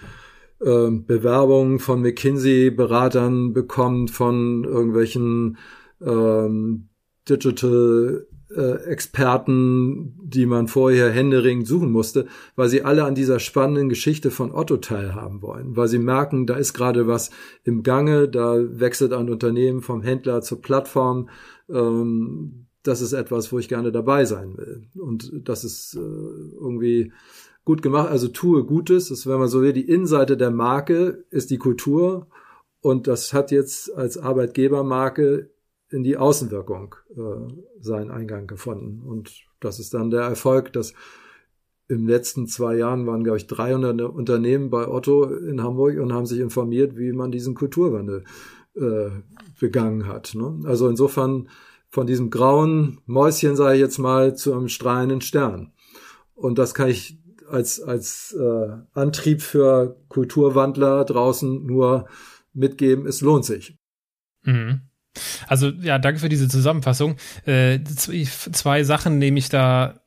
äh, 0.61 0.91
Bewerbungen 0.91 1.79
von 1.79 2.01
McKinsey-Beratern 2.03 3.53
bekommt, 3.53 4.11
von 4.11 4.65
irgendwelchen 4.65 5.59
ähm, 6.01 6.89
Digital 7.29 8.27
Experten, 8.49 10.15
die 10.23 10.47
man 10.47 10.69
vorher 10.69 11.11
händeringend 11.11 11.67
suchen 11.67 11.91
musste, 11.91 12.27
weil 12.55 12.69
sie 12.69 12.83
alle 12.83 13.05
an 13.05 13.17
dieser 13.17 13.41
spannenden 13.41 13.89
Geschichte 13.89 14.31
von 14.31 14.53
Otto 14.53 14.77
teilhaben 14.77 15.43
wollen, 15.43 15.77
weil 15.77 15.89
sie 15.89 15.99
merken, 15.99 16.47
da 16.47 16.55
ist 16.55 16.73
gerade 16.73 17.09
was 17.09 17.31
im 17.65 17.83
Gange, 17.83 18.29
da 18.29 18.57
wechselt 18.57 19.13
ein 19.13 19.31
Unternehmen 19.31 19.83
vom 19.83 20.01
Händler 20.01 20.43
zur 20.43 20.63
Plattform. 20.63 21.29
Ähm, 21.69 22.66
das 22.87 23.01
ist 23.01 23.13
etwas, 23.13 23.53
wo 23.53 23.59
ich 23.59 23.69
gerne 23.69 23.93
dabei 23.93 24.25
sein 24.25 24.57
will. 24.57 24.89
Und 24.95 25.31
das 25.49 25.65
ist 25.65 25.95
äh, 25.95 25.99
irgendwie 25.99 27.13
gut 27.65 27.83
gemacht. 27.83 28.09
Also 28.09 28.29
tue 28.29 28.65
Gutes. 28.65 29.09
Das, 29.09 29.27
wenn 29.27 29.39
man 29.39 29.49
so 29.49 29.63
will, 29.63 29.73
die 29.73 29.89
Innenseite 29.89 30.37
der 30.37 30.51
Marke 30.51 31.25
ist 31.31 31.51
die 31.51 31.59
Kultur. 31.59 32.29
Und 32.81 33.07
das 33.07 33.33
hat 33.33 33.51
jetzt 33.51 33.93
als 33.95 34.19
Arbeitgebermarke 34.19 35.51
in 35.91 36.05
die 36.05 36.17
Außenwirkung 36.17 36.95
äh, 37.11 37.53
seinen 37.81 38.11
Eingang 38.11 38.47
gefunden. 38.47 39.03
Und 39.07 39.33
das 39.61 39.81
ist 39.81 39.95
dann 39.95 40.11
der 40.11 40.23
Erfolg, 40.23 40.73
dass 40.73 40.95
im 41.89 42.07
letzten 42.07 42.47
zwei 42.47 42.77
Jahren 42.77 43.07
waren, 43.07 43.23
glaube 43.23 43.39
ich, 43.39 43.47
300 43.47 44.01
Unternehmen 44.03 44.71
bei 44.71 44.89
Otto 44.89 45.25
in 45.25 45.63
Hamburg 45.63 45.99
und 45.99 46.13
haben 46.13 46.27
sich 46.27 46.41
informiert, 46.41 46.97
wie 46.97 47.13
man 47.13 47.31
diesen 47.31 47.55
Kulturwandel 47.55 48.25
äh, 48.75 49.11
begangen 49.61 50.07
hat. 50.07 50.35
Ne? 50.35 50.61
Also 50.65 50.89
insofern 50.89 51.49
von 51.97 52.07
diesem 52.07 52.29
grauen 52.29 53.01
Mäuschen, 53.07 53.57
sage 53.57 53.77
ich 53.77 53.81
jetzt 53.81 53.97
mal, 53.97 54.37
zu 54.37 54.53
einem 54.53 54.69
strahlenden 54.69 55.23
Stern. 55.23 55.73
Und 56.35 56.59
das 56.59 56.75
kann 56.75 56.91
ich 56.91 57.19
als, 57.51 57.81
als 57.81 58.37
äh, 58.39 58.69
Antrieb 58.93 59.41
für 59.41 59.97
Kulturwandler 60.11 61.07
draußen 61.07 61.65
nur 61.65 62.07
mitgeben, 62.53 63.07
es 63.07 63.23
lohnt 63.23 63.47
sich. 63.47 63.79
Mhm. 64.43 64.83
Also 65.47 65.69
ja, 65.69 65.99
danke 65.99 66.21
für 66.21 66.29
diese 66.29 66.49
Zusammenfassung. 66.49 67.17
Äh, 67.47 67.81
zwei 67.83 68.85
Sachen 68.85 69.17
nehme 69.17 69.39
ich 69.39 69.49
da 69.49 69.99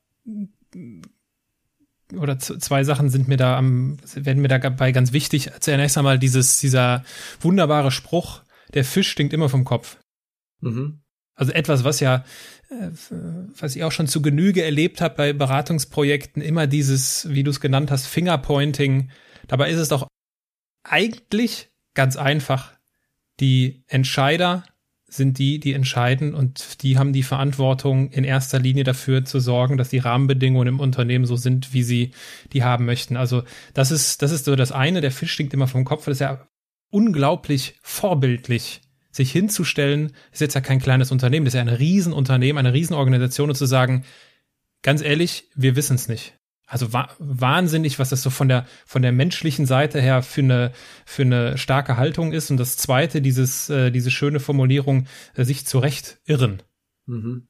oder 2.16 2.38
zwei 2.38 2.84
Sachen 2.84 3.10
sind 3.10 3.28
mir 3.28 3.38
da 3.38 3.58
am, 3.58 3.98
werden 4.14 4.44
mir 4.44 4.48
dabei 4.48 4.92
ganz 4.92 5.12
wichtig. 5.12 5.50
Zunächst 5.60 5.98
einmal 5.98 6.20
dieses, 6.20 6.60
dieser 6.60 7.04
wunderbare 7.42 7.90
Spruch, 7.90 8.44
der 8.76 8.86
Fisch 8.86 9.10
stinkt 9.10 9.34
immer 9.34 9.50
vom 9.50 9.66
Kopf. 9.66 9.98
Mhm. 10.62 11.00
Also 11.40 11.54
etwas, 11.54 11.86
was 11.86 12.02
ja, 12.02 12.26
äh, 12.70 12.90
was 13.58 13.74
ich 13.74 13.86
auch 13.86 13.94
schon 13.94 14.08
zu 14.08 14.22
Genüge 14.22 14.62
erlebt 14.62 15.00
habe 15.00 15.16
bei 15.16 15.34
Beratungsprojekten, 15.34 16.42
immer 16.42 16.68
dieses, 16.68 17.30
wie 17.30 17.44
du 17.44 17.52
es 17.52 17.62
genannt 17.62 17.92
hast, 17.92 18.08
Fingerpointing. 18.08 19.10
Dabei 19.48 19.72
ist 19.72 19.80
es 19.80 19.88
doch 19.88 20.06
eigentlich 20.84 21.70
ganz 21.94 22.18
einfach. 22.18 22.74
Die 23.40 23.86
Entscheider 23.88 24.66
sind 25.08 25.40
die, 25.40 25.62
die 25.62 25.74
entscheiden 25.74 26.36
und 26.36 26.84
die 26.84 26.98
haben 26.98 27.14
die 27.14 27.24
Verantwortung, 27.24 28.12
in 28.12 28.26
erster 28.26 28.60
Linie 28.60 28.84
dafür 28.84 29.24
zu 29.24 29.40
sorgen, 29.40 29.78
dass 29.78 29.88
die 29.88 30.00
Rahmenbedingungen 30.00 30.68
im 30.68 30.80
Unternehmen 30.82 31.26
so 31.26 31.38
sind, 31.38 31.74
wie 31.74 31.84
sie 31.84 32.12
die 32.52 32.66
haben 32.66 32.84
möchten. 32.84 33.16
Also 33.16 33.44
das 33.74 33.92
ist, 33.92 34.22
das 34.22 34.32
ist 34.32 34.44
so 34.44 34.58
das 34.58 34.74
eine. 34.74 35.00
Der 35.00 35.12
Fisch 35.12 35.32
stinkt 35.32 35.54
immer 35.54 35.68
vom 35.68 35.86
Kopf. 35.86 36.04
Das 36.04 36.18
ist 36.18 36.20
ja 36.20 36.46
unglaublich 36.92 37.76
vorbildlich, 37.82 38.82
sich 39.12 39.32
hinzustellen. 39.32 40.14
ist 40.32 40.42
jetzt 40.42 40.56
ja 40.56 40.62
kein 40.62 40.80
kleines 40.80 41.12
Unternehmen, 41.12 41.46
das 41.46 41.54
ist 41.54 41.58
ja 41.58 41.62
ein 41.62 41.70
Riesenunternehmen, 41.70 42.60
eine 42.60 42.74
Riesenorganisation 42.74 43.50
und 43.50 43.56
zu 43.56 43.66
sagen, 43.66 44.06
ganz 44.82 45.02
ehrlich, 45.02 45.50
wir 45.56 45.76
wissen 45.76 45.96
es 45.96 46.08
nicht. 46.08 46.36
Also 46.70 46.94
wa 46.94 47.10
wahnsinnig, 47.18 47.98
was 47.98 48.10
das 48.10 48.22
so 48.22 48.30
von 48.30 48.48
der 48.48 48.68
von 48.86 49.02
der 49.02 49.12
menschlichen 49.12 49.66
Seite 49.66 50.00
her 50.00 50.22
für 50.22 50.42
eine 50.42 50.72
für 51.04 51.24
eine 51.24 51.58
starke 51.58 51.98
Haltung 51.98 52.32
ist. 52.32 52.52
Und 52.52 52.58
das 52.58 52.78
Zweite, 52.78 53.24
dieses 53.24 53.72
äh, 53.72 53.90
diese 53.90 54.12
schöne 54.12 54.40
Formulierung, 54.40 55.08
äh, 55.34 55.46
sich 55.46 55.66
zurecht 55.66 56.20
irren, 56.26 56.62
mhm. 57.08 57.48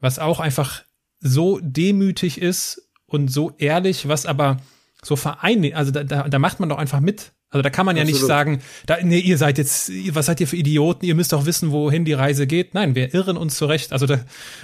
was 0.00 0.18
auch 0.18 0.38
einfach 0.38 0.84
so 1.18 1.58
demütig 1.62 2.42
ist 2.42 2.90
und 3.06 3.28
so 3.28 3.52
ehrlich, 3.56 4.06
was 4.06 4.26
aber 4.26 4.58
so 5.02 5.16
vereinigt. 5.16 5.74
Also 5.74 5.90
da, 5.90 6.04
da, 6.04 6.28
da 6.28 6.38
macht 6.38 6.60
man 6.60 6.68
doch 6.68 6.78
einfach 6.78 7.00
mit. 7.00 7.32
Also 7.50 7.62
da 7.62 7.70
kann 7.70 7.86
man 7.86 7.96
ja 7.96 8.02
Absolut. 8.02 8.20
nicht 8.20 8.28
sagen, 8.28 8.62
da, 8.86 8.98
nee, 9.02 9.20
ihr 9.20 9.38
seid 9.38 9.56
jetzt, 9.56 9.90
was 10.14 10.26
seid 10.26 10.40
ihr 10.40 10.46
für 10.46 10.56
Idioten? 10.56 11.06
Ihr 11.06 11.14
müsst 11.14 11.32
doch 11.32 11.46
wissen, 11.46 11.72
wohin 11.72 12.04
die 12.04 12.12
Reise 12.12 12.46
geht. 12.46 12.74
Nein, 12.74 12.94
wir 12.94 13.14
irren 13.14 13.38
uns 13.38 13.56
zurecht. 13.56 13.92
Also 13.92 14.06
da, 14.06 14.20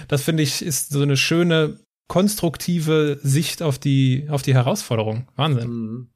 das 0.07 0.21
finde 0.21 0.43
ich 0.43 0.61
ist 0.61 0.91
so 0.91 1.01
eine 1.01 1.17
schöne 1.17 1.79
konstruktive 2.07 3.19
Sicht 3.23 3.63
auf 3.63 3.79
die, 3.79 4.27
auf 4.29 4.43
die 4.43 4.53
Herausforderung. 4.53 5.27
Wahnsinn. 5.35 5.69
Mhm. 5.69 6.07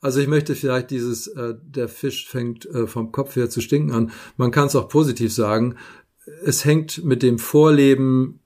Also 0.00 0.20
ich 0.20 0.28
möchte 0.28 0.54
vielleicht 0.54 0.90
dieses, 0.90 1.26
äh, 1.28 1.54
der 1.62 1.88
Fisch 1.88 2.28
fängt 2.28 2.66
äh, 2.66 2.86
vom 2.86 3.10
Kopf 3.12 3.36
her 3.36 3.50
zu 3.50 3.60
stinken 3.60 3.92
an. 3.92 4.12
Man 4.36 4.50
kann 4.50 4.66
es 4.66 4.76
auch 4.76 4.88
positiv 4.88 5.32
sagen. 5.32 5.76
Es 6.44 6.64
hängt 6.64 7.04
mit 7.04 7.22
dem 7.22 7.38
Vorleben 7.38 8.40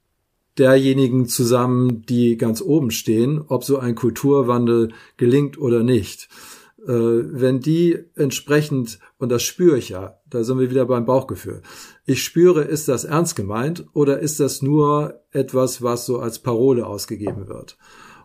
derjenigen 0.59 1.27
zusammen, 1.27 2.03
die 2.03 2.37
ganz 2.37 2.61
oben 2.61 2.91
stehen, 2.91 3.41
ob 3.41 3.65
so 3.65 3.79
ein 3.79 3.95
Kulturwandel 3.95 4.93
gelingt 5.17 5.59
oder 5.59 5.83
nicht. 5.83 6.29
Äh, 6.87 6.91
wenn 6.91 7.61
die 7.61 7.99
entsprechend, 8.17 8.99
und 9.19 9.31
das 9.31 9.43
spüre 9.43 9.79
ich 9.79 9.91
ja, 9.91 10.19
da 10.29 10.43
sind 10.43 10.59
wir 10.59 10.71
wieder 10.71 10.87
beim 10.87 11.05
Bauchgefühl, 11.05 11.63
ich 12.07 12.25
spüre, 12.25 12.63
ist 12.63 12.89
das 12.89 13.05
ernst 13.05 13.37
gemeint 13.37 13.87
oder 13.93 14.19
ist 14.19 14.41
das 14.41 14.63
nur 14.63 15.21
etwas, 15.31 15.83
was 15.83 16.07
so 16.07 16.19
als 16.19 16.41
Parole 16.41 16.87
ausgegeben 16.87 17.47
wird? 17.47 17.77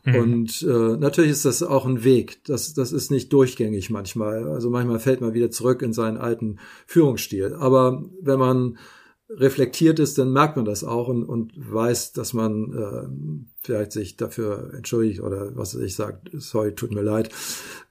Mhm. 0.06 0.16
Und 0.16 0.64
äh, 0.64 0.98
natürlich 0.98 1.32
ist 1.32 1.46
das 1.46 1.62
auch 1.62 1.86
ein 1.86 2.04
Weg. 2.04 2.44
Das, 2.46 2.74
das 2.74 2.94
ist 2.94 3.12
nicht 3.12 3.32
durchgängig 3.34 3.90
manchmal. 3.90 4.50
Also 4.50 4.70
manchmal 4.70 5.00
fällt 5.00 5.22
man 5.22 5.34
wieder 5.34 5.52
zurück 5.52 5.82
in 5.82 5.94
seinen 5.94 6.18
alten 6.18 6.60
Führungsstil. 6.86 7.54
Aber 7.54 8.06
wenn 8.22 8.40
man 8.40 8.78
reflektiert 9.30 10.00
ist, 10.00 10.18
dann 10.18 10.32
merkt 10.32 10.56
man 10.56 10.64
das 10.64 10.86
auch 10.86 11.10
und, 11.10 11.24
und 11.26 11.52
weiß, 11.56 12.14
dass 12.14 12.34
man 12.34 12.74
äh, 12.74 13.08
vielleicht 13.62 13.92
sich 13.92 14.16
dafür 14.16 14.72
entschuldigt 14.74 15.22
oder 15.22 15.54
was 15.56 15.76
ich 15.76 15.96
sage, 15.96 16.20
sorry, 16.38 16.74
tut 16.74 16.94
mir 16.94 17.02
leid. 17.02 17.30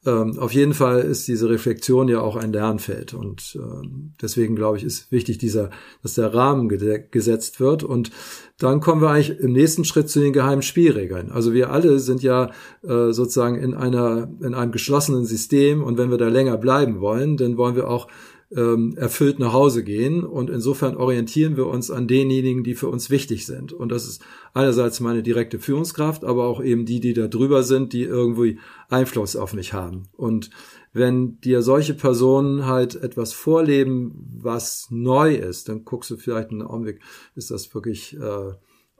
Ähm, 0.06 0.38
auf 0.38 0.52
jeden 0.52 0.72
Fall 0.72 1.00
ist 1.00 1.28
diese 1.28 1.50
Reflexion 1.50 2.08
ja 2.08 2.20
auch 2.20 2.36
ein 2.36 2.54
Lernfeld 2.54 3.12
und 3.12 3.58
ähm, 3.60 4.14
deswegen 4.22 4.56
glaube 4.56 4.78
ich, 4.78 4.84
ist 4.84 5.12
wichtig, 5.12 5.36
dieser, 5.36 5.68
dass 6.02 6.14
der 6.14 6.32
Rahmen 6.32 6.68
gesetzt 6.68 7.60
wird 7.60 7.84
und 7.84 8.10
dann 8.58 8.80
kommen 8.80 9.02
wir 9.02 9.10
eigentlich 9.10 9.38
im 9.38 9.52
nächsten 9.52 9.84
Schritt 9.84 10.08
zu 10.08 10.20
den 10.20 10.32
geheimen 10.32 10.62
Spielregeln. 10.62 11.30
Also 11.30 11.52
wir 11.52 11.70
alle 11.70 11.98
sind 11.98 12.22
ja 12.22 12.50
äh, 12.82 13.12
sozusagen 13.12 13.56
in 13.56 13.74
einer 13.74 14.30
in 14.40 14.54
einem 14.54 14.72
geschlossenen 14.72 15.26
System 15.26 15.82
und 15.82 15.98
wenn 15.98 16.10
wir 16.10 16.16
da 16.16 16.28
länger 16.28 16.56
bleiben 16.56 17.00
wollen, 17.00 17.36
dann 17.36 17.58
wollen 17.58 17.76
wir 17.76 17.88
auch 17.88 18.08
ähm, 18.54 18.96
erfüllt 18.96 19.38
nach 19.38 19.52
Hause 19.52 19.82
gehen. 19.82 20.24
Und 20.24 20.50
insofern 20.50 20.96
orientieren 20.96 21.56
wir 21.56 21.66
uns 21.66 21.90
an 21.90 22.08
denjenigen, 22.08 22.64
die 22.64 22.74
für 22.74 22.88
uns 22.88 23.10
wichtig 23.10 23.46
sind. 23.46 23.72
Und 23.72 23.90
das 23.90 24.06
ist 24.06 24.22
einerseits 24.54 25.00
meine 25.00 25.22
direkte 25.22 25.58
Führungskraft, 25.58 26.24
aber 26.24 26.46
auch 26.46 26.62
eben 26.62 26.86
die, 26.86 27.00
die 27.00 27.14
da 27.14 27.26
drüber 27.26 27.62
sind, 27.62 27.92
die 27.92 28.02
irgendwie 28.02 28.58
Einfluss 28.88 29.36
auf 29.36 29.52
mich 29.52 29.72
haben. 29.72 30.08
Und 30.12 30.50
wenn 30.92 31.40
dir 31.40 31.62
solche 31.62 31.94
Personen 31.94 32.66
halt 32.66 32.94
etwas 32.94 33.32
vorleben, 33.32 34.14
was 34.40 34.86
neu 34.90 35.34
ist, 35.34 35.68
dann 35.68 35.84
guckst 35.84 36.10
du 36.10 36.16
vielleicht 36.16 36.50
einen 36.50 36.62
Augenblick, 36.62 37.00
ist 37.34 37.50
das 37.50 37.74
wirklich 37.74 38.16
äh, 38.16 38.52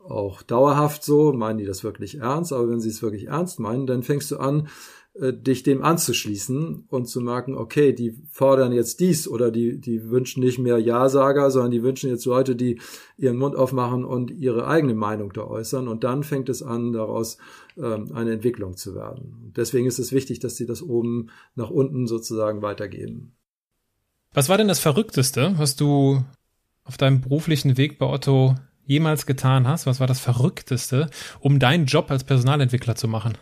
auch 0.08 0.42
dauerhaft 0.42 1.02
so, 1.02 1.32
meinen 1.32 1.58
die 1.58 1.64
das 1.64 1.84
wirklich 1.84 2.18
ernst, 2.18 2.52
aber 2.52 2.68
wenn 2.68 2.80
sie 2.80 2.90
es 2.90 3.02
wirklich 3.02 3.26
ernst 3.28 3.60
meinen, 3.60 3.86
dann 3.86 4.02
fängst 4.02 4.30
du 4.30 4.36
an, 4.36 4.68
dich 5.18 5.62
dem 5.62 5.82
anzuschließen 5.82 6.84
und 6.88 7.06
zu 7.06 7.20
merken, 7.20 7.54
okay, 7.54 7.92
die 7.92 8.14
fordern 8.30 8.72
jetzt 8.72 9.00
dies 9.00 9.26
oder 9.26 9.50
die, 9.50 9.80
die 9.80 10.10
wünschen 10.10 10.42
nicht 10.42 10.58
mehr 10.58 10.78
Ja-Sager, 10.78 11.50
sondern 11.50 11.70
die 11.70 11.82
wünschen 11.82 12.10
jetzt 12.10 12.26
Leute, 12.26 12.54
die 12.54 12.80
ihren 13.16 13.36
Mund 13.38 13.56
aufmachen 13.56 14.04
und 14.04 14.30
ihre 14.30 14.66
eigene 14.66 14.94
Meinung 14.94 15.32
da 15.32 15.42
äußern. 15.42 15.88
Und 15.88 16.04
dann 16.04 16.22
fängt 16.22 16.48
es 16.50 16.62
an, 16.62 16.92
daraus 16.92 17.38
ähm, 17.78 18.12
eine 18.12 18.32
Entwicklung 18.32 18.76
zu 18.76 18.94
werden. 18.94 19.52
Deswegen 19.56 19.86
ist 19.86 19.98
es 19.98 20.12
wichtig, 20.12 20.38
dass 20.40 20.56
sie 20.56 20.66
das 20.66 20.82
oben 20.82 21.28
nach 21.54 21.70
unten 21.70 22.06
sozusagen 22.06 22.60
weitergeben. 22.60 23.32
Was 24.34 24.50
war 24.50 24.58
denn 24.58 24.68
das 24.68 24.80
Verrückteste, 24.80 25.54
was 25.56 25.76
du 25.76 26.22
auf 26.84 26.98
deinem 26.98 27.22
beruflichen 27.22 27.78
Weg 27.78 27.98
bei 27.98 28.06
Otto 28.06 28.54
jemals 28.84 29.24
getan 29.24 29.66
hast? 29.66 29.86
Was 29.86 29.98
war 29.98 30.06
das 30.06 30.20
Verrückteste, 30.20 31.08
um 31.40 31.58
deinen 31.58 31.86
Job 31.86 32.10
als 32.10 32.24
Personalentwickler 32.24 32.96
zu 32.96 33.08
machen? 33.08 33.38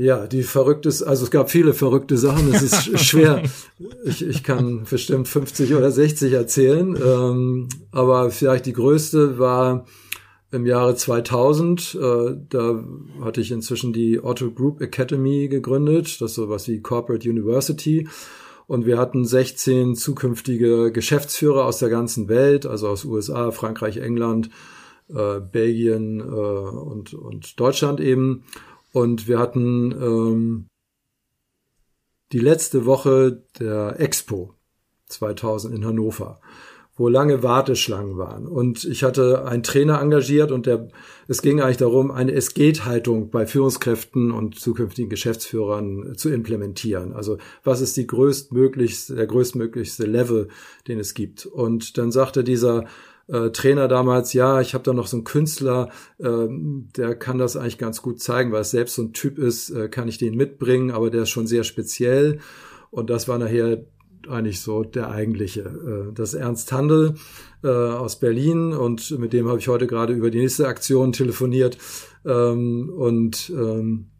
Ja, 0.00 0.26
die 0.26 0.44
verrücktes, 0.44 1.02
also 1.02 1.24
es 1.24 1.30
gab 1.30 1.50
viele 1.50 1.74
verrückte 1.74 2.16
Sachen. 2.16 2.54
Es 2.54 2.62
ist 2.62 2.98
schwer. 3.04 3.42
Ich, 4.02 4.26
ich 4.26 4.42
kann 4.42 4.84
bestimmt 4.88 5.28
50 5.28 5.74
oder 5.74 5.90
60 5.90 6.32
erzählen. 6.32 6.96
Ähm, 6.96 7.68
aber 7.92 8.30
vielleicht 8.30 8.64
die 8.64 8.72
größte 8.72 9.38
war 9.38 9.84
im 10.52 10.64
Jahre 10.64 10.94
2000. 10.94 11.98
Äh, 12.00 12.36
da 12.48 12.82
hatte 13.20 13.42
ich 13.42 13.50
inzwischen 13.50 13.92
die 13.92 14.24
Otto 14.24 14.50
Group 14.50 14.80
Academy 14.80 15.48
gegründet. 15.48 16.18
Das 16.22 16.30
ist 16.30 16.36
sowas 16.36 16.66
wie 16.66 16.80
Corporate 16.80 17.28
University. 17.28 18.08
Und 18.66 18.86
wir 18.86 18.96
hatten 18.96 19.26
16 19.26 19.96
zukünftige 19.96 20.92
Geschäftsführer 20.92 21.66
aus 21.66 21.78
der 21.78 21.90
ganzen 21.90 22.30
Welt, 22.30 22.64
also 22.64 22.88
aus 22.88 23.04
USA, 23.04 23.50
Frankreich, 23.50 23.98
England, 23.98 24.48
äh, 25.10 25.40
Belgien 25.40 26.20
äh, 26.20 26.22
und, 26.22 27.12
und 27.12 27.60
Deutschland 27.60 28.00
eben. 28.00 28.44
Und 28.92 29.28
wir 29.28 29.38
hatten 29.38 29.92
ähm, 29.92 30.66
die 32.32 32.38
letzte 32.38 32.86
Woche 32.86 33.42
der 33.58 33.98
Expo 33.98 34.54
2000 35.08 35.74
in 35.74 35.84
Hannover, 35.84 36.40
wo 36.96 37.08
lange 37.08 37.42
Warteschlangen 37.42 38.18
waren. 38.18 38.46
Und 38.46 38.84
ich 38.84 39.02
hatte 39.02 39.44
einen 39.44 39.62
Trainer 39.62 40.00
engagiert 40.00 40.52
und 40.52 40.66
der, 40.66 40.88
es 41.28 41.42
ging 41.42 41.60
eigentlich 41.60 41.78
darum, 41.78 42.10
eine 42.10 42.32
Es 42.32 42.54
geht 42.54 42.84
Haltung 42.84 43.30
bei 43.30 43.46
Führungskräften 43.46 44.30
und 44.30 44.58
zukünftigen 44.58 45.10
Geschäftsführern 45.10 46.14
zu 46.16 46.30
implementieren. 46.30 47.12
Also 47.12 47.38
was 47.64 47.80
ist 47.80 47.96
die 47.96 48.06
größtmöglichste, 48.06 49.14
der 49.14 49.26
größtmöglichste 49.26 50.04
Level, 50.04 50.48
den 50.86 51.00
es 51.00 51.14
gibt? 51.14 51.46
Und 51.46 51.98
dann 51.98 52.12
sagte 52.12 52.44
dieser 52.44 52.86
äh, 53.30 53.50
Trainer 53.50 53.88
damals, 53.88 54.32
ja, 54.32 54.60
ich 54.60 54.74
habe 54.74 54.84
da 54.84 54.92
noch 54.92 55.06
so 55.06 55.16
einen 55.16 55.24
Künstler, 55.24 55.90
äh, 56.18 56.48
der 56.96 57.14
kann 57.14 57.38
das 57.38 57.56
eigentlich 57.56 57.78
ganz 57.78 58.02
gut 58.02 58.20
zeigen, 58.20 58.52
weil 58.52 58.62
es 58.62 58.70
selbst 58.70 58.94
so 58.96 59.02
ein 59.02 59.12
Typ 59.12 59.38
ist, 59.38 59.70
äh, 59.70 59.88
kann 59.88 60.08
ich 60.08 60.18
den 60.18 60.36
mitbringen, 60.36 60.90
aber 60.90 61.10
der 61.10 61.22
ist 61.22 61.30
schon 61.30 61.46
sehr 61.46 61.64
speziell. 61.64 62.40
Und 62.90 63.08
das 63.08 63.28
war 63.28 63.38
nachher 63.38 63.84
eigentlich 64.28 64.60
so 64.60 64.82
der 64.82 65.10
eigentliche. 65.10 65.60
Äh, 65.60 66.12
das 66.12 66.34
ist 66.34 66.40
Ernst 66.40 66.72
Handel 66.72 67.14
äh, 67.62 67.68
aus 67.68 68.18
Berlin 68.18 68.72
und 68.72 69.18
mit 69.18 69.32
dem 69.32 69.48
habe 69.48 69.58
ich 69.58 69.68
heute 69.68 69.86
gerade 69.86 70.12
über 70.12 70.30
die 70.30 70.40
nächste 70.40 70.68
Aktion 70.68 71.12
telefoniert. 71.12 71.78
Ähm, 72.24 72.90
und 72.90 73.50
ähm, 73.54 74.10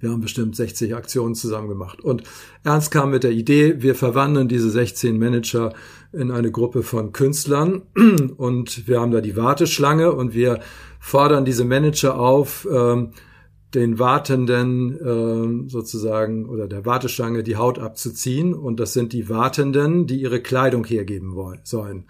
wir 0.00 0.10
haben 0.10 0.20
bestimmt 0.20 0.56
60 0.56 0.96
Aktionen 0.96 1.36
zusammen 1.36 1.68
gemacht. 1.68 2.00
Und 2.00 2.24
Ernst 2.64 2.90
kam 2.90 3.12
mit 3.12 3.22
der 3.22 3.30
Idee, 3.30 3.82
wir 3.82 3.94
verwandeln 3.94 4.48
diese 4.48 4.68
16 4.68 5.16
Manager 5.16 5.72
in 6.12 6.30
eine 6.30 6.50
Gruppe 6.50 6.82
von 6.82 7.12
Künstlern 7.12 7.82
und 8.36 8.86
wir 8.86 9.00
haben 9.00 9.12
da 9.12 9.20
die 9.20 9.36
Warteschlange 9.36 10.12
und 10.12 10.34
wir 10.34 10.60
fordern 11.00 11.44
diese 11.44 11.64
Manager 11.64 12.18
auf, 12.18 12.66
ähm, 12.70 13.12
den 13.74 13.98
Wartenden 13.98 14.98
ähm, 15.02 15.68
sozusagen 15.68 16.48
oder 16.48 16.68
der 16.68 16.84
Warteschlange 16.84 17.42
die 17.42 17.56
Haut 17.56 17.78
abzuziehen. 17.78 18.54
Und 18.54 18.78
das 18.80 18.92
sind 18.92 19.12
die 19.12 19.28
Wartenden, 19.28 20.06
die 20.06 20.20
ihre 20.20 20.40
Kleidung 20.40 20.84
hergeben 20.84 21.34
wollen, 21.34 21.60
sollen. 21.64 22.04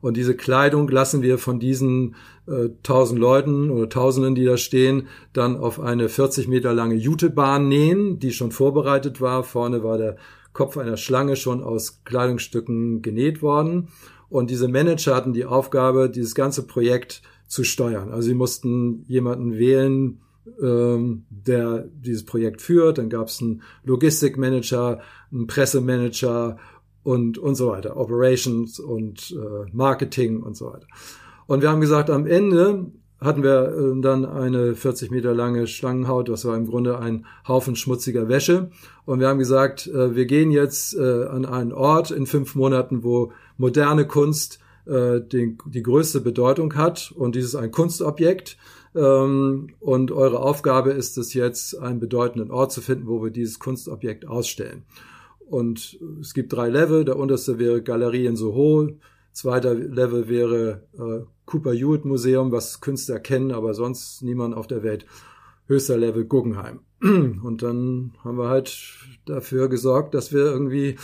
Und 0.00 0.16
diese 0.16 0.36
Kleidung 0.36 0.88
lassen 0.88 1.22
wir 1.22 1.38
von 1.38 1.58
diesen 1.58 2.14
äh, 2.46 2.68
tausend 2.84 3.18
äh, 3.18 3.22
Leuten 3.22 3.70
oder 3.70 3.88
Tausenden, 3.88 4.36
die 4.36 4.44
da 4.44 4.56
stehen, 4.56 5.08
dann 5.32 5.56
auf 5.56 5.80
eine 5.80 6.08
40 6.08 6.46
Meter 6.46 6.72
lange 6.72 6.94
Jutebahn 6.94 7.66
nähen, 7.66 8.20
die 8.20 8.32
schon 8.32 8.52
vorbereitet 8.52 9.20
war. 9.20 9.42
Vorne 9.42 9.82
war 9.82 9.98
der 9.98 10.16
Kopf 10.58 10.76
einer 10.76 10.96
Schlange 10.96 11.36
schon 11.36 11.62
aus 11.62 12.02
Kleidungsstücken 12.02 13.00
genäht 13.00 13.42
worden. 13.42 13.90
Und 14.28 14.50
diese 14.50 14.66
Manager 14.66 15.14
hatten 15.14 15.32
die 15.32 15.44
Aufgabe, 15.44 16.10
dieses 16.10 16.34
ganze 16.34 16.66
Projekt 16.66 17.22
zu 17.46 17.62
steuern. 17.62 18.10
Also 18.10 18.26
sie 18.26 18.34
mussten 18.34 19.04
jemanden 19.06 19.56
wählen, 19.56 20.20
ähm, 20.60 21.26
der 21.30 21.88
dieses 21.92 22.24
Projekt 22.24 22.60
führt. 22.60 22.98
Dann 22.98 23.08
gab 23.08 23.28
es 23.28 23.40
einen 23.40 23.62
Logistikmanager, 23.84 25.00
einen 25.30 25.46
Pressemanager 25.46 26.58
und, 27.04 27.38
und 27.38 27.54
so 27.54 27.68
weiter, 27.68 27.96
Operations 27.96 28.80
und 28.80 29.30
äh, 29.30 29.70
Marketing 29.72 30.42
und 30.42 30.56
so 30.56 30.72
weiter. 30.72 30.88
Und 31.46 31.62
wir 31.62 31.70
haben 31.70 31.80
gesagt, 31.80 32.10
am 32.10 32.26
Ende 32.26 32.86
hatten 33.20 33.42
wir 33.42 33.68
äh, 33.68 34.00
dann 34.00 34.24
eine 34.24 34.74
40 34.74 35.10
Meter 35.10 35.34
lange 35.34 35.66
Schlangenhaut, 35.66 36.28
das 36.28 36.44
war 36.44 36.56
im 36.56 36.66
Grunde 36.66 36.98
ein 36.98 37.26
Haufen 37.46 37.76
schmutziger 37.76 38.28
Wäsche. 38.28 38.70
Und 39.04 39.20
wir 39.20 39.28
haben 39.28 39.38
gesagt, 39.38 39.86
äh, 39.88 40.14
wir 40.14 40.26
gehen 40.26 40.50
jetzt 40.50 40.94
äh, 40.96 41.24
an 41.24 41.44
einen 41.44 41.72
Ort 41.72 42.10
in 42.10 42.26
fünf 42.26 42.54
Monaten, 42.54 43.02
wo 43.02 43.32
moderne 43.56 44.06
Kunst 44.06 44.60
äh, 44.86 45.20
die, 45.20 45.82
größte 45.82 46.20
Bedeutung 46.20 46.74
hat. 46.76 47.12
Und 47.14 47.34
dieses 47.34 47.54
ist 47.54 47.60
ein 47.60 47.70
Kunstobjekt. 47.70 48.56
Ähm, 48.94 49.68
und 49.80 50.12
eure 50.12 50.40
Aufgabe 50.40 50.92
ist 50.92 51.18
es 51.18 51.34
jetzt, 51.34 51.78
einen 51.78 52.00
bedeutenden 52.00 52.50
Ort 52.50 52.72
zu 52.72 52.80
finden, 52.80 53.06
wo 53.06 53.22
wir 53.22 53.30
dieses 53.30 53.58
Kunstobjekt 53.58 54.26
ausstellen. 54.26 54.84
Und 55.40 55.98
es 56.20 56.34
gibt 56.34 56.52
drei 56.52 56.68
Level. 56.68 57.04
Der 57.04 57.16
unterste 57.16 57.58
wäre 57.58 57.82
Galerie 57.82 58.26
in 58.26 58.36
Soho. 58.36 58.88
Zweiter 59.38 59.72
Level 59.72 60.28
wäre 60.28 60.82
äh, 60.98 61.24
Cooper 61.46 61.72
Hewitt 61.72 62.04
Museum, 62.04 62.50
was 62.50 62.80
Künstler 62.80 63.20
kennen, 63.20 63.52
aber 63.52 63.72
sonst 63.72 64.20
niemand 64.20 64.56
auf 64.56 64.66
der 64.66 64.82
Welt. 64.82 65.06
Höchster 65.68 65.96
Level 65.96 66.24
Guggenheim. 66.24 66.80
Und 67.00 67.62
dann 67.62 68.14
haben 68.24 68.36
wir 68.36 68.48
halt 68.48 68.76
dafür 69.26 69.68
gesorgt, 69.68 70.14
dass 70.14 70.32
wir 70.32 70.40
irgendwie 70.40 70.96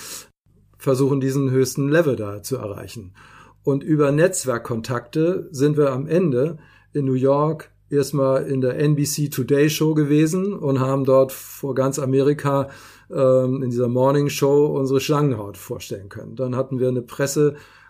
versuchen, 0.78 1.20
diesen 1.20 1.52
höchsten 1.52 1.88
Level 1.88 2.16
da 2.16 2.42
zu 2.42 2.56
erreichen. 2.56 3.14
Und 3.62 3.84
über 3.84 4.10
Netzwerkkontakte 4.10 5.48
sind 5.52 5.76
wir 5.76 5.92
am 5.92 6.08
Ende 6.08 6.58
in 6.92 7.04
New 7.04 7.12
York 7.12 7.70
erstmal 7.88 8.48
in 8.48 8.60
der 8.60 8.80
NBC 8.80 9.30
Today 9.30 9.70
Show 9.70 9.94
gewesen 9.94 10.54
und 10.54 10.80
haben 10.80 11.04
dort 11.04 11.30
vor 11.30 11.76
ganz 11.76 12.00
Amerika 12.00 12.68
ähm, 13.12 13.62
in 13.62 13.70
dieser 13.70 13.86
Morning 13.86 14.28
Show 14.28 14.66
unsere 14.76 14.98
Schlangenhaut 14.98 15.56
vorstellen 15.56 16.08
können. 16.08 16.34
Dann 16.34 16.56
hatten 16.56 16.80
wir 16.80 16.88
eine 16.88 17.02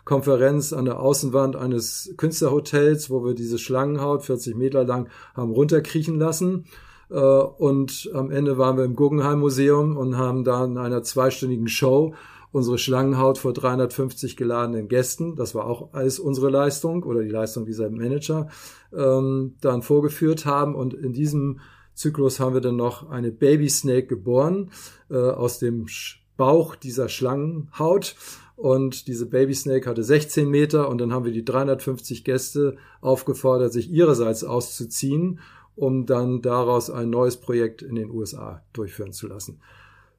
Pressekonferenz 0.04 0.72
an 0.72 0.84
der 0.84 1.00
Außenwand 1.00 1.56
eines 1.56 2.12
Künstlerhotels, 2.16 3.10
wo 3.10 3.24
wir 3.24 3.34
diese 3.34 3.58
Schlangenhaut 3.58 4.22
40 4.22 4.54
Meter 4.54 4.84
lang 4.84 5.08
haben 5.34 5.50
runterkriechen 5.50 6.18
lassen. 6.18 6.66
Äh, 7.10 7.16
und 7.16 8.10
am 8.14 8.30
Ende 8.30 8.58
waren 8.58 8.76
wir 8.76 8.84
im 8.84 8.96
Guggenheim 8.96 9.40
Museum 9.40 9.96
und 9.96 10.16
haben 10.16 10.44
da 10.44 10.64
in 10.64 10.78
einer 10.78 11.02
zweistündigen 11.02 11.68
Show 11.68 12.14
unsere 12.52 12.78
Schlangenhaut 12.78 13.38
vor 13.38 13.52
350 13.52 14.36
geladenen 14.36 14.86
Gästen, 14.86 15.34
das 15.34 15.56
war 15.56 15.66
auch 15.66 15.92
alles 15.92 16.20
unsere 16.20 16.50
Leistung 16.50 17.02
oder 17.02 17.22
die 17.22 17.28
Leistung 17.28 17.66
dieser 17.66 17.90
Manager, 17.90 18.46
ähm, 18.96 19.56
dann 19.60 19.82
vorgeführt 19.82 20.46
haben. 20.46 20.76
Und 20.76 20.94
in 20.94 21.12
diesem 21.12 21.58
Zyklus 21.94 22.38
haben 22.38 22.54
wir 22.54 22.60
dann 22.60 22.76
noch 22.76 23.10
eine 23.10 23.32
Baby 23.32 23.68
Snake 23.68 24.06
geboren 24.06 24.70
äh, 25.10 25.16
aus 25.16 25.58
dem 25.58 25.86
Bauch 26.36 26.76
dieser 26.76 27.08
Schlangenhaut. 27.08 28.14
Und 28.56 29.08
diese 29.08 29.26
Baby 29.26 29.54
Snake 29.54 29.88
hatte 29.88 30.04
16 30.04 30.48
Meter 30.48 30.88
und 30.88 30.98
dann 31.00 31.12
haben 31.12 31.24
wir 31.24 31.32
die 31.32 31.44
350 31.44 32.24
Gäste 32.24 32.76
aufgefordert, 33.00 33.72
sich 33.72 33.90
ihrerseits 33.90 34.44
auszuziehen, 34.44 35.40
um 35.76 36.06
dann 36.06 36.40
daraus 36.40 36.88
ein 36.88 37.10
neues 37.10 37.36
Projekt 37.36 37.82
in 37.82 37.96
den 37.96 38.10
USA 38.10 38.62
durchführen 38.72 39.12
zu 39.12 39.26
lassen. 39.26 39.60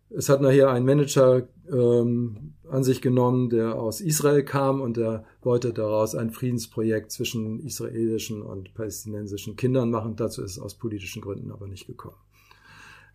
Es 0.10 0.30
hat 0.30 0.42
nachher 0.42 0.70
ein 0.70 0.86
Manager 0.86 1.48
ähm, 1.72 2.54
an 2.70 2.84
sich 2.84 3.02
genommen, 3.02 3.50
der 3.50 3.76
aus 3.76 4.02
Israel 4.02 4.44
kam 4.44 4.82
und 4.82 4.98
der 4.98 5.26
wollte 5.42 5.74
daraus 5.74 6.14
ein 6.14 6.32
Friedensprojekt 6.32 7.12
zwischen 7.12 7.60
israelischen 7.60 8.42
und 8.42 8.74
palästinensischen 8.76 9.56
Kindern 9.56 9.90
machen. 9.90 10.16
Dazu 10.16 10.44
ist 10.44 10.52
es 10.52 10.60
aus 10.60 10.76
politischen 10.76 11.22
Gründen 11.22 11.52
aber 11.52 11.68
nicht 11.68 11.88
gekommen. 11.88 12.18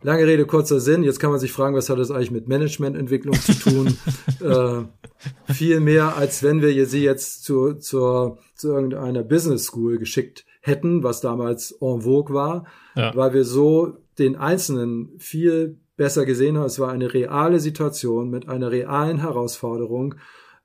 Lange 0.02 0.26
Rede, 0.26 0.46
kurzer 0.46 0.80
Sinn. 0.80 1.02
Jetzt 1.02 1.20
kann 1.20 1.30
man 1.30 1.40
sich 1.40 1.52
fragen, 1.52 1.76
was 1.76 1.90
hat 1.90 1.98
das 1.98 2.10
eigentlich 2.10 2.30
mit 2.30 2.48
Managemententwicklung 2.48 3.34
zu 3.34 3.52
tun? 3.52 3.98
äh, 4.40 5.52
viel 5.52 5.80
mehr, 5.80 6.16
als 6.16 6.42
wenn 6.42 6.62
wir 6.62 6.86
sie 6.86 7.04
jetzt 7.04 7.44
zu, 7.44 7.74
zur, 7.74 8.38
zu 8.54 8.68
irgendeiner 8.68 9.22
Business 9.22 9.64
School 9.64 9.98
geschickt 9.98 10.46
hätten, 10.62 11.02
was 11.02 11.20
damals 11.20 11.72
en 11.80 12.02
vogue 12.02 12.34
war, 12.34 12.66
ja. 12.94 13.14
weil 13.14 13.34
wir 13.34 13.44
so 13.44 13.98
den 14.18 14.36
Einzelnen 14.36 15.18
viel 15.18 15.78
besser 15.96 16.24
gesehen 16.24 16.56
haben. 16.56 16.66
Es 16.66 16.78
war 16.78 16.90
eine 16.90 17.12
reale 17.12 17.60
Situation 17.60 18.30
mit 18.30 18.48
einer 18.48 18.70
realen 18.70 19.18
Herausforderung 19.18 20.14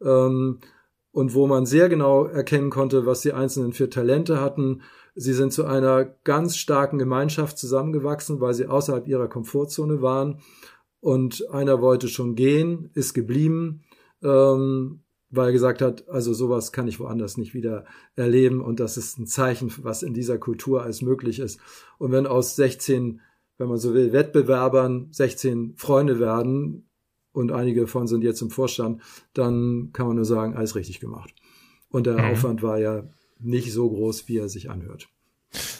ähm, 0.01 0.59
und 1.11 1.33
wo 1.33 1.47
man 1.47 1.65
sehr 1.65 1.89
genau 1.89 2.25
erkennen 2.25 2.69
konnte, 2.69 3.05
was 3.05 3.21
die 3.21 3.33
Einzelnen 3.33 3.73
für 3.73 3.89
Talente 3.89 4.39
hatten, 4.39 4.81
Sie 5.15 5.33
sind 5.33 5.53
zu 5.53 5.65
einer 5.65 6.03
ganz 6.03 6.57
starken 6.57 6.97
Gemeinschaft 6.97 7.57
zusammengewachsen, 7.57 8.41
weil 8.41 8.53
sie 8.53 8.67
außerhalb 8.67 9.07
ihrer 9.07 9.27
Komfortzone 9.27 10.01
waren. 10.01 10.41
Und 10.99 11.49
einer 11.49 11.81
wollte 11.81 12.07
schon 12.09 12.35
gehen, 12.35 12.89
ist 12.93 13.13
geblieben, 13.13 13.83
ähm, 14.21 15.03
weil 15.29 15.47
er 15.47 15.53
gesagt 15.53 15.81
hat, 15.81 16.09
also 16.09 16.33
sowas 16.33 16.71
kann 16.71 16.87
ich 16.87 16.99
woanders 16.99 17.37
nicht 17.37 17.53
wieder 17.53 17.85
erleben. 18.15 18.61
Und 18.61 18.79
das 18.79 18.97
ist 18.97 19.17
ein 19.17 19.27
Zeichen, 19.27 19.71
was 19.81 20.03
in 20.03 20.13
dieser 20.13 20.37
Kultur 20.37 20.83
als 20.83 21.01
möglich 21.01 21.39
ist. 21.39 21.59
Und 21.97 22.11
wenn 22.11 22.27
aus 22.27 22.55
16, 22.55 23.21
wenn 23.57 23.69
man 23.69 23.77
so 23.77 23.93
will, 23.93 24.11
Wettbewerbern 24.11 25.07
16 25.11 25.75
Freunde 25.77 26.19
werden, 26.19 26.89
und 27.35 27.51
einige 27.51 27.81
davon 27.81 28.07
sind 28.07 28.23
jetzt 28.23 28.41
im 28.41 28.49
Vorstand, 28.49 29.01
dann 29.33 29.89
kann 29.91 30.07
man 30.07 30.15
nur 30.15 30.25
sagen, 30.25 30.55
alles 30.55 30.75
richtig 30.75 31.01
gemacht. 31.01 31.33
Und 31.89 32.07
der 32.07 32.13
mhm. 32.13 32.31
Aufwand 32.31 32.63
war 32.63 32.79
ja 32.79 33.03
nicht 33.39 33.71
so 33.71 33.89
groß, 33.89 34.27
wie 34.27 34.37
er 34.37 34.49
sich 34.49 34.69
anhört. 34.69 35.07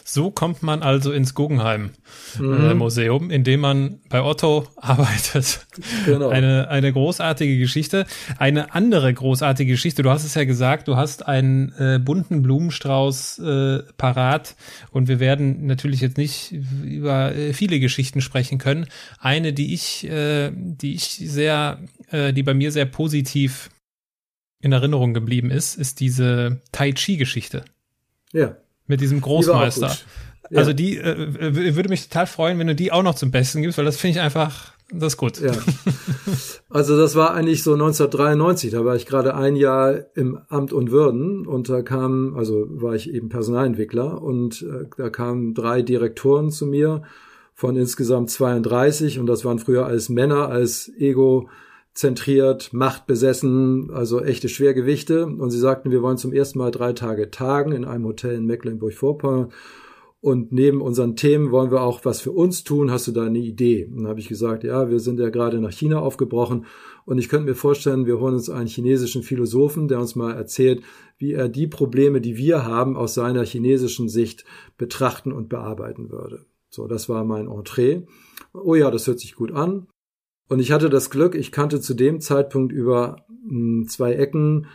So 0.04 0.30
kommt 0.30 0.62
man 0.62 0.82
also 0.82 1.12
ins 1.12 1.34
Guggenheim 1.34 1.90
mhm. 2.38 2.54
äh, 2.54 2.74
Museum, 2.74 3.30
indem 3.30 3.60
man 3.60 4.00
bei 4.08 4.22
Otto 4.22 4.66
arbeitet. 4.76 5.66
Genau. 6.06 6.28
Eine, 6.28 6.68
eine 6.68 6.92
großartige 6.92 7.58
Geschichte. 7.58 8.06
Eine 8.38 8.72
andere 8.74 9.12
großartige 9.12 9.72
Geschichte. 9.72 10.02
Du 10.02 10.10
hast 10.10 10.24
es 10.24 10.34
ja 10.34 10.44
gesagt, 10.44 10.88
du 10.88 10.96
hast 10.96 11.26
einen 11.26 11.72
äh, 11.78 11.98
bunten 12.02 12.42
Blumenstrauß 12.42 13.40
äh, 13.40 13.82
parat 13.98 14.56
und 14.90 15.08
wir 15.08 15.20
werden 15.20 15.66
natürlich 15.66 16.00
jetzt 16.00 16.16
nicht 16.16 16.52
über 16.52 17.34
äh, 17.34 17.52
viele 17.52 17.80
Geschichten 17.80 18.20
sprechen 18.20 18.58
können. 18.58 18.86
Eine, 19.18 19.52
die 19.52 19.74
ich, 19.74 20.08
äh, 20.08 20.50
die 20.54 20.94
ich 20.94 21.04
sehr, 21.04 21.80
äh, 22.10 22.32
die 22.32 22.42
bei 22.42 22.54
mir 22.54 22.72
sehr 22.72 22.86
positiv 22.86 23.70
in 24.66 24.72
Erinnerung 24.72 25.14
geblieben 25.14 25.50
ist, 25.50 25.76
ist 25.76 26.00
diese 26.00 26.60
Tai 26.72 26.92
Chi-Geschichte. 26.92 27.64
Ja. 28.32 28.56
Mit 28.86 29.00
diesem 29.00 29.20
Großmeister. 29.20 29.88
Die 29.88 30.26
ja. 30.50 30.58
Also 30.58 30.72
die 30.72 30.98
äh, 30.98 31.74
würde 31.74 31.88
mich 31.88 32.08
total 32.08 32.26
freuen, 32.26 32.58
wenn 32.58 32.66
du 32.66 32.74
die 32.74 32.92
auch 32.92 33.02
noch 33.02 33.14
zum 33.14 33.30
Besten 33.30 33.62
gibst, 33.62 33.78
weil 33.78 33.84
das 33.84 33.96
finde 33.96 34.18
ich 34.18 34.20
einfach, 34.20 34.72
das 34.92 35.14
ist 35.14 35.16
gut. 35.16 35.40
Ja. 35.40 35.52
Also 36.68 36.98
das 36.98 37.14
war 37.14 37.32
eigentlich 37.32 37.62
so 37.62 37.72
1993, 37.72 38.72
da 38.72 38.84
war 38.84 38.96
ich 38.96 39.06
gerade 39.06 39.34
ein 39.34 39.56
Jahr 39.56 40.00
im 40.14 40.38
Amt 40.48 40.74
und 40.74 40.90
Würden 40.90 41.46
und 41.46 41.70
da 41.70 41.80
kam, 41.80 42.36
also 42.36 42.66
war 42.68 42.94
ich 42.94 43.10
eben 43.10 43.30
Personalentwickler 43.30 44.20
und 44.20 44.62
äh, 44.62 44.84
da 44.96 45.08
kamen 45.08 45.54
drei 45.54 45.80
Direktoren 45.80 46.50
zu 46.50 46.66
mir 46.66 47.02
von 47.54 47.76
insgesamt 47.76 48.30
32 48.30 49.18
und 49.18 49.26
das 49.26 49.44
waren 49.44 49.58
früher 49.58 49.86
alles 49.86 50.10
Männer 50.10 50.48
als 50.48 50.92
Ego 50.98 51.48
zentriert, 51.96 52.74
machtbesessen, 52.74 53.90
also 53.90 54.20
echte 54.20 54.50
Schwergewichte. 54.50 55.26
Und 55.26 55.50
sie 55.50 55.58
sagten, 55.58 55.90
wir 55.90 56.02
wollen 56.02 56.18
zum 56.18 56.32
ersten 56.32 56.58
Mal 56.58 56.70
drei 56.70 56.92
Tage 56.92 57.30
tagen 57.30 57.72
in 57.72 57.86
einem 57.86 58.04
Hotel 58.04 58.34
in 58.34 58.44
Mecklenburg-Vorpommern. 58.44 59.50
Und 60.20 60.52
neben 60.52 60.82
unseren 60.82 61.16
Themen 61.16 61.50
wollen 61.50 61.70
wir 61.70 61.80
auch 61.80 62.04
was 62.04 62.20
für 62.20 62.32
uns 62.32 62.64
tun. 62.64 62.90
Hast 62.90 63.06
du 63.06 63.12
da 63.12 63.24
eine 63.24 63.38
Idee? 63.38 63.86
Und 63.86 63.98
dann 63.98 64.08
habe 64.08 64.20
ich 64.20 64.28
gesagt, 64.28 64.62
ja, 64.62 64.90
wir 64.90 65.00
sind 65.00 65.18
ja 65.18 65.30
gerade 65.30 65.58
nach 65.58 65.72
China 65.72 66.00
aufgebrochen. 66.00 66.66
Und 67.06 67.18
ich 67.18 67.30
könnte 67.30 67.46
mir 67.46 67.54
vorstellen, 67.54 68.04
wir 68.04 68.20
holen 68.20 68.34
uns 68.34 68.50
einen 68.50 68.66
chinesischen 68.66 69.22
Philosophen, 69.22 69.88
der 69.88 69.98
uns 69.98 70.16
mal 70.16 70.34
erzählt, 70.34 70.82
wie 71.16 71.32
er 71.32 71.48
die 71.48 71.66
Probleme, 71.66 72.20
die 72.20 72.36
wir 72.36 72.66
haben, 72.66 72.96
aus 72.96 73.14
seiner 73.14 73.44
chinesischen 73.44 74.10
Sicht 74.10 74.44
betrachten 74.76 75.32
und 75.32 75.48
bearbeiten 75.48 76.10
würde. 76.10 76.44
So, 76.68 76.86
das 76.86 77.08
war 77.08 77.24
mein 77.24 77.46
Entree. 77.46 78.02
Oh 78.52 78.74
ja, 78.74 78.90
das 78.90 79.06
hört 79.06 79.20
sich 79.20 79.34
gut 79.34 79.52
an. 79.52 79.86
Und 80.48 80.60
ich 80.60 80.72
hatte 80.72 80.90
das 80.90 81.10
Glück, 81.10 81.34
ich 81.34 81.52
kannte 81.52 81.80
zu 81.80 81.94
dem 81.94 82.20
Zeitpunkt 82.20 82.72
über 82.72 83.24
mh, 83.28 83.50
hm, 83.50 83.88
zwei 83.88 84.12
Ecken 84.14 84.66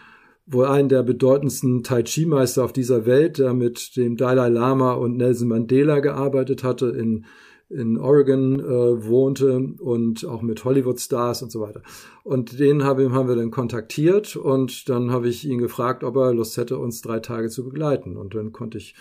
wohl 0.46 0.66
einen 0.66 0.90
der 0.90 1.04
bedeutendsten 1.04 1.84
Tai 1.84 2.04
Chi 2.04 2.26
Meister 2.26 2.66
auf 2.66 2.74
dieser 2.74 3.06
Welt, 3.06 3.38
der 3.38 3.54
mit 3.54 3.96
dem 3.96 4.18
Dalai 4.18 4.50
Lama 4.50 4.94
und 4.94 5.18
Nelson 5.18 5.48
Mandela 5.48 6.00
gearbeitet 6.00 6.64
hatte, 6.64 6.88
in, 6.88 7.26
in 7.70 7.98
Oregon 7.98 8.60
äh, 8.60 9.06
wohnte 9.06 9.76
und 9.80 10.26
auch 10.26 10.42
mit 10.42 10.66
Hollywood 10.66 11.00
Stars 11.00 11.42
und 11.42 11.52
so 11.52 11.62
weiter. 11.62 11.82
Und 12.24 12.60
den 12.60 12.84
haben, 12.84 13.14
haben 13.14 13.30
wir 13.30 13.36
dann 13.36 13.52
kontaktiert 13.52 14.36
und 14.36 14.90
dann 14.90 15.12
habe 15.12 15.30
ich 15.30 15.48
ihn 15.48 15.60
gefragt, 15.60 16.04
ob 16.04 16.18
er 16.18 16.34
Lust 16.34 16.58
hätte, 16.58 16.78
uns 16.78 17.02
drei 17.02 17.20
Tage 17.20 17.50
zu 17.50 17.64
begleiten. 17.64 18.18
Und 18.18 18.36
dann 18.36 18.52
konnte 18.52 18.78
ich 18.78 18.96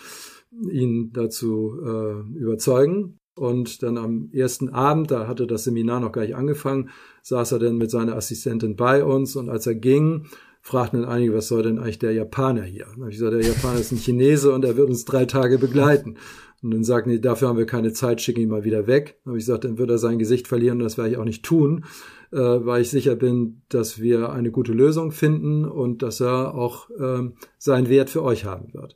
ihn 0.69 1.11
dazu 1.11 1.79
äh, 1.83 2.37
überzeugen. 2.37 3.19
Und 3.41 3.81
dann 3.81 3.97
am 3.97 4.29
ersten 4.33 4.69
Abend, 4.69 5.09
da 5.09 5.27
hatte 5.27 5.47
das 5.47 5.63
Seminar 5.63 5.99
noch 5.99 6.11
gar 6.11 6.21
nicht 6.21 6.35
angefangen, 6.35 6.91
saß 7.23 7.53
er 7.53 7.57
dann 7.57 7.75
mit 7.75 7.89
seiner 7.89 8.15
Assistentin 8.15 8.75
bei 8.75 9.03
uns 9.03 9.35
und 9.35 9.49
als 9.49 9.65
er 9.65 9.73
ging, 9.73 10.27
fragten 10.61 11.01
dann 11.01 11.09
einige, 11.09 11.33
was 11.33 11.47
soll 11.47 11.63
denn 11.63 11.79
eigentlich 11.79 11.97
der 11.97 12.13
Japaner 12.13 12.61
hier? 12.61 12.85
Dann 12.85 12.99
habe 12.99 13.09
ich 13.09 13.17
gesagt, 13.17 13.33
der 13.33 13.41
Japaner 13.41 13.79
ist 13.79 13.91
ein 13.91 13.97
Chinese 13.97 14.53
und 14.53 14.63
er 14.63 14.77
wird 14.77 14.87
uns 14.87 15.05
drei 15.05 15.25
Tage 15.25 15.57
begleiten. 15.57 16.17
Und 16.61 16.69
dann 16.69 16.83
sagten 16.83 17.09
die, 17.09 17.19
dafür 17.19 17.47
haben 17.47 17.57
wir 17.57 17.65
keine 17.65 17.93
Zeit, 17.93 18.21
schicken 18.21 18.41
ihn 18.41 18.49
mal 18.49 18.63
wieder 18.63 18.85
weg. 18.85 19.17
Dann 19.23 19.31
habe 19.31 19.39
ich 19.39 19.47
gesagt, 19.47 19.63
dann 19.63 19.79
wird 19.79 19.89
er 19.89 19.97
sein 19.97 20.19
Gesicht 20.19 20.47
verlieren 20.47 20.77
und 20.77 20.83
das 20.83 20.99
werde 20.99 21.09
ich 21.09 21.17
auch 21.17 21.25
nicht 21.25 21.43
tun, 21.43 21.85
äh, 22.31 22.37
weil 22.37 22.83
ich 22.83 22.91
sicher 22.91 23.15
bin, 23.15 23.63
dass 23.69 23.99
wir 23.99 24.31
eine 24.31 24.51
gute 24.51 24.73
Lösung 24.73 25.11
finden 25.11 25.65
und 25.65 26.03
dass 26.03 26.21
er 26.21 26.53
auch 26.53 26.91
äh, 26.91 27.31
seinen 27.57 27.89
Wert 27.89 28.11
für 28.11 28.21
euch 28.21 28.45
haben 28.45 28.71
wird. 28.75 28.95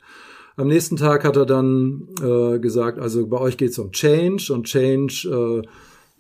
Am 0.58 0.68
nächsten 0.68 0.96
Tag 0.96 1.26
hat 1.26 1.36
er 1.36 1.46
dann 1.46 2.08
äh, 2.22 2.60
gesagt, 2.60 2.98
also 2.98 3.28
bei 3.28 3.40
euch 3.40 3.58
geht 3.58 3.72
es 3.72 3.80
um 3.80 3.92
Change 3.92 4.54
und 4.54 4.66
Change 4.66 5.64
äh, 5.64 5.68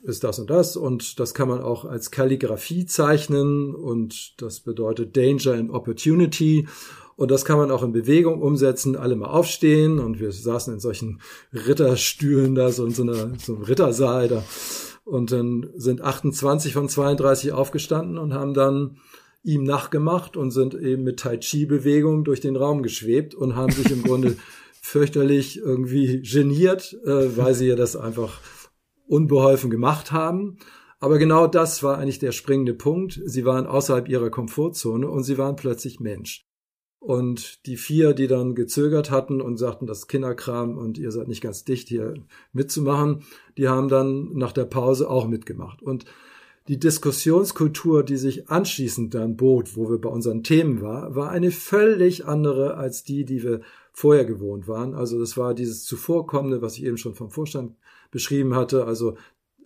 ist 0.10 0.24
das 0.24 0.40
und 0.40 0.50
das 0.50 0.76
und 0.76 1.20
das 1.20 1.34
kann 1.34 1.48
man 1.48 1.62
auch 1.62 1.86
als 1.86 2.12
Kalligraphie 2.12 2.86
zeichnen 2.86 3.74
und 3.74 4.42
das 4.42 4.60
bedeutet 4.60 5.16
Danger 5.16 5.54
and 5.54 5.72
Opportunity 5.72 6.68
und 7.16 7.32
das 7.32 7.46
kann 7.46 7.58
man 7.58 7.72
auch 7.72 7.82
in 7.82 7.94
Bewegung 7.94 8.42
umsetzen, 8.42 8.98
alle 8.98 9.16
mal 9.16 9.30
aufstehen 9.30 10.00
und 10.00 10.20
wir 10.20 10.34
saßen 10.34 10.74
in 10.74 10.80
solchen 10.82 11.22
Ritterstühlen 11.54 12.56
da, 12.56 12.72
so 12.72 12.86
in 12.86 12.92
so, 12.92 13.04
einer, 13.04 13.32
so 13.40 13.56
einem 13.56 13.64
Rittersaal 13.64 14.28
da 14.28 14.44
und 15.06 15.32
dann 15.32 15.70
sind 15.76 16.02
28 16.02 16.74
von 16.74 16.90
32 16.90 17.54
aufgestanden 17.54 18.18
und 18.18 18.34
haben 18.34 18.54
dann 18.54 18.98
ihm 19.46 19.64
nachgemacht 19.64 20.36
und 20.36 20.52
sind 20.52 20.74
eben 20.74 21.04
mit 21.04 21.20
Tai 21.20 21.38
Chi-Bewegungen 21.38 22.24
durch 22.24 22.42
den 22.42 22.56
Raum 22.56 22.84
geschwebt 22.84 23.36
und 23.36 23.56
haben 23.56 23.72
sich 23.72 23.92
im 23.92 24.04
Grunde 24.04 24.36
fürchterlich 24.82 25.58
irgendwie 25.58 26.22
geniert, 26.22 26.98
äh, 27.06 27.38
weil 27.38 27.54
sie 27.54 27.68
ja 27.68 27.76
das 27.76 27.96
einfach 27.96 28.42
unbeholfen 29.08 29.70
gemacht 29.70 30.12
haben. 30.12 30.58
Aber 31.00 31.20
genau 31.20 31.46
das 31.46 31.84
war 31.84 32.00
eigentlich 32.00 32.20
der 32.20 32.32
springende 32.32 32.74
Punkt. 32.74 33.22
Sie 33.24 33.46
waren 33.46 33.68
außerhalb 33.68 34.10
ihrer 34.10 34.32
Komfortzone 34.32 35.08
und 35.08 35.24
sie 35.24 35.38
waren 35.38 35.56
plötzlich 35.56 36.00
Mensch. 36.00 36.48
Und 37.00 37.68
die 37.68 37.78
vier, 37.78 38.14
die 38.14 38.26
dann 38.26 38.56
gezögert 38.56 39.12
hatten 39.12 39.40
und 39.40 39.58
sagten, 39.58 39.86
das 39.86 40.08
Kinderkram 40.08 40.76
und 40.76 40.98
ihr 40.98 41.12
seid 41.12 41.28
nicht 41.28 41.42
ganz 41.42 41.64
dicht 41.64 41.88
hier 41.88 42.16
mitzumachen, 42.52 43.24
die 43.60 43.68
haben 43.68 43.90
dann 43.90 44.34
nach 44.34 44.54
der 44.54 44.66
Pause 44.66 45.08
auch 45.08 45.28
mitgemacht. 45.28 45.84
Und 45.84 46.06
die 46.68 46.80
Diskussionskultur, 46.80 48.04
die 48.04 48.18
sich 48.18 48.50
anschließend 48.50 49.14
dann 49.14 49.36
bot, 49.36 49.76
wo 49.76 49.90
wir 49.90 50.00
bei 50.00 50.10
unseren 50.10 50.44
Themen 50.44 50.82
war, 50.82 51.16
war 51.16 51.30
eine 51.30 51.52
völlig 51.52 52.26
andere 52.26 52.76
als 52.76 53.04
die, 53.04 53.24
die 53.24 53.44
wir 53.44 53.62
vorher 53.94 54.26
gewohnt 54.26 54.68
waren. 54.68 54.96
Also 54.96 55.20
das 55.20 55.38
war 55.38 55.54
dieses 55.54 55.86
Zuvorkommende, 55.86 56.62
was 56.62 56.78
ich 56.78 56.84
eben 56.84 56.98
schon 56.98 57.14
vom 57.14 57.30
Vorstand 57.30 57.76
beschrieben 58.10 58.56
hatte, 58.56 58.86
also 58.86 59.16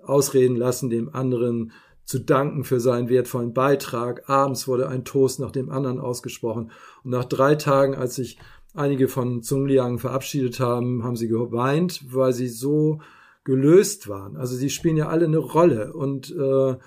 ausreden 0.04 0.56
lassen, 0.56 0.90
dem 0.90 1.14
anderen 1.14 1.72
zu 2.04 2.20
danken 2.20 2.64
für 2.64 2.80
seinen 2.80 3.08
wertvollen 3.08 3.54
Beitrag. 3.54 4.30
Abends 4.30 4.68
wurde 4.68 4.90
ein 4.90 5.06
Toast 5.06 5.40
nach 5.40 5.52
dem 5.52 5.70
anderen 5.70 6.00
ausgesprochen. 6.00 6.72
Und 7.04 7.12
nach 7.12 7.26
drei 7.26 7.56
Tagen, 7.56 7.96
als 7.96 8.16
sich 8.16 8.40
einige 8.74 9.08
von 9.08 9.42
Zungliang 9.42 10.00
verabschiedet 10.00 10.60
haben, 10.60 11.04
haben 11.04 11.16
sie 11.16 11.28
geweint, 11.28 12.04
weil 12.14 12.34
sie 12.34 12.50
so 12.50 13.00
gelöst 13.44 14.08
waren. 14.08 14.38
Also 14.38 14.56
sie 14.56 14.70
spielen 14.70 14.98
ja 14.98 15.08
alle 15.08 15.26
eine 15.26 15.38
Rolle 15.38 15.94
und 15.94 16.32
äh, 16.32 16.78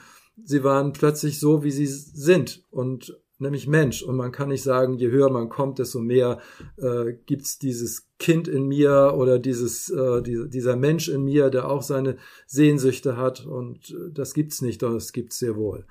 sie 0.44 0.64
waren 0.64 0.92
plötzlich 0.92 1.40
so, 1.40 1.64
wie 1.64 1.70
sie 1.70 1.86
sind. 1.86 2.64
Und 2.70 3.18
nämlich 3.42 3.66
Mensch. 3.66 4.02
Und 4.02 4.16
man 4.16 4.32
kann 4.32 4.48
nicht 4.48 4.62
sagen, 4.62 4.94
je 4.94 5.10
höher 5.10 5.28
man 5.28 5.50
kommt, 5.50 5.78
desto 5.78 5.98
mehr 5.98 6.38
äh, 6.78 7.12
gibt's 7.26 7.58
dieses 7.58 8.08
Kind 8.18 8.48
in 8.48 8.66
mir 8.66 9.14
oder 9.16 9.38
dieses 9.38 9.90
äh, 9.90 10.22
die, 10.22 10.48
dieser 10.48 10.76
Mensch 10.76 11.08
in 11.08 11.24
mir, 11.24 11.50
der 11.50 11.68
auch 11.68 11.82
seine 11.82 12.16
Sehnsüchte 12.46 13.18
hat. 13.18 13.44
Und 13.44 13.90
äh, 13.90 14.12
das 14.12 14.32
gibt's 14.32 14.62
nicht, 14.62 14.82
doch 14.82 14.94
es 14.94 15.12
gibt's 15.12 15.38
sehr 15.38 15.56
wohl. 15.56 15.84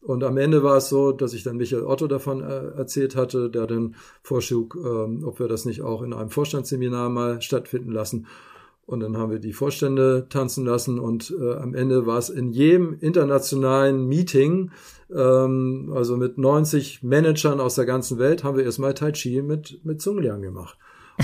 Und 0.00 0.22
am 0.22 0.36
Ende 0.36 0.62
war 0.62 0.76
es 0.76 0.88
so, 0.88 1.10
dass 1.10 1.32
ich 1.32 1.42
dann 1.42 1.56
Michael 1.56 1.82
Otto 1.82 2.06
davon 2.06 2.40
äh, 2.40 2.68
erzählt 2.76 3.16
hatte, 3.16 3.50
der 3.50 3.66
dann 3.66 3.96
vorschlug, 4.22 4.76
ähm, 4.76 5.24
ob 5.24 5.40
wir 5.40 5.48
das 5.48 5.64
nicht 5.64 5.82
auch 5.82 6.02
in 6.02 6.12
einem 6.12 6.30
Vorstandsseminar 6.30 7.08
mal 7.08 7.42
stattfinden 7.42 7.90
lassen. 7.90 8.26
Und 8.88 9.00
dann 9.00 9.18
haben 9.18 9.30
wir 9.30 9.38
die 9.38 9.52
Vorstände 9.52 10.28
tanzen 10.30 10.64
lassen 10.64 10.98
und 10.98 11.30
äh, 11.38 11.56
am 11.56 11.74
Ende 11.74 12.06
war 12.06 12.16
es 12.16 12.30
in 12.30 12.52
jedem 12.52 12.98
internationalen 12.98 14.06
Meeting, 14.08 14.70
ähm, 15.14 15.92
also 15.94 16.16
mit 16.16 16.38
90 16.38 17.02
Managern 17.02 17.60
aus 17.60 17.74
der 17.74 17.84
ganzen 17.84 18.18
Welt, 18.18 18.44
haben 18.44 18.56
wir 18.56 18.64
erstmal 18.64 18.94
Tai 18.94 19.12
Chi 19.12 19.42
mit, 19.42 19.84
mit 19.84 20.00
Zungliang 20.00 20.40
gemacht. 20.40 20.78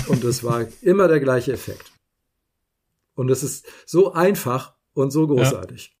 Und 0.09 0.23
es 0.23 0.43
war 0.43 0.67
immer 0.83 1.07
der 1.07 1.19
gleiche 1.19 1.53
Effekt. 1.53 1.91
Und 3.15 3.31
es 3.31 3.41
ist 3.41 3.65
so 3.87 4.13
einfach 4.13 4.75
und 4.93 5.09
so 5.09 5.25
großartig. 5.25 5.97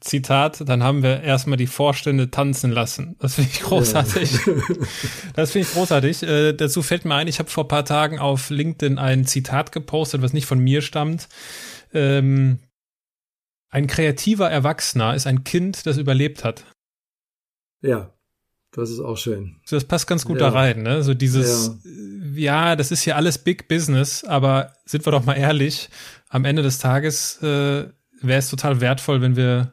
Zitat, 0.00 0.68
dann 0.68 0.82
haben 0.82 1.02
wir 1.02 1.22
erstmal 1.22 1.56
die 1.56 1.66
Vorstände 1.66 2.30
tanzen 2.30 2.70
lassen. 2.70 3.16
Das 3.18 3.36
finde 3.36 3.50
ich 3.52 3.60
großartig. 3.60 4.32
Ja. 4.46 4.52
Das 5.34 5.52
finde 5.52 5.68
ich 5.68 5.74
großartig. 5.74 6.22
Äh, 6.22 6.52
dazu 6.52 6.82
fällt 6.82 7.04
mir 7.04 7.14
ein, 7.14 7.28
ich 7.28 7.38
habe 7.38 7.48
vor 7.48 7.66
paar 7.66 7.84
Tagen 7.84 8.18
auf 8.18 8.50
LinkedIn 8.50 8.98
ein 8.98 9.24
Zitat 9.24 9.72
gepostet, 9.72 10.20
was 10.20 10.32
nicht 10.32 10.46
von 10.46 10.58
mir 10.58 10.82
stammt. 10.82 11.28
Ähm, 11.94 12.58
ein 13.70 13.86
kreativer 13.86 14.50
Erwachsener 14.50 15.14
ist 15.14 15.26
ein 15.26 15.44
Kind, 15.44 15.86
das 15.86 15.96
überlebt 15.96 16.44
hat. 16.44 16.64
Ja, 17.80 18.12
das 18.72 18.90
ist 18.90 19.00
auch 19.00 19.16
schön. 19.16 19.56
So, 19.64 19.76
das 19.76 19.84
passt 19.84 20.06
ganz 20.06 20.24
gut 20.24 20.40
ja. 20.40 20.50
da 20.50 20.58
rein, 20.58 20.82
ne? 20.82 21.02
So 21.02 21.14
dieses, 21.14 21.78
ja. 22.34 22.68
ja. 22.70 22.76
das 22.76 22.90
ist 22.90 23.04
ja 23.04 23.16
alles 23.16 23.38
Big 23.38 23.68
Business, 23.68 24.24
aber 24.24 24.74
sind 24.84 25.06
wir 25.06 25.12
doch 25.12 25.24
mal 25.24 25.34
ehrlich, 25.34 25.88
am 26.28 26.44
Ende 26.44 26.62
des 26.62 26.78
Tages 26.78 27.42
äh, 27.42 27.88
wäre 28.22 28.38
es 28.38 28.50
total 28.50 28.80
wertvoll, 28.80 29.20
wenn 29.20 29.36
wir 29.36 29.72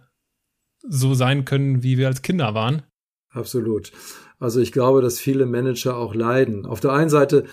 so 0.87 1.13
sein 1.13 1.45
können, 1.45 1.83
wie 1.83 1.97
wir 1.97 2.07
als 2.07 2.21
Kinder 2.21 2.53
waren. 2.53 2.83
Absolut. 3.29 3.91
Also 4.39 4.59
ich 4.59 4.71
glaube, 4.71 5.01
dass 5.01 5.19
viele 5.19 5.45
Manager 5.45 5.97
auch 5.97 6.13
leiden. 6.13 6.65
Auf 6.65 6.79
der 6.79 6.93
einen 6.93 7.09
Seite 7.09 7.45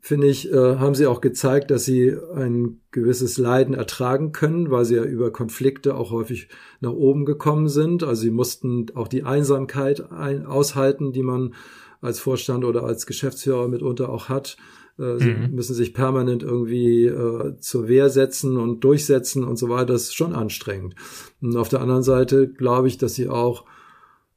finde 0.00 0.26
ich, 0.26 0.52
äh, 0.52 0.76
haben 0.76 0.94
sie 0.94 1.06
auch 1.06 1.22
gezeigt, 1.22 1.70
dass 1.70 1.86
sie 1.86 2.14
ein 2.34 2.82
gewisses 2.90 3.38
Leiden 3.38 3.74
ertragen 3.74 4.32
können, 4.32 4.70
weil 4.70 4.84
sie 4.84 4.96
ja 4.96 5.04
über 5.04 5.32
Konflikte 5.32 5.94
auch 5.94 6.10
häufig 6.10 6.48
nach 6.80 6.92
oben 6.92 7.24
gekommen 7.24 7.68
sind. 7.68 8.02
Also 8.02 8.22
sie 8.22 8.30
mussten 8.30 8.86
auch 8.94 9.08
die 9.08 9.22
Einsamkeit 9.22 10.12
ein 10.12 10.44
aushalten, 10.44 11.12
die 11.12 11.22
man 11.22 11.54
als 12.02 12.20
Vorstand 12.20 12.64
oder 12.64 12.82
als 12.82 13.06
Geschäftsführer 13.06 13.66
mitunter 13.68 14.10
auch 14.10 14.28
hat. 14.28 14.58
Äh, 14.98 15.18
sie 15.18 15.30
mhm. 15.30 15.54
müssen 15.54 15.74
sich 15.74 15.94
permanent 15.94 16.42
irgendwie 16.42 17.06
äh, 17.06 17.58
zur 17.58 17.88
Wehr 17.88 18.10
setzen 18.10 18.56
und 18.56 18.82
durchsetzen 18.84 19.44
und 19.44 19.56
so 19.56 19.68
weiter. 19.68 19.92
Das 19.92 20.04
ist 20.04 20.14
schon 20.14 20.34
anstrengend. 20.34 20.94
Und 21.40 21.56
auf 21.56 21.68
der 21.68 21.80
anderen 21.80 22.02
Seite 22.02 22.48
glaube 22.48 22.88
ich, 22.88 22.98
dass 22.98 23.14
sie 23.14 23.28
auch 23.28 23.64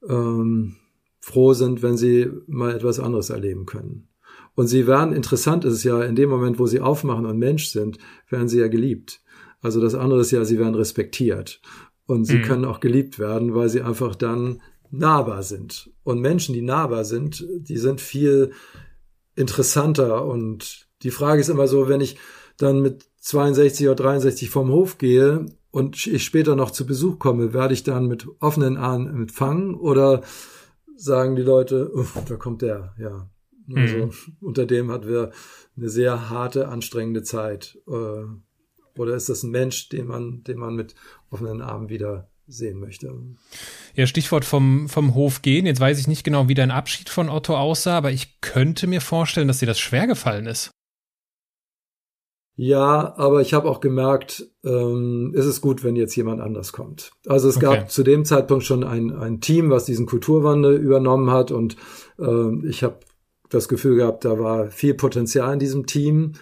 ähm, 0.08 0.76
froh 1.20 1.54
sind, 1.54 1.82
wenn 1.82 1.98
sie 1.98 2.30
mal 2.48 2.74
etwas 2.74 3.00
anderes 3.00 3.30
erleben 3.30 3.66
können. 3.66 4.08
Und 4.56 4.68
sie 4.68 4.88
werden, 4.88 5.14
interessant 5.14 5.66
ist 5.66 5.74
es 5.74 5.84
ja, 5.84 6.02
in 6.02 6.16
dem 6.16 6.30
Moment, 6.30 6.58
wo 6.58 6.66
sie 6.66 6.82
aufmachen 6.82 7.26
und 7.26 7.38
Mensch 7.38 7.68
sind, 7.68 8.00
werden 8.30 8.48
sie 8.48 8.60
ja 8.60 8.68
geliebt. 8.68 9.22
Also 9.62 9.82
das 9.82 9.94
andere 9.94 10.22
ist 10.22 10.32
ja, 10.32 10.46
sie 10.46 10.58
werden 10.58 10.76
respektiert. 10.76 11.62
Und 12.08 12.26
sie 12.26 12.38
mhm. 12.38 12.44
können 12.44 12.66
auch 12.66 12.80
geliebt 12.80 13.20
werden, 13.20 13.54
weil 13.54 13.70
sie 13.70 13.82
einfach 13.82 14.16
dann 14.16 14.62
nahbar 14.90 15.44
sind. 15.44 15.92
Und 16.04 16.22
Menschen, 16.22 16.54
die 16.54 16.62
nahbar 16.62 17.06
sind, 17.06 17.46
die 17.58 17.78
sind 17.78 18.02
viel 18.02 18.52
interessanter. 19.38 20.26
Und 20.26 20.88
die 21.04 21.12
Frage 21.12 21.42
ist 21.42 21.50
immer 21.50 21.68
so, 21.68 21.88
wenn 21.88 22.02
ich 22.02 22.18
dann 22.58 22.82
mit 22.82 23.06
62 23.20 23.88
oder 23.88 23.96
63 23.96 24.50
vom 24.50 24.70
Hof 24.70 24.98
gehe 24.98 25.46
und 25.72 26.08
ich 26.08 26.24
später 26.24 26.56
noch 26.56 26.72
zu 26.72 26.86
Besuch 26.86 27.20
komme, 27.20 27.54
werde 27.54 27.74
ich 27.74 27.84
dann 27.84 28.08
mit 28.08 28.28
offenen 28.40 28.78
Armen 28.78 29.08
empfangen 29.08 29.76
oder 29.76 30.22
sagen 30.96 31.36
die 31.36 31.44
Leute, 31.44 31.92
da 32.28 32.36
kommt 32.36 32.62
der, 32.62 32.96
ja. 32.98 33.30
Also 33.76 33.98
mhm. 33.98 34.12
unter 34.40 34.66
dem 34.66 34.92
hatten 34.92 35.10
wir 35.10 35.32
eine 35.76 35.90
sehr 35.90 36.30
harte, 36.30 36.70
anstrengende 36.70 37.22
Zeit. 37.22 37.78
Äh, 37.88 38.24
oder 38.98 39.16
ist 39.16 39.30
das 39.30 39.44
ein 39.44 39.52
Mensch, 39.52 39.90
den 39.90 40.08
man, 40.08 40.44
den 40.44 40.58
man 40.58 40.76
mit 40.76 40.96
offenen 41.30 41.62
Armen 41.62 41.90
wieder 41.90 42.30
sehen 42.48 42.80
möchte. 42.80 43.14
Ja, 43.96 44.08
Stichwort 44.08 44.46
vom, 44.46 44.88
vom 44.90 45.16
Hof 45.16 45.42
gehen. 45.42 45.66
Jetzt 45.66 45.80
weiß 45.80 46.00
ich 46.00 46.08
nicht 46.08 46.24
genau, 46.24 46.48
wie 46.48 46.54
dein 46.54 46.72
Abschied 46.72 47.10
von 47.10 47.30
Otto 47.30 47.58
aussah, 47.58 47.98
aber 47.98 48.12
ich 48.12 48.40
könnte 48.42 48.88
mir 48.88 49.02
vorstellen, 49.02 49.48
dass 49.48 49.60
dir 49.60 49.66
das 49.66 49.80
schwer 49.80 50.08
gefallen 50.08 50.48
ist. 50.48 50.72
Ja, 52.60 53.14
aber 53.18 53.42
ich 53.42 53.54
habe 53.54 53.70
auch 53.70 53.82
gemerkt, 53.82 54.48
ähm, 54.66 55.32
ist 55.36 55.46
es 55.46 55.62
gut, 55.62 55.84
wenn 55.84 55.96
jetzt 55.96 56.16
jemand 56.16 56.42
anders 56.42 56.74
kommt. 56.74 57.12
Also 57.28 57.50
es 57.50 57.58
okay. 57.58 57.66
gab 57.66 57.92
zu 57.92 58.02
dem 58.02 58.26
Zeitpunkt 58.26 58.66
schon 58.66 58.84
ein, 58.84 59.16
ein 59.16 59.42
Team, 59.42 59.70
was 59.70 59.86
diesen 59.86 60.08
Kulturwandel 60.08 60.76
übernommen 60.76 61.30
hat 61.30 61.52
und 61.52 61.76
äh, 62.18 62.68
ich 62.68 62.84
habe 62.84 62.98
das 63.50 63.68
Gefühl 63.68 63.98
gehabt, 63.98 64.26
da 64.26 64.40
war 64.40 64.72
viel 64.72 64.96
Potenzial 64.96 65.54
in 65.54 65.60
diesem 65.60 65.86
Team 65.86 66.34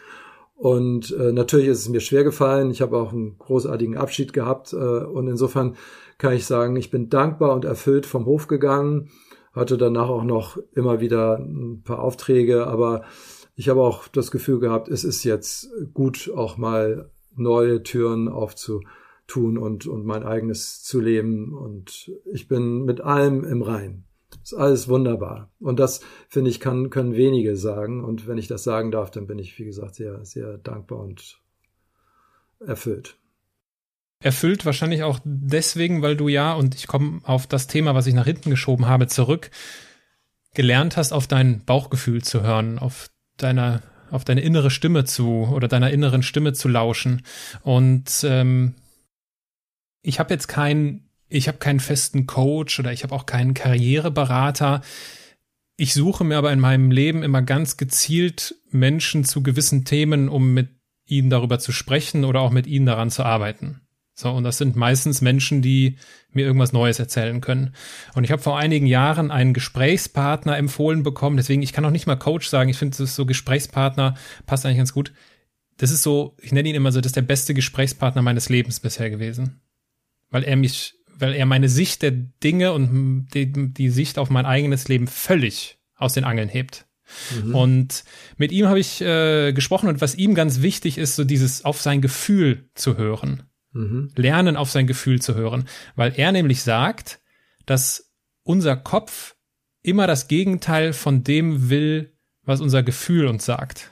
und 0.55 1.11
äh, 1.11 1.33
natürlich 1.33 1.67
ist 1.67 1.79
es 1.79 1.89
mir 1.89 1.99
schwer 1.99 2.23
gefallen. 2.23 2.71
Ich 2.71 2.81
habe 2.81 2.97
auch 2.97 3.11
einen 3.11 3.37
großartigen 3.37 3.97
Abschied 3.97 4.31
gehabt. 4.31 4.71
Äh, 4.71 4.77
und 4.77 5.27
insofern 5.27 5.75
kann 6.17 6.33
ich 6.33 6.45
sagen, 6.45 6.75
ich 6.77 6.89
bin 6.89 7.09
dankbar 7.09 7.53
und 7.53 7.65
erfüllt 7.65 8.05
vom 8.05 8.25
Hof 8.25 8.47
gegangen. 8.47 9.09
Hatte 9.51 9.77
danach 9.77 10.09
auch 10.09 10.23
noch 10.23 10.57
immer 10.73 11.01
wieder 11.01 11.37
ein 11.37 11.81
paar 11.83 11.99
Aufträge, 11.99 12.67
aber 12.67 13.03
ich 13.55 13.69
habe 13.69 13.81
auch 13.81 14.07
das 14.07 14.31
Gefühl 14.31 14.59
gehabt, 14.59 14.89
es 14.89 15.03
ist 15.03 15.23
jetzt 15.23 15.69
gut, 15.93 16.31
auch 16.35 16.57
mal 16.57 17.09
neue 17.35 17.83
Türen 17.83 18.27
aufzutun 18.27 19.57
und, 19.57 19.87
und 19.87 20.05
mein 20.05 20.23
eigenes 20.23 20.83
zu 20.83 21.01
leben. 21.01 21.53
Und 21.53 22.11
ich 22.31 22.47
bin 22.47 22.83
mit 22.83 23.01
allem 23.01 23.43
im 23.43 23.61
Rein. 23.61 24.05
Ist 24.45 24.53
alles 24.53 24.87
wunderbar. 24.87 25.49
Und 25.59 25.79
das, 25.79 26.01
finde 26.29 26.51
ich, 26.51 26.59
kann, 26.59 26.91
können 26.91 27.15
wenige 27.15 27.57
sagen. 27.57 28.03
Und 28.03 28.27
wenn 28.27 28.37
ich 28.37 28.47
das 28.47 28.63
sagen 28.63 28.91
darf, 28.91 29.09
dann 29.09 29.25
bin 29.25 29.39
ich, 29.39 29.57
wie 29.57 29.65
gesagt, 29.65 29.95
sehr, 29.95 30.23
sehr 30.23 30.59
dankbar 30.59 30.99
und 30.99 31.41
erfüllt. 32.59 33.17
Erfüllt 34.19 34.63
wahrscheinlich 34.63 35.01
auch 35.01 35.17
deswegen, 35.23 36.03
weil 36.03 36.15
du 36.15 36.27
ja, 36.27 36.53
und 36.53 36.75
ich 36.75 36.85
komme 36.85 37.21
auf 37.23 37.47
das 37.47 37.65
Thema, 37.65 37.95
was 37.95 38.05
ich 38.05 38.13
nach 38.13 38.25
hinten 38.27 38.51
geschoben 38.51 38.85
habe, 38.85 39.07
zurück, 39.07 39.49
gelernt 40.53 40.95
hast, 40.95 41.11
auf 41.11 41.25
dein 41.25 41.65
Bauchgefühl 41.65 42.23
zu 42.23 42.43
hören, 42.43 42.77
auf 42.77 43.09
deiner, 43.37 43.81
auf 44.11 44.25
deine 44.25 44.41
innere 44.41 44.69
Stimme 44.69 45.05
zu 45.05 45.47
oder 45.51 45.67
deiner 45.67 45.89
inneren 45.89 46.21
Stimme 46.21 46.53
zu 46.53 46.67
lauschen. 46.67 47.23
Und 47.63 48.23
ähm, 48.23 48.75
ich 50.03 50.19
habe 50.19 50.31
jetzt 50.35 50.47
kein 50.47 51.04
ich 51.27 51.47
habe 51.47 51.57
keinen 51.57 51.79
festen 51.79 52.27
Coach 52.27 52.79
oder 52.79 52.91
ich 52.91 53.03
habe 53.03 53.15
auch 53.15 53.25
keinen 53.25 53.53
Karriereberater. 53.53 54.81
Ich 55.77 55.93
suche 55.93 56.23
mir 56.23 56.37
aber 56.37 56.53
in 56.53 56.59
meinem 56.59 56.91
Leben 56.91 57.23
immer 57.23 57.41
ganz 57.41 57.77
gezielt 57.77 58.55
Menschen 58.71 59.25
zu 59.25 59.43
gewissen 59.43 59.85
Themen, 59.85 60.29
um 60.29 60.53
mit 60.53 60.69
ihnen 61.05 61.29
darüber 61.29 61.59
zu 61.59 61.71
sprechen 61.71 62.25
oder 62.25 62.41
auch 62.41 62.51
mit 62.51 62.67
ihnen 62.67 62.85
daran 62.85 63.11
zu 63.11 63.23
arbeiten. 63.23 63.81
So, 64.17 64.31
und 64.31 64.45
das 64.45 64.57
sind 64.57 64.77
meistens 64.77 65.19
Menschen, 65.19 65.61
die 65.61 65.97
mir 66.31 66.45
irgendwas 66.45 66.71
Neues 66.71 66.99
erzählen 66.99 67.41
können. 67.41 67.75
Und 68.13 68.23
ich 68.23 68.31
habe 68.31 68.41
vor 68.41 68.57
einigen 68.57 68.87
Jahren 68.87 69.29
einen 69.29 69.53
Gesprächspartner 69.53 70.57
empfohlen 70.57 71.03
bekommen, 71.03 71.35
deswegen, 71.35 71.61
ich 71.61 71.73
kann 71.73 71.83
auch 71.83 71.91
nicht 71.91 72.07
mal 72.07 72.15
Coach 72.15 72.47
sagen, 72.47 72.69
ich 72.69 72.77
finde, 72.77 73.05
so 73.05 73.25
Gesprächspartner 73.25 74.15
passt 74.45 74.65
eigentlich 74.65 74.77
ganz 74.77 74.93
gut. 74.93 75.11
Das 75.77 75.91
ist 75.91 76.03
so, 76.03 76.37
ich 76.41 76.53
nenne 76.53 76.69
ihn 76.69 76.75
immer 76.75 76.93
so, 76.93 77.01
das 77.01 77.09
ist 77.09 77.17
der 77.17 77.23
beste 77.23 77.53
Gesprächspartner 77.53 78.21
meines 78.21 78.47
Lebens 78.47 78.79
bisher 78.79 79.09
gewesen. 79.09 79.59
Weil 80.29 80.43
er 80.43 80.55
mich 80.55 80.93
weil 81.17 81.33
er 81.33 81.45
meine 81.45 81.69
Sicht 81.69 82.01
der 82.01 82.11
Dinge 82.11 82.73
und 82.73 83.27
die, 83.33 83.51
die 83.51 83.89
Sicht 83.89 84.17
auf 84.17 84.29
mein 84.29 84.45
eigenes 84.45 84.87
Leben 84.87 85.07
völlig 85.07 85.79
aus 85.95 86.13
den 86.13 86.23
Angeln 86.23 86.49
hebt. 86.49 86.85
Mhm. 87.43 87.55
Und 87.55 88.03
mit 88.37 88.51
ihm 88.51 88.67
habe 88.67 88.79
ich 88.79 89.01
äh, 89.01 89.53
gesprochen 89.53 89.89
und 89.89 90.01
was 90.01 90.15
ihm 90.15 90.35
ganz 90.35 90.61
wichtig 90.61 90.97
ist, 90.97 91.15
so 91.15 91.23
dieses 91.23 91.63
auf 91.63 91.81
sein 91.81 92.01
Gefühl 92.01 92.69
zu 92.73 92.97
hören. 92.97 93.43
Mhm. 93.71 94.11
Lernen 94.15 94.55
auf 94.57 94.71
sein 94.71 94.87
Gefühl 94.87 95.21
zu 95.21 95.35
hören. 95.35 95.65
Weil 95.95 96.13
er 96.15 96.31
nämlich 96.31 96.63
sagt, 96.63 97.19
dass 97.65 98.11
unser 98.43 98.75
Kopf 98.75 99.35
immer 99.81 100.07
das 100.07 100.27
Gegenteil 100.27 100.93
von 100.93 101.23
dem 101.23 101.69
will, 101.69 102.13
was 102.43 102.61
unser 102.61 102.83
Gefühl 102.83 103.27
uns 103.27 103.45
sagt. 103.45 103.91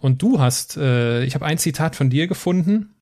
Und 0.00 0.22
du 0.22 0.40
hast, 0.40 0.76
äh, 0.76 1.24
ich 1.24 1.34
habe 1.34 1.46
ein 1.46 1.58
Zitat 1.58 1.94
von 1.94 2.10
dir 2.10 2.26
gefunden. 2.26 2.96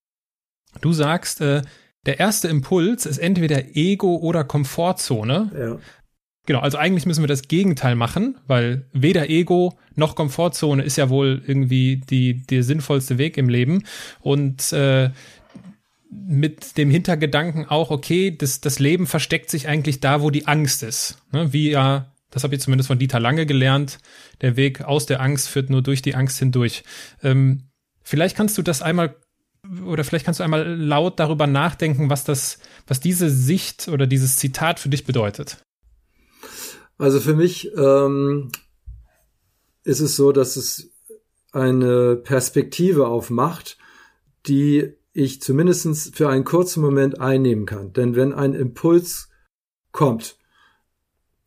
Du 0.81 0.93
sagst, 0.93 1.41
äh, 1.41 1.63
der 2.07 2.21
erste 2.21 2.49
Impuls 2.49 3.07
ist 3.07 3.19
entweder 3.19 3.77
Ego 3.77 4.17
oder 4.17 4.45
Komfortzone. 4.45 5.51
Ja. 5.59 5.79
Genau, 6.47 6.61
also 6.61 6.79
eigentlich 6.79 7.05
müssen 7.05 7.23
wir 7.23 7.29
das 7.29 7.43
Gegenteil 7.43 7.95
machen, 7.95 8.39
weil 8.47 8.87
weder 8.95 9.29
Ego 9.29 9.79
noch 9.97 10.15
Komfortzone 10.15 10.83
ist 10.83 10.97
ja 10.97 11.11
wohl 11.11 11.43
irgendwie 11.47 11.97
die, 11.97 12.47
der 12.47 12.63
sinnvollste 12.63 13.19
Weg 13.19 13.37
im 13.37 13.51
Leben. 13.51 13.85
Und 14.21 14.73
äh, 14.73 15.11
mit 16.11 16.79
dem 16.79 16.91
Hintergedanken 16.91 17.67
auch, 17.67 17.91
okay, 17.91 18.35
das, 18.35 18.63
das 18.63 18.79
Leben 18.79 19.07
versteckt 19.07 19.51
sich 19.51 19.69
eigentlich 19.69 20.01
da, 20.01 20.23
wo 20.23 20.31
die 20.31 20.47
Angst 20.47 20.83
ist. 20.83 21.19
Ne? 21.33 21.53
Wie 21.53 21.71
ja 21.71 22.15
Das 22.31 22.45
habe 22.45 22.55
ich 22.55 22.63
zumindest 22.63 22.89
von 22.89 22.99
Dieter 22.99 23.21
Lange 23.21 23.45
gelernt. 23.45 23.99
Der 24.41 24.57
Weg 24.57 24.81
aus 24.81 25.05
der 25.05 25.21
Angst 25.21 25.49
führt 25.49 25.69
nur 25.69 25.83
durch 25.83 26.01
die 26.01 26.15
Angst 26.15 26.39
hindurch. 26.39 26.83
Ähm, 27.23 27.65
vielleicht 28.03 28.37
kannst 28.37 28.57
du 28.57 28.63
das 28.63 28.81
einmal 28.81 29.17
oder 29.85 30.05
vielleicht 30.05 30.25
kannst 30.25 30.41
du 30.41 30.45
einmal 30.45 30.75
laut 30.77 31.19
darüber 31.19 31.47
nachdenken, 31.47 32.11
was 32.11 32.25
das, 32.25 32.59
was 32.87 33.01
diese 33.01 33.31
Sicht 33.31 33.89
oder 33.89 34.07
dieses 34.07 34.37
Zitat 34.37 34.81
für 34.81 34.89
dich 34.89 35.05
bedeutet. 35.05 35.59
Also 36.99 37.21
für 37.21 37.35
mich 37.35 37.71
ähm, 37.77 38.51
ist 39.85 40.01
es 40.01 40.17
so, 40.17 40.33
dass 40.33 40.57
es 40.57 40.91
eine 41.53 42.17
Perspektive 42.17 43.07
auf 43.07 43.31
Macht, 43.31 43.79
die 44.47 44.95
ich 45.13 45.41
zumindest 45.41 46.17
für 46.17 46.29
einen 46.29 46.45
kurzen 46.45 46.81
Moment 46.81 47.21
einnehmen 47.21 47.67
kann. 47.67 47.93
Denn 47.93 48.15
wenn 48.15 48.33
ein 48.33 48.55
Impuls 48.55 49.31
kommt, 49.93 50.37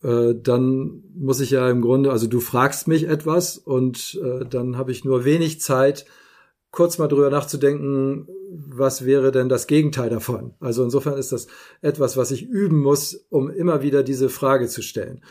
äh, 0.03 0.33
dann 0.35 1.03
muss 1.15 1.39
ich 1.39 1.51
ja 1.51 1.69
im 1.69 1.81
Grunde, 1.81 2.11
also 2.11 2.27
du 2.27 2.39
fragst 2.39 2.87
mich 2.87 3.07
etwas 3.07 3.57
und 3.57 4.19
äh, 4.23 4.45
dann 4.45 4.77
habe 4.77 4.91
ich 4.91 5.05
nur 5.05 5.25
wenig 5.25 5.61
Zeit, 5.61 6.05
kurz 6.71 6.97
mal 6.97 7.07
drüber 7.07 7.29
nachzudenken, 7.29 8.27
was 8.49 9.05
wäre 9.05 9.31
denn 9.31 9.49
das 9.49 9.67
Gegenteil 9.67 10.09
davon? 10.09 10.53
Also 10.59 10.83
insofern 10.83 11.17
ist 11.17 11.31
das 11.31 11.47
etwas, 11.81 12.17
was 12.17 12.31
ich 12.31 12.43
üben 12.43 12.79
muss, 12.79 13.25
um 13.29 13.49
immer 13.49 13.81
wieder 13.81 14.03
diese 14.03 14.29
Frage 14.29 14.67
zu 14.67 14.81
stellen. 14.81 15.21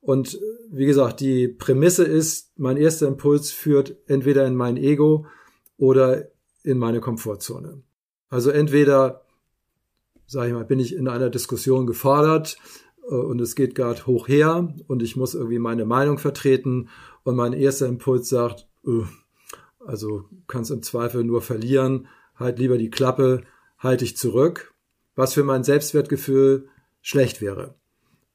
Und 0.00 0.38
wie 0.70 0.86
gesagt, 0.86 1.20
die 1.20 1.48
Prämisse 1.48 2.04
ist, 2.04 2.52
mein 2.56 2.76
erster 2.76 3.06
Impuls 3.06 3.50
führt 3.50 3.96
entweder 4.06 4.46
in 4.46 4.54
mein 4.54 4.76
Ego 4.76 5.26
oder 5.76 6.28
in 6.62 6.78
meine 6.78 7.00
Komfortzone. 7.00 7.82
Also 8.28 8.50
entweder, 8.50 9.24
sage 10.26 10.48
ich 10.48 10.54
mal, 10.54 10.64
bin 10.64 10.80
ich 10.80 10.94
in 10.94 11.08
einer 11.08 11.30
Diskussion 11.30 11.86
gefordert 11.86 12.58
äh, 13.08 13.14
und 13.14 13.40
es 13.40 13.54
geht 13.54 13.74
gerade 13.74 14.06
hoch 14.06 14.28
her 14.28 14.74
und 14.86 15.02
ich 15.02 15.16
muss 15.16 15.34
irgendwie 15.34 15.58
meine 15.58 15.84
Meinung 15.84 16.18
vertreten 16.18 16.88
und 17.22 17.36
mein 17.36 17.52
erster 17.52 17.86
Impuls 17.86 18.28
sagt, 18.28 18.68
äh, 18.86 19.04
also 19.88 20.24
kannst 20.46 20.70
im 20.70 20.82
Zweifel 20.82 21.24
nur 21.24 21.40
verlieren, 21.40 22.08
halt 22.36 22.58
lieber 22.58 22.78
die 22.78 22.90
Klappe, 22.90 23.42
halte 23.78 24.04
ich 24.04 24.16
zurück, 24.16 24.74
was 25.14 25.32
für 25.34 25.44
mein 25.44 25.64
Selbstwertgefühl 25.64 26.68
schlecht 27.00 27.40
wäre. 27.40 27.74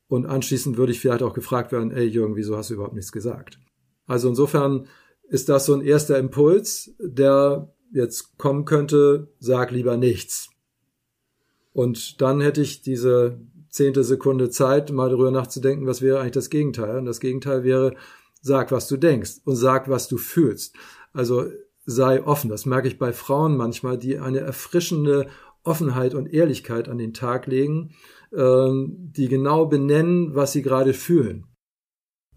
Und 0.08 0.26
anschließend 0.26 0.78
würde 0.78 0.92
ich 0.92 1.00
vielleicht 1.00 1.24
auch 1.24 1.34
gefragt 1.34 1.72
werden, 1.72 1.92
ey 1.92 2.06
Jürgen, 2.06 2.36
wieso 2.36 2.58
hast 2.58 2.70
du 2.70 2.74
überhaupt 2.74 2.96
nichts 2.96 3.12
gesagt? 3.12 3.60
Also 4.06 4.30
insofern 4.30 4.88
ist 5.30 5.48
das 5.48 5.66
so 5.66 5.74
ein 5.74 5.82
erster 5.82 6.18
Impuls, 6.18 6.96
der 7.00 7.74
jetzt 7.92 8.38
kommen 8.38 8.66
könnte, 8.66 9.32
sag 9.40 9.72
lieber 9.72 9.96
nichts. 9.96 10.50
Und 11.72 12.22
dann 12.22 12.42
hätte 12.42 12.62
ich 12.62 12.82
diese 12.82 13.40
zehnte 13.70 14.04
Sekunde 14.04 14.50
Zeit, 14.50 14.92
mal 14.92 15.10
darüber 15.10 15.32
nachzudenken, 15.32 15.88
was 15.88 16.02
wäre 16.02 16.20
eigentlich 16.20 16.32
das 16.34 16.50
Gegenteil. 16.50 16.98
Und 16.98 17.06
das 17.06 17.20
Gegenteil 17.20 17.64
wäre, 17.64 17.96
sag, 18.42 18.72
was 18.72 18.88
du 18.88 18.98
denkst 18.98 19.38
und 19.46 19.56
sag, 19.56 19.90
was 19.90 20.08
du 20.08 20.18
fühlst. 20.18 20.76
Also 21.14 21.46
sei 21.86 22.24
offen. 22.24 22.50
Das 22.50 22.66
merke 22.66 22.88
ich 22.88 22.98
bei 22.98 23.14
Frauen 23.14 23.56
manchmal, 23.58 23.98
die 23.98 24.20
eine 24.20 24.40
erfrischende 24.40 25.28
Offenheit 25.64 26.14
und 26.14 26.28
Ehrlichkeit 26.28 26.90
an 26.90 26.98
den 26.98 27.14
Tag 27.14 27.48
legen, 27.48 27.96
ähm, 28.36 29.12
die 29.16 29.28
genau 29.28 29.66
benennen, 29.66 30.36
was 30.36 30.52
sie 30.52 30.62
gerade 30.62 30.94
fühlen. 30.94 31.46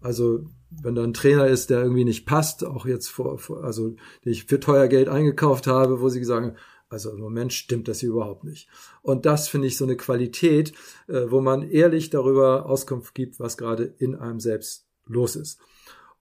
Also 0.01 0.45
wenn 0.69 0.95
da 0.95 1.03
ein 1.03 1.13
Trainer 1.13 1.47
ist, 1.47 1.69
der 1.69 1.81
irgendwie 1.81 2.05
nicht 2.05 2.25
passt, 2.25 2.63
auch 2.65 2.85
jetzt 2.85 3.07
vor, 3.07 3.39
also 3.63 3.89
den 3.89 4.31
ich 4.31 4.45
für 4.45 4.59
teuer 4.59 4.87
Geld 4.87 5.09
eingekauft 5.09 5.67
habe, 5.67 6.01
wo 6.01 6.09
sie 6.09 6.25
haben, 6.25 6.55
also 6.89 7.11
im 7.11 7.19
Moment 7.19 7.53
stimmt 7.53 7.87
das 7.87 7.99
hier 7.99 8.09
überhaupt 8.09 8.43
nicht. 8.43 8.69
Und 9.01 9.25
das 9.25 9.47
finde 9.47 9.67
ich 9.67 9.77
so 9.77 9.85
eine 9.85 9.97
Qualität, 9.97 10.73
äh, 11.07 11.23
wo 11.29 11.41
man 11.41 11.63
ehrlich 11.69 12.09
darüber 12.09 12.65
Auskunft 12.65 13.15
gibt, 13.15 13.39
was 13.39 13.57
gerade 13.57 13.83
in 13.83 14.15
einem 14.15 14.39
selbst 14.39 14.87
los 15.05 15.35
ist. 15.35 15.59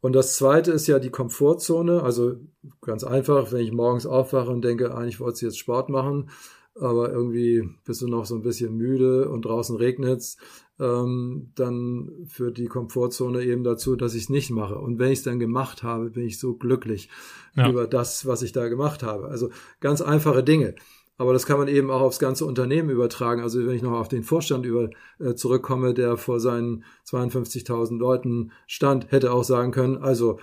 Und 0.06 0.12
das 0.12 0.36
zweite 0.36 0.70
ist 0.70 0.86
ja 0.86 1.00
die 1.00 1.10
Komfortzone. 1.10 2.00
Also 2.00 2.36
ganz 2.80 3.02
einfach, 3.02 3.50
wenn 3.50 3.62
ich 3.62 3.72
morgens 3.72 4.06
aufwache 4.06 4.52
und 4.52 4.62
denke, 4.62 4.94
eigentlich 4.94 5.18
wollte 5.18 5.38
ich 5.38 5.42
jetzt 5.42 5.58
Sport 5.58 5.88
machen, 5.88 6.30
aber 6.76 7.10
irgendwie 7.10 7.68
bist 7.84 8.02
du 8.02 8.06
noch 8.06 8.24
so 8.24 8.36
ein 8.36 8.42
bisschen 8.42 8.76
müde 8.76 9.28
und 9.28 9.46
draußen 9.46 9.74
regnet's, 9.74 10.36
ähm, 10.78 11.50
dann 11.56 12.12
führt 12.28 12.56
die 12.56 12.66
Komfortzone 12.66 13.42
eben 13.42 13.64
dazu, 13.64 13.96
dass 13.96 14.14
ich 14.14 14.22
es 14.22 14.28
nicht 14.28 14.52
mache. 14.52 14.78
Und 14.78 15.00
wenn 15.00 15.10
ich 15.10 15.18
es 15.18 15.24
dann 15.24 15.40
gemacht 15.40 15.82
habe, 15.82 16.10
bin 16.10 16.24
ich 16.24 16.38
so 16.38 16.54
glücklich 16.54 17.08
ja. 17.56 17.68
über 17.68 17.88
das, 17.88 18.26
was 18.26 18.42
ich 18.42 18.52
da 18.52 18.68
gemacht 18.68 19.02
habe. 19.02 19.26
Also 19.26 19.50
ganz 19.80 20.02
einfache 20.02 20.44
Dinge. 20.44 20.76
Aber 21.18 21.32
das 21.32 21.46
kann 21.46 21.58
man 21.58 21.68
eben 21.68 21.90
auch 21.90 22.02
aufs 22.02 22.18
ganze 22.18 22.44
Unternehmen 22.44 22.90
übertragen. 22.90 23.42
Also 23.42 23.66
wenn 23.66 23.74
ich 23.74 23.82
noch 23.82 23.92
auf 23.92 24.08
den 24.08 24.22
Vorstand 24.22 24.66
über, 24.66 24.90
äh, 25.18 25.34
zurückkomme, 25.34 25.94
der 25.94 26.16
vor 26.16 26.40
seinen 26.40 26.84
52.000 27.04 27.98
Leuten 27.98 28.52
stand, 28.66 29.10
hätte 29.10 29.32
auch 29.32 29.44
sagen 29.44 29.72
können, 29.72 29.96
also 29.96 30.38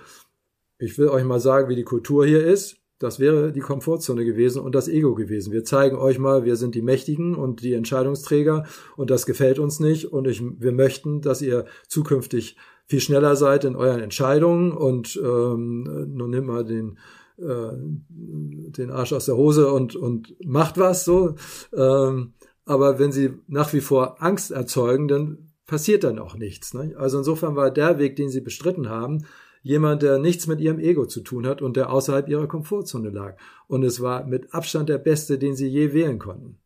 ich 0.78 0.98
will 0.98 1.08
euch 1.08 1.24
mal 1.24 1.40
sagen, 1.40 1.68
wie 1.68 1.76
die 1.76 1.84
Kultur 1.84 2.26
hier 2.26 2.44
ist. 2.44 2.76
Das 2.98 3.18
wäre 3.18 3.52
die 3.52 3.60
Komfortzone 3.60 4.24
gewesen 4.24 4.62
und 4.62 4.74
das 4.74 4.88
Ego 4.88 5.14
gewesen. 5.14 5.52
Wir 5.52 5.64
zeigen 5.64 5.96
euch 5.96 6.18
mal, 6.18 6.44
wir 6.44 6.56
sind 6.56 6.74
die 6.74 6.82
Mächtigen 6.82 7.34
und 7.34 7.62
die 7.62 7.74
Entscheidungsträger 7.74 8.64
und 8.96 9.10
das 9.10 9.26
gefällt 9.26 9.58
uns 9.58 9.80
nicht 9.80 10.12
und 10.12 10.26
ich, 10.26 10.42
wir 10.42 10.72
möchten, 10.72 11.20
dass 11.20 11.42
ihr 11.42 11.66
zukünftig 11.88 12.56
viel 12.86 13.00
schneller 13.00 13.34
seid 13.36 13.64
in 13.64 13.76
euren 13.76 14.00
Entscheidungen 14.00 14.72
und 14.72 15.20
ähm, 15.22 16.14
nun 16.14 16.30
nimm 16.30 16.46
mal 16.46 16.64
den 16.64 16.98
äh, 17.38 17.72
den 18.08 18.90
Arsch 18.90 19.12
aus 19.12 19.26
der 19.26 19.36
Hose 19.36 19.72
und, 19.72 19.96
und 19.96 20.34
macht 20.44 20.78
was 20.78 21.04
so. 21.04 21.34
Ähm, 21.74 22.34
aber 22.64 22.98
wenn 22.98 23.12
sie 23.12 23.34
nach 23.46 23.72
wie 23.72 23.80
vor 23.80 24.22
Angst 24.22 24.50
erzeugen, 24.50 25.08
dann 25.08 25.52
passiert 25.66 26.04
dann 26.04 26.18
auch 26.18 26.36
nichts. 26.36 26.74
Ne? 26.74 26.94
Also 26.96 27.18
insofern 27.18 27.56
war 27.56 27.70
der 27.70 27.98
Weg, 27.98 28.16
den 28.16 28.30
sie 28.30 28.40
bestritten 28.40 28.88
haben, 28.88 29.26
jemand, 29.62 30.02
der 30.02 30.18
nichts 30.18 30.46
mit 30.46 30.60
ihrem 30.60 30.78
Ego 30.78 31.06
zu 31.06 31.22
tun 31.22 31.46
hat 31.46 31.62
und 31.62 31.76
der 31.76 31.90
außerhalb 31.90 32.28
ihrer 32.28 32.46
Komfortzone 32.46 33.10
lag. 33.10 33.36
Und 33.66 33.82
es 33.82 34.00
war 34.00 34.26
mit 34.26 34.52
Abstand 34.52 34.88
der 34.88 34.98
beste, 34.98 35.38
den 35.38 35.56
sie 35.56 35.66
je 35.66 35.92
wählen 35.92 36.18
konnten. 36.18 36.58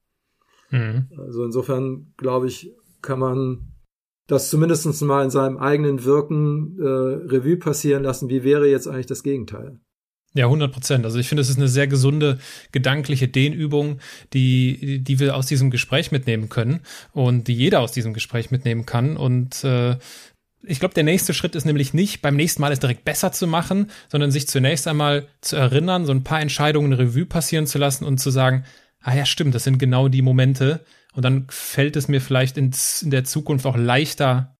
Mhm. 0.70 1.06
Also 1.16 1.44
insofern 1.44 2.12
glaube 2.16 2.48
ich, 2.48 2.74
kann 3.00 3.20
man 3.20 3.72
das 4.26 4.50
zumindest 4.50 5.00
mal 5.02 5.24
in 5.24 5.30
seinem 5.30 5.56
eigenen 5.56 6.04
Wirken 6.04 6.78
äh, 6.78 6.84
Revue 6.84 7.56
passieren 7.56 8.02
lassen. 8.02 8.28
Wie 8.28 8.44
wäre 8.44 8.68
jetzt 8.68 8.86
eigentlich 8.86 9.06
das 9.06 9.22
Gegenteil? 9.22 9.80
Ja, 10.38 10.44
100 10.44 10.70
Prozent. 10.70 11.04
Also 11.04 11.18
ich 11.18 11.26
finde, 11.26 11.40
es 11.40 11.48
ist 11.48 11.56
eine 11.56 11.66
sehr 11.66 11.88
gesunde 11.88 12.38
gedankliche 12.70 13.26
Dehnübung, 13.26 13.98
die, 14.32 15.00
die 15.00 15.18
wir 15.18 15.34
aus 15.34 15.46
diesem 15.46 15.72
Gespräch 15.72 16.12
mitnehmen 16.12 16.48
können 16.48 16.78
und 17.10 17.48
die 17.48 17.54
jeder 17.54 17.80
aus 17.80 17.90
diesem 17.90 18.14
Gespräch 18.14 18.52
mitnehmen 18.52 18.86
kann. 18.86 19.16
Und 19.16 19.64
äh, 19.64 19.96
ich 20.62 20.78
glaube, 20.78 20.94
der 20.94 21.02
nächste 21.02 21.34
Schritt 21.34 21.56
ist 21.56 21.64
nämlich 21.64 21.92
nicht, 21.92 22.22
beim 22.22 22.36
nächsten 22.36 22.60
Mal 22.62 22.70
es 22.70 22.78
direkt 22.78 23.04
besser 23.04 23.32
zu 23.32 23.48
machen, 23.48 23.90
sondern 24.08 24.30
sich 24.30 24.46
zunächst 24.46 24.86
einmal 24.86 25.26
zu 25.40 25.56
erinnern, 25.56 26.06
so 26.06 26.12
ein 26.12 26.22
paar 26.22 26.40
Entscheidungen 26.40 26.92
Revue 26.92 27.26
passieren 27.26 27.66
zu 27.66 27.78
lassen 27.78 28.04
und 28.04 28.18
zu 28.18 28.30
sagen, 28.30 28.64
ah 29.02 29.16
ja, 29.16 29.26
stimmt, 29.26 29.56
das 29.56 29.64
sind 29.64 29.78
genau 29.78 30.06
die 30.06 30.22
Momente. 30.22 30.84
Und 31.14 31.24
dann 31.24 31.46
fällt 31.50 31.96
es 31.96 32.06
mir 32.06 32.20
vielleicht 32.20 32.56
in, 32.58 32.70
in 33.02 33.10
der 33.10 33.24
Zukunft 33.24 33.66
auch 33.66 33.76
leichter, 33.76 34.56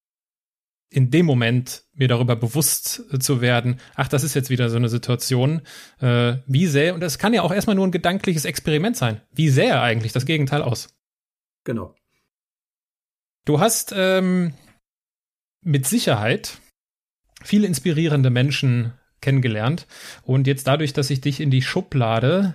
in 0.91 1.11
dem 1.11 1.27
Moment 1.27 1.85
mir 1.93 2.09
darüber 2.09 2.37
bewusst 2.37 3.03
äh, 3.13 3.19
zu 3.19 3.41
werden, 3.41 3.81
ach, 3.95 4.09
das 4.09 4.25
ist 4.25 4.35
jetzt 4.35 4.51
wieder 4.51 4.71
so 4.71 4.77
eine 4.77 4.89
Situation, 4.89 5.63
äh, 6.01 6.37
wie 6.47 6.67
sähe, 6.67 6.95
und 6.95 7.01
das 7.01 7.19
kann 7.19 7.35
ja 7.35 7.43
auch 7.43 7.53
erstmal 7.53 7.77
nur 7.77 7.87
ein 7.87 7.93
gedankliches 7.93 8.45
Experiment 8.45 8.97
sein, 8.97 9.21
wie 9.33 9.49
sähe 9.49 9.81
eigentlich 9.81 10.13
das 10.13 10.27
Gegenteil 10.27 10.63
aus? 10.63 10.89
Genau. 11.65 11.95
Du 13.45 13.61
hast 13.61 13.93
ähm, 13.97 14.55
mit 15.63 15.87
Sicherheit 15.87 16.59
viele 17.43 17.67
inspirierende 17.67 18.31
Menschen 18.31 18.93
kennengelernt 19.21 19.87
und 20.23 20.47
jetzt 20.47 20.67
dadurch, 20.67 20.93
dass 20.93 21.11
ich 21.11 21.21
dich 21.21 21.41
in 21.41 21.51
die 21.51 21.63
Schublade, 21.63 22.55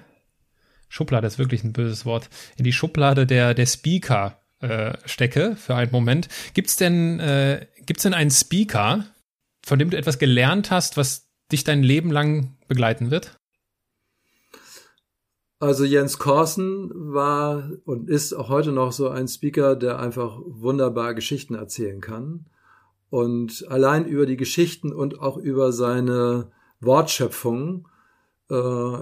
Schublade 0.90 1.28
ist 1.28 1.40
wirklich 1.40 1.64
ein 1.64 1.74
böses 1.74 2.06
Wort, 2.06 2.30
in 2.58 2.64
die 2.64 2.74
Schublade 2.74 3.28
der, 3.28 3.54
der 3.54 3.66
Speaker 3.66 4.44
äh, 4.64 4.98
stecke 5.06 5.58
für 5.58 5.76
einen 5.76 5.92
Moment. 5.92 6.30
Gibt's 6.54 6.78
denn, 6.78 7.20
äh, 7.20 7.66
gibt's 7.86 8.04
denn 8.04 8.14
einen 8.14 8.32
Speaker, 8.32 9.06
von 9.66 9.80
dem 9.80 9.90
du 9.90 9.98
etwas 9.98 10.20
gelernt 10.20 10.72
hast, 10.72 10.98
was 10.98 11.28
dich 11.52 11.64
dein 11.64 11.84
Leben 11.84 12.12
lang 12.12 12.56
begleiten 12.68 13.12
wird? 13.12 13.38
Also 15.60 15.86
Jens 15.86 16.20
Korsen 16.20 16.92
war 16.94 17.72
und 17.86 18.10
ist 18.10 18.34
auch 18.34 18.50
heute 18.50 18.74
noch 18.74 18.92
so 18.92 19.08
ein 19.08 19.30
Speaker, 19.30 19.78
der 19.78 19.98
einfach 19.98 20.40
wunderbar 20.46 21.14
Geschichten 21.14 21.56
erzählen 21.56 22.02
kann. 22.02 22.48
Und 23.10 23.66
allein 23.70 24.06
über 24.06 24.26
die 24.26 24.36
Geschichten 24.36 24.92
und 24.92 25.20
auch 25.20 25.38
über 25.38 25.72
seine 25.72 26.52
Wortschöpfung 26.82 27.88
äh, 28.50 28.98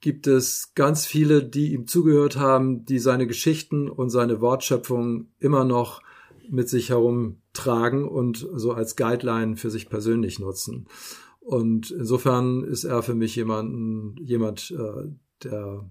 gibt 0.00 0.26
es 0.26 0.72
ganz 0.74 1.04
viele, 1.04 1.44
die 1.44 1.74
ihm 1.74 1.86
zugehört 1.86 2.36
haben, 2.36 2.86
die 2.86 2.98
seine 2.98 3.26
Geschichten 3.26 3.90
und 3.90 4.08
seine 4.08 4.40
Wortschöpfung 4.40 5.26
immer 5.38 5.64
noch 5.64 6.00
mit 6.50 6.68
sich 6.68 6.90
herumtragen 6.90 8.06
und 8.06 8.46
so 8.54 8.72
als 8.72 8.96
Guideline 8.96 9.56
für 9.56 9.70
sich 9.70 9.88
persönlich 9.88 10.38
nutzen. 10.38 10.86
Und 11.40 11.90
insofern 11.90 12.64
ist 12.64 12.84
er 12.84 13.02
für 13.02 13.14
mich 13.14 13.34
jemanden, 13.36 14.16
jemand, 14.22 14.70
äh, 14.72 15.08
der, 15.42 15.90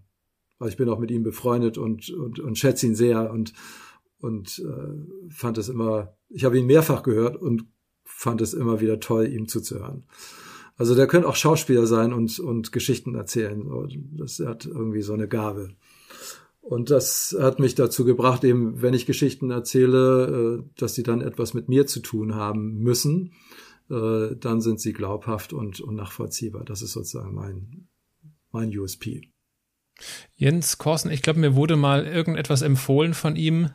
also 0.60 0.70
ich 0.70 0.78
bin 0.78 0.90
auch 0.90 1.00
mit 1.00 1.12
ihm 1.12 1.24
befreundet 1.24 1.78
und, 1.78 2.10
und, 2.12 2.40
und 2.40 2.58
schätze 2.58 2.86
ihn 2.86 2.96
sehr 2.96 3.32
und, 3.32 3.54
und 4.20 4.60
äh, 4.60 5.32
fand 5.34 5.58
es 5.58 5.70
immer, 5.70 6.16
ich 6.30 6.44
habe 6.44 6.60
ihn 6.60 6.68
mehrfach 6.68 7.04
gehört 7.04 7.38
und 7.38 7.66
fand 8.04 8.42
es 8.42 8.54
immer 8.54 8.82
wieder 8.82 9.00
toll, 9.00 9.28
ihm 9.28 9.48
zuzuhören. 9.48 10.04
Also 10.76 10.96
der 10.96 11.08
könnte 11.08 11.28
auch 11.28 11.36
Schauspieler 11.36 11.88
sein 11.88 12.14
und, 12.14 12.40
und 12.40 12.72
Geschichten 12.72 13.16
erzählen. 13.16 13.66
Das 14.18 14.40
hat 14.40 14.66
irgendwie 14.66 15.02
so 15.02 15.14
eine 15.14 15.28
Gabe. 15.28 15.72
Und 16.70 16.92
das 16.92 17.36
hat 17.40 17.58
mich 17.58 17.74
dazu 17.74 18.06
gebracht, 18.06 18.44
eben, 18.44 18.80
wenn 18.84 18.94
ich 18.94 19.08
Geschichten 19.08 19.50
erzähle, 19.50 20.60
äh, 20.60 20.80
dass 20.80 20.94
sie 20.94 21.02
dann 21.02 21.20
etwas 21.20 21.56
mit 21.56 21.68
mir 21.68 21.88
zu 21.88 22.00
tun 22.00 22.36
haben 22.36 22.78
müssen, 22.78 23.34
äh, 23.90 24.36
dann 24.36 24.62
sind 24.62 24.80
sie 24.80 24.94
glaubhaft 24.94 25.52
und, 25.52 25.82
und 25.82 25.96
nachvollziehbar. 25.96 26.64
Das 26.66 26.84
ist 26.84 26.92
sozusagen 26.92 27.34
mein, 27.34 27.88
mein 28.52 28.70
USP. 28.78 29.32
Jens 30.36 30.78
Korsen, 30.78 31.10
ich 31.10 31.24
glaube, 31.24 31.40
mir 31.40 31.56
wurde 31.56 31.76
mal 31.76 32.06
irgendetwas 32.06 32.62
empfohlen 32.62 33.16
von 33.16 33.36
ihm. 33.36 33.72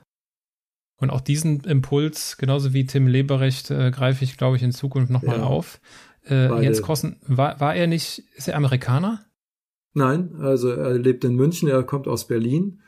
Und 0.96 1.10
auch 1.10 1.20
diesen 1.20 1.64
Impuls, 1.64 2.36
genauso 2.36 2.74
wie 2.74 2.86
Tim 2.86 3.08
Leberecht, 3.08 3.72
äh, 3.72 3.90
greife 3.90 4.22
ich, 4.22 4.36
glaube 4.36 4.56
ich, 4.56 4.62
in 4.62 4.70
Zukunft 4.70 5.10
nochmal 5.10 5.38
ja, 5.38 5.42
auf. 5.42 5.80
Äh, 6.28 6.62
Jens 6.62 6.80
Korsen, 6.80 7.16
war, 7.26 7.58
war 7.58 7.74
er 7.74 7.88
nicht, 7.88 8.22
ist 8.36 8.46
er 8.46 8.54
Amerikaner? 8.54 9.26
Nein, 9.94 10.36
also 10.40 10.70
er 10.70 10.98
lebt 10.98 11.24
in 11.24 11.36
München, 11.36 11.68
er 11.68 11.82
kommt 11.84 12.08
aus 12.08 12.26
Berlin 12.26 12.80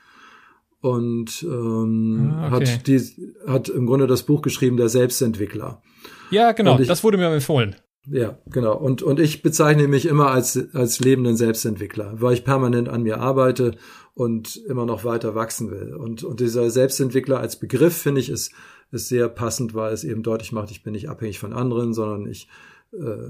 und 0.81 1.43
ähm, 1.43 2.33
ah, 2.35 2.49
okay. 2.55 2.67
hat, 2.67 2.87
die, 2.87 3.01
hat 3.47 3.69
im 3.69 3.87
Grunde 3.87 4.07
das 4.07 4.25
Buch 4.25 4.43
geschrieben, 4.43 4.77
der 4.77 4.89
Selbstentwickler. 4.89 5.83
Ja, 6.31 6.53
genau, 6.53 6.79
ich, 6.79 6.89
das 6.89 7.05
wurde 7.05 7.17
mir 7.17 7.33
empfohlen. 7.33 7.77
Ja, 8.09 8.39
genau. 8.47 8.77
Und, 8.77 9.03
und 9.03 9.19
ich 9.19 9.43
bezeichne 9.43 9.89
mich 9.89 10.07
immer 10.07 10.31
als, 10.31 10.75
als 10.75 11.01
lebenden 11.01 11.37
Selbstentwickler, 11.37 12.21
weil 12.21 12.35
ich 12.35 12.45
permanent 12.45 12.89
an 12.89 13.03
mir 13.03 13.19
arbeite 13.21 13.77
und 14.15 14.57
immer 14.69 14.87
noch 14.87 15.05
weiter 15.05 15.35
wachsen 15.35 15.71
will. 15.71 15.95
Und, 15.95 16.23
und 16.23 16.41
dieser 16.41 16.71
Selbstentwickler 16.71 17.41
als 17.41 17.59
Begriff, 17.59 17.97
finde 17.97 18.21
ich, 18.21 18.31
ist, 18.31 18.53
ist 18.93 19.09
sehr 19.09 19.29
passend, 19.29 19.75
weil 19.75 19.93
es 19.93 20.05
eben 20.05 20.23
deutlich 20.23 20.53
macht, 20.53 20.71
ich 20.71 20.85
bin 20.85 20.93
nicht 20.93 21.09
abhängig 21.09 21.39
von 21.39 21.53
anderen, 21.53 21.95
sondern 21.95 22.27
ich 22.27 22.49
äh, 22.93 23.29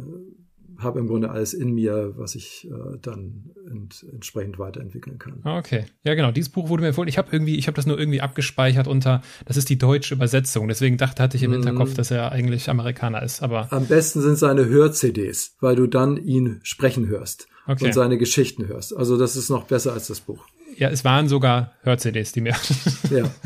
habe 0.79 0.99
im 0.99 1.07
Grunde 1.07 1.31
alles 1.31 1.55
in 1.55 1.73
mir, 1.73 2.13
was 2.17 2.35
ich 2.35 2.69
äh, 2.71 2.99
dann 3.01 3.51
ent, 3.71 4.05
entsprechend 4.13 4.59
weiterentwickeln 4.59 5.19
kann. 5.19 5.41
Ah, 5.45 5.59
okay. 5.59 5.87
Ja, 6.05 6.15
genau. 6.15 6.31
Dieses 6.31 6.51
Buch 6.51 6.69
wurde 6.69 6.83
mir 6.83 6.89
empfohlen. 6.89 7.09
Ich 7.09 7.19
habe 7.19 7.29
irgendwie, 7.33 7.57
ich 7.57 7.67
habe 7.67 7.77
das 7.77 7.87
nur 7.87 7.99
irgendwie 7.99 8.21
abgespeichert 8.21 8.87
unter, 8.87 9.23
das 9.45 9.57
ist 9.57 9.69
die 9.69 9.79
deutsche 9.79 10.15
Übersetzung. 10.15 10.69
Deswegen 10.69 10.97
dachte, 10.97 11.23
hatte 11.23 11.37
ich 11.37 11.43
im 11.43 11.51
mm. 11.51 11.55
Hinterkopf, 11.55 11.95
dass 11.95 12.11
er 12.11 12.33
eigentlich 12.33 12.69
Amerikaner 12.69 13.23
ist. 13.23 13.43
Aber 13.43 13.73
am 13.73 13.87
besten 13.87 14.21
sind 14.21 14.37
seine 14.37 14.67
Hör-CDs, 14.67 15.57
weil 15.61 15.77
du 15.77 15.87
dann 15.87 16.17
ihn 16.17 16.61
sprechen 16.63 17.07
hörst 17.09 17.49
okay. 17.67 17.87
und 17.87 17.95
seine 17.95 18.19
Geschichten 18.19 18.67
hörst. 18.69 18.97
Also 18.97 19.19
das 19.19 19.37
ist 19.37 19.51
noch 19.51 19.65
besser 19.65 19.93
als 19.93 20.09
das 20.09 20.21
Buch. 20.21 20.47
Ja, 20.77 20.91
es 20.91 21.05
waren 21.05 21.29
sogar 21.29 21.73
Hör-CDs, 21.83 22.33
die 22.33 22.41
mir. 22.41 22.55
ja. 23.11 23.25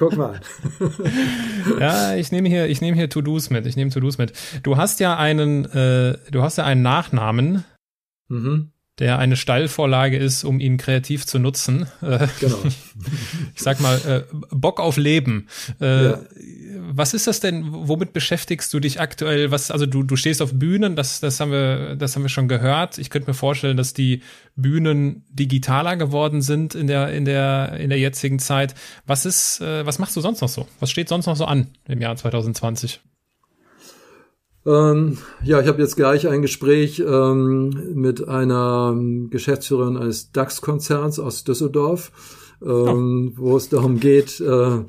Guck 0.00 0.16
mal. 0.16 0.40
ja, 1.78 2.16
ich 2.16 2.32
nehme 2.32 2.48
hier, 2.48 2.68
ich 2.68 2.80
nehme 2.80 2.96
hier 2.96 3.10
To-Dos 3.10 3.50
mit. 3.50 3.66
Ich 3.66 3.76
nehme 3.76 3.90
To-Dos 3.90 4.16
mit. 4.16 4.32
Du 4.62 4.78
hast 4.78 4.98
ja 4.98 5.18
einen, 5.18 5.66
äh, 5.66 6.16
du 6.30 6.42
hast 6.42 6.56
ja 6.56 6.64
einen 6.64 6.80
Nachnamen, 6.80 7.64
mhm. 8.28 8.72
Der 9.00 9.18
eine 9.18 9.36
Steilvorlage 9.36 10.16
ist, 10.16 10.44
um 10.44 10.60
ihn 10.60 10.76
kreativ 10.76 11.26
zu 11.26 11.38
nutzen. 11.38 11.86
Äh, 12.02 12.28
genau. 12.38 12.58
ich 13.54 13.62
sag 13.62 13.80
mal, 13.80 13.96
äh, 14.06 14.34
Bock 14.50 14.78
auf 14.78 14.96
Leben. 14.96 15.48
Äh, 15.80 16.04
ja 16.04 16.20
was 16.92 17.14
ist 17.14 17.26
das 17.26 17.40
denn? 17.40 17.66
Womit 17.70 18.12
beschäftigst 18.12 18.72
du 18.72 18.80
dich 18.80 19.00
aktuell? 19.00 19.50
Was, 19.50 19.70
also 19.70 19.86
du, 19.86 20.02
du 20.02 20.16
stehst 20.16 20.42
auf 20.42 20.52
Bühnen, 20.54 20.96
das, 20.96 21.20
das 21.20 21.40
haben 21.40 21.52
wir, 21.52 21.96
das 21.96 22.14
haben 22.14 22.22
wir 22.22 22.28
schon 22.28 22.48
gehört. 22.48 22.98
Ich 22.98 23.10
könnte 23.10 23.30
mir 23.30 23.34
vorstellen, 23.34 23.76
dass 23.76 23.94
die 23.94 24.22
Bühnen 24.56 25.24
digitaler 25.30 25.96
geworden 25.96 26.42
sind 26.42 26.74
in 26.74 26.86
der, 26.86 27.12
in 27.12 27.24
der, 27.24 27.74
in 27.78 27.90
der 27.90 27.98
jetzigen 27.98 28.38
Zeit. 28.38 28.74
Was 29.06 29.26
ist, 29.26 29.60
äh, 29.60 29.86
was 29.86 29.98
machst 29.98 30.16
du 30.16 30.20
sonst 30.20 30.40
noch 30.40 30.48
so? 30.48 30.66
Was 30.80 30.90
steht 30.90 31.08
sonst 31.08 31.26
noch 31.26 31.36
so 31.36 31.44
an 31.44 31.68
im 31.86 32.00
Jahr 32.00 32.16
2020? 32.16 33.00
Ähm, 34.66 35.18
ja, 35.42 35.60
ich 35.60 35.68
habe 35.68 35.80
jetzt 35.80 35.96
gleich 35.96 36.28
ein 36.28 36.42
Gespräch 36.42 37.00
ähm, 37.00 37.92
mit 37.94 38.28
einer 38.28 38.94
Geschäftsführerin 39.30 39.96
eines 39.96 40.32
DAX-Konzerns 40.32 41.18
aus 41.18 41.44
Düsseldorf 41.44 42.12
ähm, 42.64 43.32
wo 43.36 43.56
es 43.56 43.68
darum 43.68 44.00
geht, 44.00 44.40
äh, 44.40 44.84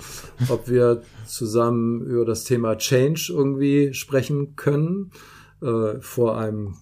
ob 0.49 0.67
wir 0.67 1.01
zusammen 1.25 2.01
über 2.05 2.25
das 2.25 2.43
Thema 2.43 2.77
Change 2.77 3.31
irgendwie 3.33 3.93
sprechen 3.93 4.55
können 4.55 5.11
äh, 5.61 5.99
vor 5.99 6.37
einem 6.37 6.75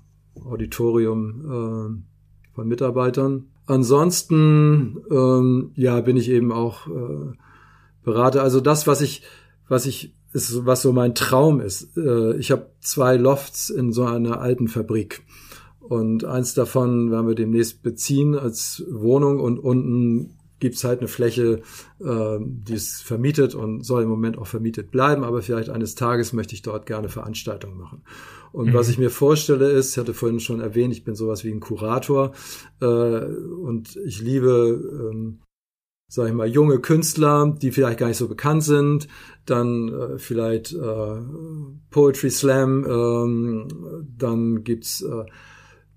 Auditorium 0.44 1.42
äh, 1.42 2.56
von 2.56 2.68
Mitarbeitern. 2.68 3.48
Ansonsten 3.68 4.98
ähm, 5.12 5.72
ja 5.76 6.02
bin 6.02 6.18
ich 6.18 6.30
eben 6.30 6.52
auch 6.52 6.88
äh, 6.88 7.34
Berater. 8.04 8.42
Also 8.42 8.60
das, 8.60 8.88
was 8.88 9.02
ich 9.02 9.22
was 9.68 9.86
ich 9.86 10.16
ist, 10.34 10.66
was 10.66 10.82
so 10.82 10.94
mein 10.94 11.16
Traum 11.16 11.60
ist. 11.60 11.98
Äh, 11.98 12.38
ich 12.38 12.52
habe 12.52 12.72
zwei 12.82 13.16
Lofts 13.16 13.70
in 13.70 13.92
so 13.92 14.06
einer 14.06 14.40
alten 14.40 14.68
Fabrik. 14.68 15.24
Und 15.80 16.24
eins 16.24 16.54
davon 16.54 17.10
werden 17.12 17.28
wir 17.28 17.36
demnächst 17.36 17.82
beziehen 17.82 18.36
als 18.36 18.84
Wohnung 18.92 19.40
und 19.40 19.58
unten 19.58 20.36
gibt's 20.60 20.84
halt 20.84 21.00
eine 21.00 21.08
Fläche, 21.08 21.62
äh, 22.00 22.38
die 22.40 22.74
ist 22.74 23.02
vermietet 23.02 23.56
und 23.56 23.84
soll 23.84 24.04
im 24.04 24.10
Moment 24.10 24.38
auch 24.38 24.48
vermietet 24.48 24.92
bleiben, 24.92 25.24
aber 25.24 25.42
vielleicht 25.42 25.70
eines 25.70 25.96
Tages 25.96 26.34
möchte 26.34 26.54
ich 26.54 26.62
dort 26.62 26.86
gerne 26.86 27.10
Veranstaltungen 27.10 27.78
machen. 27.78 28.04
Und 28.52 28.68
mhm. 28.68 28.74
was 28.74 28.90
ich 28.90 28.98
mir 28.98 29.10
vorstelle 29.10 29.72
ist, 29.72 29.92
ich 29.92 29.98
hatte 29.98 30.14
vorhin 30.14 30.40
schon 30.40 30.60
erwähnt, 30.60 30.94
ich 30.94 31.04
bin 31.04 31.16
sowas 31.16 31.44
wie 31.44 31.52
ein 31.52 31.60
Kurator 31.60 32.34
äh, 32.82 32.86
und 32.86 33.96
ich 34.06 34.22
liebe, 34.22 35.12
ähm, 35.12 35.40
sag 36.10 36.28
ich 36.28 36.34
mal, 36.34 36.48
junge 36.48 36.80
Künstler, 36.80 37.56
die 37.62 37.72
vielleicht 37.72 38.00
gar 38.00 38.08
nicht 38.08 38.18
so 38.18 38.28
bekannt 38.28 38.64
sind, 38.64 39.08
dann 39.46 39.90
äh, 39.90 40.18
vielleicht 40.18 40.74
äh, 40.74 41.22
Poetry 41.92 42.32
Slam, 42.32 42.86
ähm, 42.86 43.68
dann 44.18 44.64
gibt's 44.64 45.02
äh, 45.02 45.26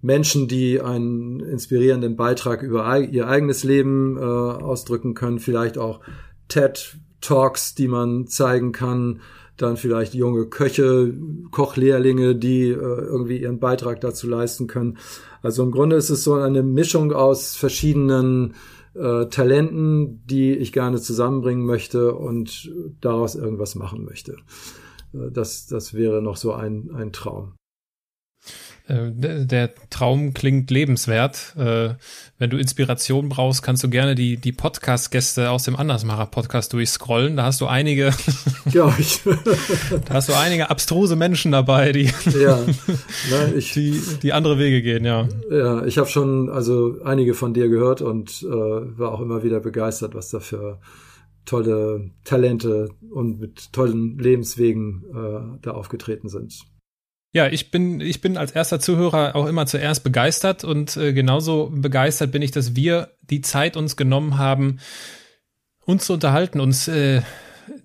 Menschen, 0.03 0.49
die 0.49 0.81
einen 0.81 1.41
inspirierenden 1.41 2.17
Beitrag 2.17 2.63
über 2.63 2.99
ihr 2.99 3.27
eigenes 3.27 3.65
Leben 3.65 4.19
äh, 4.19 4.21
ausdrücken 4.21 5.15
können, 5.15 5.39
vielleicht 5.39 5.79
auch 5.79 6.01
TED 6.49 6.99
Talks, 7.21 7.75
die 7.75 7.89
man 7.89 8.27
zeigen 8.27 8.73
kann, 8.73 9.21
dann 9.57 9.77
vielleicht 9.77 10.13
junge 10.13 10.47
Köche, 10.47 11.15
Kochlehrlinge, 11.53 12.35
die 12.35 12.69
äh, 12.69 12.75
irgendwie 12.75 13.39
ihren 13.39 13.61
Beitrag 13.61 14.01
dazu 14.01 14.29
leisten 14.29 14.67
können. 14.67 14.99
Also 15.41 15.63
im 15.63 15.71
Grunde 15.71 15.97
ist 15.97 16.11
es 16.11 16.25
so 16.25 16.35
eine 16.35 16.63
Mischung 16.63 17.13
aus 17.13 17.55
verschiedenen 17.55 18.55
äh, 18.95 19.27
Talenten, 19.27 20.25
die 20.27 20.53
ich 20.53 20.73
gerne 20.73 21.01
zusammenbringen 21.01 21.65
möchte 21.65 22.15
und 22.15 22.71
daraus 23.01 23.35
irgendwas 23.35 23.75
machen 23.75 24.05
möchte. 24.05 24.37
Äh, 25.13 25.31
das, 25.31 25.67
das 25.67 25.95
wäre 25.95 26.23
noch 26.23 26.37
so 26.37 26.53
ein, 26.53 26.91
ein 26.95 27.13
Traum. 27.13 27.55
Äh, 28.89 29.11
der 29.47 29.71
Traum 29.91 30.35
klingt 30.35 30.71
lebenswert. 30.71 31.55
Äh, 31.57 31.91
wenn 32.39 32.51
du 32.51 32.59
Inspiration 32.59 33.29
brauchst, 33.29 33.63
kannst 33.63 33.85
du 33.85 33.89
gerne 33.89 34.15
die, 34.15 34.37
die 34.37 34.51
Podcast-Gäste 34.51 35.51
aus 35.51 35.63
dem 35.63 35.77
Andersmacher-Podcast 35.77 36.73
durchscrollen. 36.73 37.37
Da 37.37 37.45
hast 37.45 37.61
du 37.61 37.67
einige, 37.67 38.13
ja, 38.73 38.93
ich. 38.99 39.21
da 40.07 40.15
hast 40.15 40.29
du 40.29 40.33
einige 40.35 40.69
abstruse 40.71 41.15
Menschen 41.15 41.53
dabei, 41.53 41.93
die, 41.93 42.11
ja, 42.41 42.59
na, 43.31 43.55
ich, 43.55 43.73
die, 43.73 44.01
die 44.23 44.33
andere 44.33 44.59
Wege 44.59 44.83
gehen, 44.83 45.05
ja. 45.05 45.29
Ja, 45.51 45.85
ich 45.85 45.99
habe 45.99 46.09
schon 46.09 46.51
also 46.51 46.97
einige 47.05 47.35
von 47.35 47.55
dir 47.55 47.69
gehört 47.69 48.03
und 48.03 48.43
äh, 48.43 48.49
war 48.49 49.13
auch 49.13 49.21
immer 49.21 49.45
wieder 49.45 49.61
begeistert, 49.61 50.15
was 50.15 50.31
da 50.31 50.41
für 50.41 50.81
tolle 51.45 52.11
Talente 52.25 52.89
und 53.11 53.41
mit 53.41 53.73
tollen 53.73 54.19
Lebenswegen 54.19 55.05
äh, 55.15 55.59
da 55.63 55.73
aufgetreten 55.73 56.29
sind. 56.29 56.72
Ja, 57.35 57.47
ich 57.47 57.71
bin, 57.71 58.01
ich 58.01 58.21
bin 58.21 58.37
als 58.37 58.53
erster 58.53 58.79
Zuhörer 58.79 59.35
auch 59.35 59.47
immer 59.47 59.65
zuerst 59.67 60.05
begeistert 60.05 60.65
und 60.65 60.97
äh, 60.99 61.15
genauso 61.15 61.71
begeistert 61.73 62.31
bin 62.31 62.43
ich, 62.43 62.51
dass 62.51 62.77
wir 62.77 63.13
die 63.23 63.41
Zeit 63.41 63.79
uns 63.79 63.97
genommen 63.97 64.37
haben, 64.37 64.81
uns 65.87 66.05
zu 66.05 66.13
unterhalten, 66.13 66.61
uns 66.61 66.89
äh, 66.89 67.23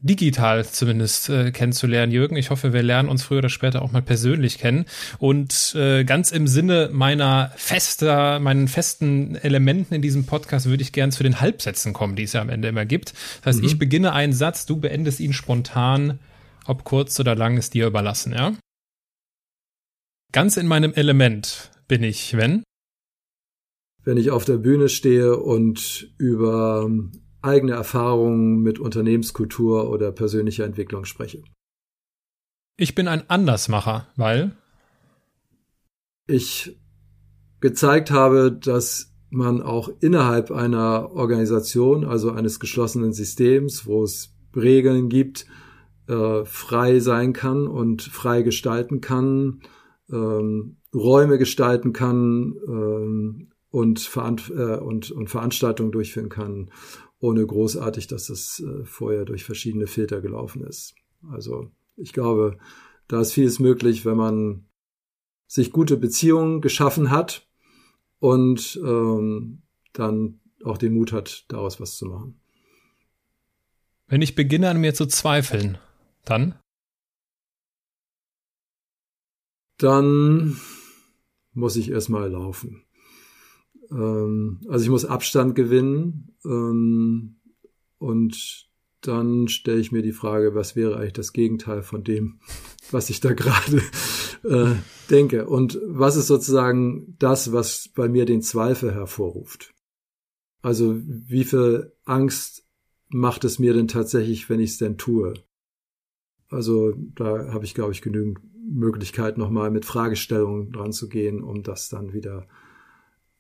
digital 0.02 0.66
zumindest 0.66 1.30
äh, 1.30 1.52
kennenzulernen, 1.52 2.12
Jürgen. 2.12 2.36
Ich 2.36 2.50
hoffe, 2.50 2.74
wir 2.74 2.84
lernen 2.84 3.08
uns 3.08 3.24
früher 3.24 3.39
oder 3.39 3.50
später 3.50 3.84
auch 3.84 3.91
mal 3.93 4.02
persönlich 4.02 4.58
kennen. 4.58 4.86
Und 5.18 5.74
äh, 5.76 6.04
ganz 6.04 6.32
im 6.32 6.48
Sinne 6.48 6.89
meiner 6.91 7.52
fester, 7.56 8.39
meinen 8.39 8.68
festen 8.68 9.36
Elementen 9.36 9.93
in 9.93 10.02
diesem 10.02 10.26
Podcast 10.26 10.66
würde 10.66 10.84
ich 10.84 10.91
gern 10.91 11.14
zu 11.14 11.24
den 11.24 11.39
Halbsätzen 11.39 11.93
kommen, 11.93 12.18
die 12.18 12.24
es 12.24 12.34
ja 12.34 12.41
am 12.41 12.50
Ende 12.50 12.68
immer 12.68 12.86
gibt. 12.86 13.14
Das 13.41 13.56
heißt, 13.56 13.60
mhm. 13.60 13.66
ich 13.66 13.80
beginne 13.80 14.12
einen 14.12 14.34
Satz, 14.34 14.66
du 14.66 14.78
beendest 14.78 15.22
ihn 15.22 15.32
spontan, 15.32 16.20
ob 16.66 16.84
kurz 16.84 17.18
oder 17.20 17.36
lang 17.36 17.56
ist 17.56 17.74
dir 17.74 17.88
überlassen, 17.88 18.34
ja? 18.34 18.54
Ganz 20.34 20.58
in 20.58 20.68
meinem 20.68 20.94
Element 20.94 21.72
bin 21.88 22.04
ich, 22.04 22.36
wenn? 22.36 22.64
Wenn 24.04 24.18
ich 24.18 24.32
auf 24.32 24.46
der 24.46 24.58
Bühne 24.58 24.90
stehe 24.90 25.38
und 25.38 26.14
über 26.18 26.84
ähm, 26.86 27.12
eigene 27.42 27.74
Erfahrungen 27.74 28.62
mit 28.62 28.80
Unternehmenskultur 28.80 29.90
oder 29.90 30.12
persönlicher 30.12 30.66
Entwicklung 30.66 31.06
spreche. 31.06 31.44
Ich 32.78 32.94
bin 32.94 33.08
ein 33.08 33.30
Andersmacher, 33.30 34.08
weil 34.16 34.56
ich 36.28 36.78
gezeigt 37.60 38.12
habe, 38.12 38.52
dass 38.52 39.14
man 39.30 39.62
auch 39.62 39.90
innerhalb 40.00 40.52
einer 40.52 41.12
Organisation, 41.12 42.06
also 42.06 42.32
eines 42.32 42.60
geschlossenen 42.60 43.14
Systems, 43.14 43.86
wo 43.86 44.04
es 44.04 44.36
Regeln 44.56 45.10
gibt, 45.10 45.46
äh, 46.08 46.46
frei 46.46 47.00
sein 47.00 47.34
kann 47.34 47.68
und 47.68 48.02
frei 48.02 48.42
gestalten 48.42 49.02
kann, 49.02 49.62
ähm, 50.12 50.78
Räume 50.93 51.38
gestalten 51.38 51.93
kann 51.93 52.55
ähm, 52.68 53.51
und, 53.70 53.99
Veran 53.99 54.38
äh, 54.49 54.78
und, 54.78 55.12
und 55.12 55.30
Veranstaltungen 55.30 55.91
durchführen 55.91 56.30
kann, 56.30 56.72
ohne 57.20 57.45
großartig, 57.45 58.08
dass 58.08 58.30
es 58.30 58.60
äh, 58.60 58.86
vorher 58.86 59.26
durch 59.26 59.43
verschiedene 59.43 59.88
Filter 59.88 60.22
gelaufen 60.22 60.64
ist. 60.64 60.95
Also 61.30 61.72
ich 61.95 62.14
glaube, 62.14 62.58
da 63.08 63.22
ist 63.22 63.34
vieles 63.34 63.60
möglich, 63.60 64.05
wenn 64.05 64.18
man 64.18 64.66
sich 65.47 65.72
gute 65.72 65.97
Beziehungen 65.97 66.62
geschaffen 66.62 67.10
hat 67.10 67.47
und 68.20 68.80
ähm, 68.84 69.62
dann 69.93 70.39
auch 70.64 70.78
den 70.78 70.93
Mut 70.93 71.12
hat, 71.12 71.45
daraus 71.47 71.80
was 71.80 71.97
zu 71.97 72.05
machen. 72.05 72.39
Wenn 74.08 74.22
ich 74.22 74.36
beginne 74.36 74.70
an 74.70 74.80
mir 74.80 74.93
zu 74.93 75.05
zweifeln, 75.05 75.78
dann? 76.26 76.55
Dann 79.78 80.60
muss 81.54 81.76
ich 81.76 81.92
erstmal 81.92 82.32
laufen. 82.32 82.84
Ähm, 83.92 84.62
also 84.68 84.84
ich 84.84 84.90
muss 84.90 85.06
Abstand 85.06 85.56
gewinnen 85.56 86.36
ähm, 86.46 87.38
und 87.98 88.68
dann 89.02 89.48
stelle 89.48 89.80
ich 89.80 89.92
mir 89.92 90.02
die 90.02 90.12
Frage, 90.12 90.56
was 90.56 90.76
wäre 90.76 90.98
eigentlich 90.98 91.14
das 91.14 91.34
Gegenteil 91.34 91.84
von 91.84 92.04
dem, 92.04 92.40
was 92.92 93.10
ich 93.10 93.20
da 93.20 93.34
gerade 93.34 93.82
äh, 94.44 94.76
denke? 95.10 95.48
Und 95.48 95.80
was 95.86 96.16
ist 96.16 96.28
sozusagen 96.28 97.16
das, 97.20 97.52
was 97.52 97.90
bei 97.96 98.10
mir 98.10 98.26
den 98.26 98.42
Zweifel 98.42 98.94
hervorruft? 98.94 99.74
Also 100.62 100.96
wie 101.04 101.44
viel 101.44 101.94
Angst 102.04 102.66
macht 103.10 103.46
es 103.46 103.60
mir 103.60 103.74
denn 103.74 103.88
tatsächlich, 103.88 104.50
wenn 104.50 104.60
ich 104.60 104.72
es 104.72 104.78
denn 104.78 104.98
tue? 104.98 105.34
Also 106.50 106.94
da 107.16 107.54
habe 107.54 107.66
ich, 107.66 107.74
glaube 107.74 107.92
ich, 107.92 108.02
genügend 108.02 108.40
Möglichkeit, 108.70 109.38
nochmal 109.38 109.72
mit 109.72 109.86
Fragestellungen 109.86 110.72
dran 110.72 110.91
zu 110.91 111.09
gehen, 111.09 111.43
um 111.43 111.63
das 111.63 111.89
dann 111.89 112.13
wieder 112.13 112.47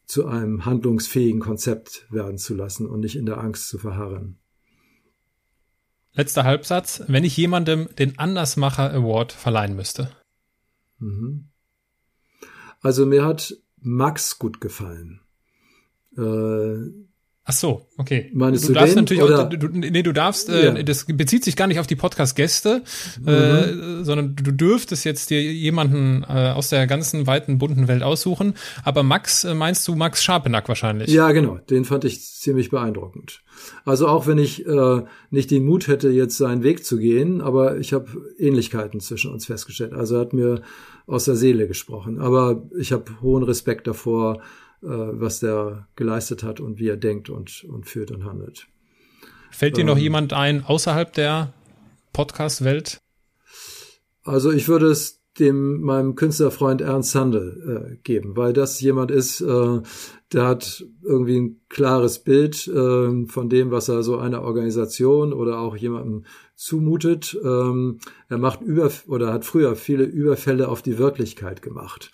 zu 0.05 0.25
einem 0.25 0.65
handlungsfähigen 0.65 1.41
Konzept 1.41 2.07
werden 2.09 2.37
zu 2.37 2.55
lassen 2.55 2.87
und 2.87 3.01
nicht 3.01 3.17
in 3.17 3.25
der 3.25 3.39
Angst 3.39 3.67
zu 3.67 3.77
verharren. 3.77 4.37
Letzter 6.13 6.45
Halbsatz. 6.45 7.03
Wenn 7.07 7.23
ich 7.23 7.37
jemandem 7.37 7.89
den 7.99 8.17
Andersmacher 8.17 8.91
Award 8.91 9.33
verleihen 9.33 9.75
müsste. 9.75 10.11
Mhm. 10.99 11.49
Also 12.81 13.05
mir 13.05 13.25
hat 13.25 13.55
Max 13.79 14.39
gut 14.39 14.61
gefallen. 14.61 15.21
Äh, 16.17 17.06
Ach 17.49 17.53
so, 17.53 17.87
okay. 17.97 18.29
Meinst 18.33 18.65
du, 18.65 18.67
du 18.67 18.73
darfst 18.73 18.97
natürlich 18.97 19.23
oder? 19.23 19.45
auch, 19.45 19.49
du, 19.49 19.69
nee, 19.69 20.03
du 20.03 20.11
darfst, 20.11 20.49
äh, 20.49 20.65
ja. 20.65 20.73
äh, 20.73 20.83
das 20.83 21.05
bezieht 21.05 21.45
sich 21.45 21.55
gar 21.55 21.67
nicht 21.67 21.79
auf 21.79 21.87
die 21.87 21.95
Podcast-Gäste, 21.95 22.83
mhm. 23.21 23.27
äh, 23.27 24.03
sondern 24.03 24.35
du 24.35 24.51
dürftest 24.51 25.05
jetzt 25.05 25.29
dir 25.29 25.41
jemanden 25.41 26.23
äh, 26.23 26.51
aus 26.51 26.67
der 26.67 26.85
ganzen 26.87 27.25
weiten, 27.25 27.57
bunten 27.57 27.87
Welt 27.87 28.03
aussuchen. 28.03 28.53
Aber 28.83 29.01
Max, 29.01 29.45
äh, 29.45 29.53
meinst 29.53 29.87
du 29.87 29.95
Max 29.95 30.25
Scharpenack 30.25 30.67
wahrscheinlich? 30.67 31.09
Ja, 31.09 31.31
genau. 31.31 31.57
Den 31.69 31.85
fand 31.85 32.03
ich 32.03 32.21
ziemlich 32.21 32.69
beeindruckend. 32.69 33.39
Also 33.85 34.09
auch 34.09 34.27
wenn 34.27 34.39
ich 34.39 34.65
äh, 34.67 35.03
nicht 35.29 35.49
den 35.49 35.65
Mut 35.65 35.87
hätte, 35.87 36.09
jetzt 36.09 36.37
seinen 36.37 36.63
Weg 36.63 36.83
zu 36.83 36.97
gehen, 36.97 37.39
aber 37.39 37.77
ich 37.77 37.93
habe 37.93 38.07
Ähnlichkeiten 38.37 38.99
zwischen 38.99 39.31
uns 39.31 39.45
festgestellt. 39.45 39.93
Also 39.93 40.15
er 40.15 40.21
hat 40.21 40.33
mir 40.33 40.63
aus 41.05 41.23
der 41.23 41.37
Seele 41.37 41.69
gesprochen. 41.69 42.19
Aber 42.19 42.63
ich 42.77 42.91
habe 42.91 43.05
hohen 43.21 43.43
Respekt 43.43 43.87
davor, 43.87 44.35
äh, 44.35 44.39
was 44.81 45.39
der 45.39 45.87
geleistet 45.95 46.43
hat 46.43 46.59
und 46.59 46.79
wie 46.79 46.87
er 46.87 46.97
denkt 46.97 47.29
und, 47.29 47.63
und 47.65 47.87
führt 47.87 48.11
und 48.11 48.25
handelt. 48.25 48.67
Fällt 49.51 49.77
dir 49.77 49.81
ähm, 49.81 49.87
noch 49.87 49.97
jemand 49.97 50.33
ein 50.33 50.63
außerhalb 50.63 51.11
der 51.13 51.53
Podcast-Welt? 52.13 52.99
Also 54.23 54.51
ich 54.51 54.67
würde 54.67 54.87
es 54.87 55.21
dem 55.39 55.81
meinem 55.81 56.15
Künstlerfreund 56.15 56.81
Ernst 56.81 57.15
Handel 57.15 57.93
äh, 57.93 57.97
geben, 58.03 58.35
weil 58.35 58.53
das 58.53 58.81
jemand 58.81 59.11
ist, 59.11 59.41
äh, 59.41 59.81
der 60.33 60.45
hat 60.45 60.85
irgendwie 61.03 61.39
ein 61.39 61.61
klares 61.69 62.19
Bild 62.19 62.67
äh, 62.67 63.25
von 63.27 63.49
dem, 63.49 63.71
was 63.71 63.87
er 63.87 64.03
so 64.03 64.17
einer 64.17 64.41
Organisation 64.41 65.33
oder 65.33 65.59
auch 65.59 65.77
jemandem 65.77 66.25
zumutet. 66.55 67.37
Ähm, 67.43 67.99
er 68.29 68.37
macht 68.37 68.61
über 68.61 68.91
oder 69.07 69.31
hat 69.31 69.45
früher 69.45 69.75
viele 69.75 70.03
Überfälle 70.03 70.69
auf 70.69 70.81
die 70.81 70.97
Wirklichkeit 70.97 71.61
gemacht 71.61 72.11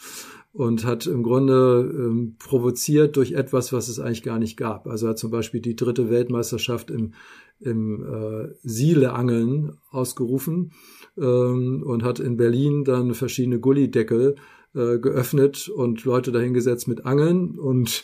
und 0.53 0.85
hat 0.85 1.07
im 1.07 1.23
Grunde 1.23 1.91
ähm, 1.93 2.35
provoziert 2.37 3.17
durch 3.17 3.31
etwas, 3.31 3.73
was 3.73 3.89
es 3.89 3.99
eigentlich 3.99 4.21
gar 4.23 4.37
nicht 4.37 4.55
gab. 4.55 4.87
Also 4.87 5.07
hat 5.07 5.17
zum 5.17 5.31
Beispiel 5.31 5.61
die 5.61 5.75
dritte 5.75 6.11
Weltmeisterschaft 6.11 6.91
im, 6.91 7.13
im 7.59 8.03
äh, 8.03 8.53
Sieleangeln 8.61 9.77
ausgerufen 9.89 10.71
ähm, 11.17 11.81
und 11.83 12.03
hat 12.03 12.19
in 12.19 12.37
Berlin 12.37 12.83
dann 12.83 13.15
verschiedene 13.15 13.59
Gullideckel 13.59 14.35
äh, 14.75 14.97
geöffnet 14.97 15.69
und 15.69 16.03
Leute 16.03 16.31
dahingesetzt 16.31 16.87
mit 16.87 17.05
Angeln 17.05 17.59
und 17.59 18.03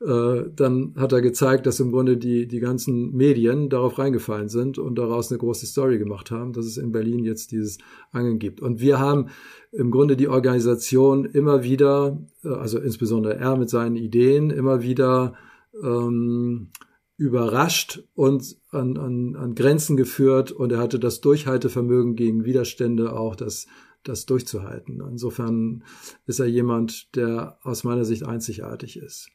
äh, 0.00 0.42
dann 0.54 0.94
hat 0.96 1.12
er 1.12 1.22
gezeigt, 1.22 1.66
dass 1.66 1.80
im 1.80 1.92
Grunde 1.92 2.16
die, 2.18 2.46
die 2.46 2.60
ganzen 2.60 3.12
Medien 3.16 3.70
darauf 3.70 3.98
reingefallen 3.98 4.48
sind 4.50 4.78
und 4.78 4.96
daraus 4.96 5.30
eine 5.30 5.38
große 5.38 5.64
Story 5.64 5.98
gemacht 5.98 6.30
haben, 6.30 6.52
dass 6.52 6.66
es 6.66 6.76
in 6.76 6.92
Berlin 6.92 7.24
jetzt 7.24 7.52
dieses 7.52 7.78
Angeln 8.12 8.38
gibt. 8.38 8.60
Und 8.60 8.80
wir 8.80 8.98
haben 8.98 9.28
im 9.72 9.90
Grunde 9.90 10.16
die 10.16 10.28
Organisation 10.28 11.24
immer 11.24 11.62
wieder, 11.62 12.18
äh, 12.44 12.48
also 12.48 12.78
insbesondere 12.78 13.36
er 13.36 13.56
mit 13.56 13.70
seinen 13.70 13.96
Ideen, 13.96 14.50
immer 14.50 14.82
wieder 14.82 15.34
ähm, 15.82 16.68
überrascht 17.16 18.02
und 18.14 18.56
an, 18.70 18.96
an, 18.96 19.36
an 19.36 19.54
Grenzen 19.54 19.96
geführt 19.96 20.52
und 20.52 20.72
er 20.72 20.78
hatte 20.78 20.98
das 20.98 21.20
Durchhaltevermögen 21.20 22.14
gegen 22.16 22.44
Widerstände 22.44 23.12
auch, 23.12 23.36
das, 23.36 23.66
das 24.04 24.26
durchzuhalten. 24.26 25.00
Insofern 25.08 25.84
ist 26.26 26.40
er 26.40 26.46
jemand, 26.46 27.14
der 27.16 27.58
aus 27.62 27.84
meiner 27.84 28.04
Sicht 28.04 28.24
einzigartig 28.24 28.96
ist. 28.96 29.30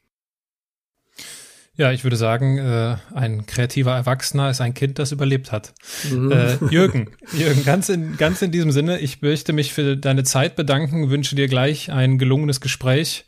Ja, 1.78 1.92
ich 1.92 2.04
würde 2.04 2.16
sagen, 2.16 2.56
äh, 2.56 2.96
ein 3.14 3.44
kreativer 3.44 3.94
Erwachsener 3.94 4.48
ist 4.48 4.62
ein 4.62 4.72
Kind, 4.72 4.98
das 4.98 5.12
überlebt 5.12 5.52
hat. 5.52 5.74
Mhm. 6.10 6.32
Äh, 6.32 6.56
Jürgen, 6.70 7.10
Jürgen, 7.32 7.64
ganz 7.64 7.90
in, 7.90 8.16
ganz 8.16 8.40
in 8.40 8.50
diesem 8.50 8.70
Sinne, 8.70 8.98
ich 8.98 9.20
möchte 9.20 9.52
mich 9.52 9.74
für 9.74 9.96
deine 9.96 10.24
Zeit 10.24 10.56
bedanken, 10.56 11.10
wünsche 11.10 11.36
dir 11.36 11.48
gleich 11.48 11.92
ein 11.92 12.16
gelungenes 12.16 12.62
Gespräch. 12.62 13.26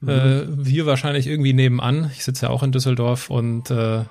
Mhm. 0.00 0.08
Äh, 0.08 0.64
hier 0.64 0.86
wahrscheinlich 0.86 1.26
irgendwie 1.26 1.52
nebenan. 1.52 2.10
Ich 2.16 2.24
sitze 2.24 2.46
ja 2.46 2.50
auch 2.50 2.62
in 2.62 2.72
Düsseldorf 2.72 3.28
und 3.28 3.70
äh, 3.70 4.04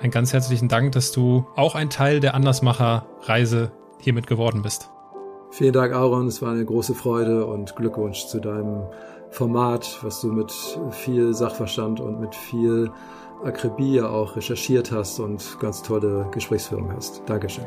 einen 0.00 0.12
ganz 0.12 0.32
herzlichen 0.32 0.68
Dank, 0.68 0.92
dass 0.92 1.10
du 1.10 1.44
auch 1.56 1.74
ein 1.74 1.90
Teil 1.90 2.20
der 2.20 2.34
Andersmacher-Reise 2.34 3.72
hiermit 4.00 4.28
geworden 4.28 4.62
bist. 4.62 4.90
Vielen 5.50 5.72
Dank, 5.72 5.92
Aaron. 5.92 6.26
Es 6.26 6.42
war 6.42 6.52
eine 6.52 6.64
große 6.64 6.94
Freude 6.94 7.46
und 7.46 7.74
Glückwunsch 7.76 8.26
zu 8.26 8.40
deinem 8.40 8.82
Format, 9.30 9.98
was 10.02 10.20
du 10.20 10.28
mit 10.28 10.52
viel 10.90 11.34
Sachverstand 11.34 12.00
und 12.00 12.20
mit 12.20 12.34
viel 12.34 12.90
Akribie 13.44 14.00
auch 14.00 14.36
recherchiert 14.36 14.90
hast 14.90 15.20
und 15.20 15.58
ganz 15.60 15.82
tolle 15.82 16.26
Gesprächsführung 16.32 16.92
hast. 16.92 17.22
Dankeschön. 17.26 17.66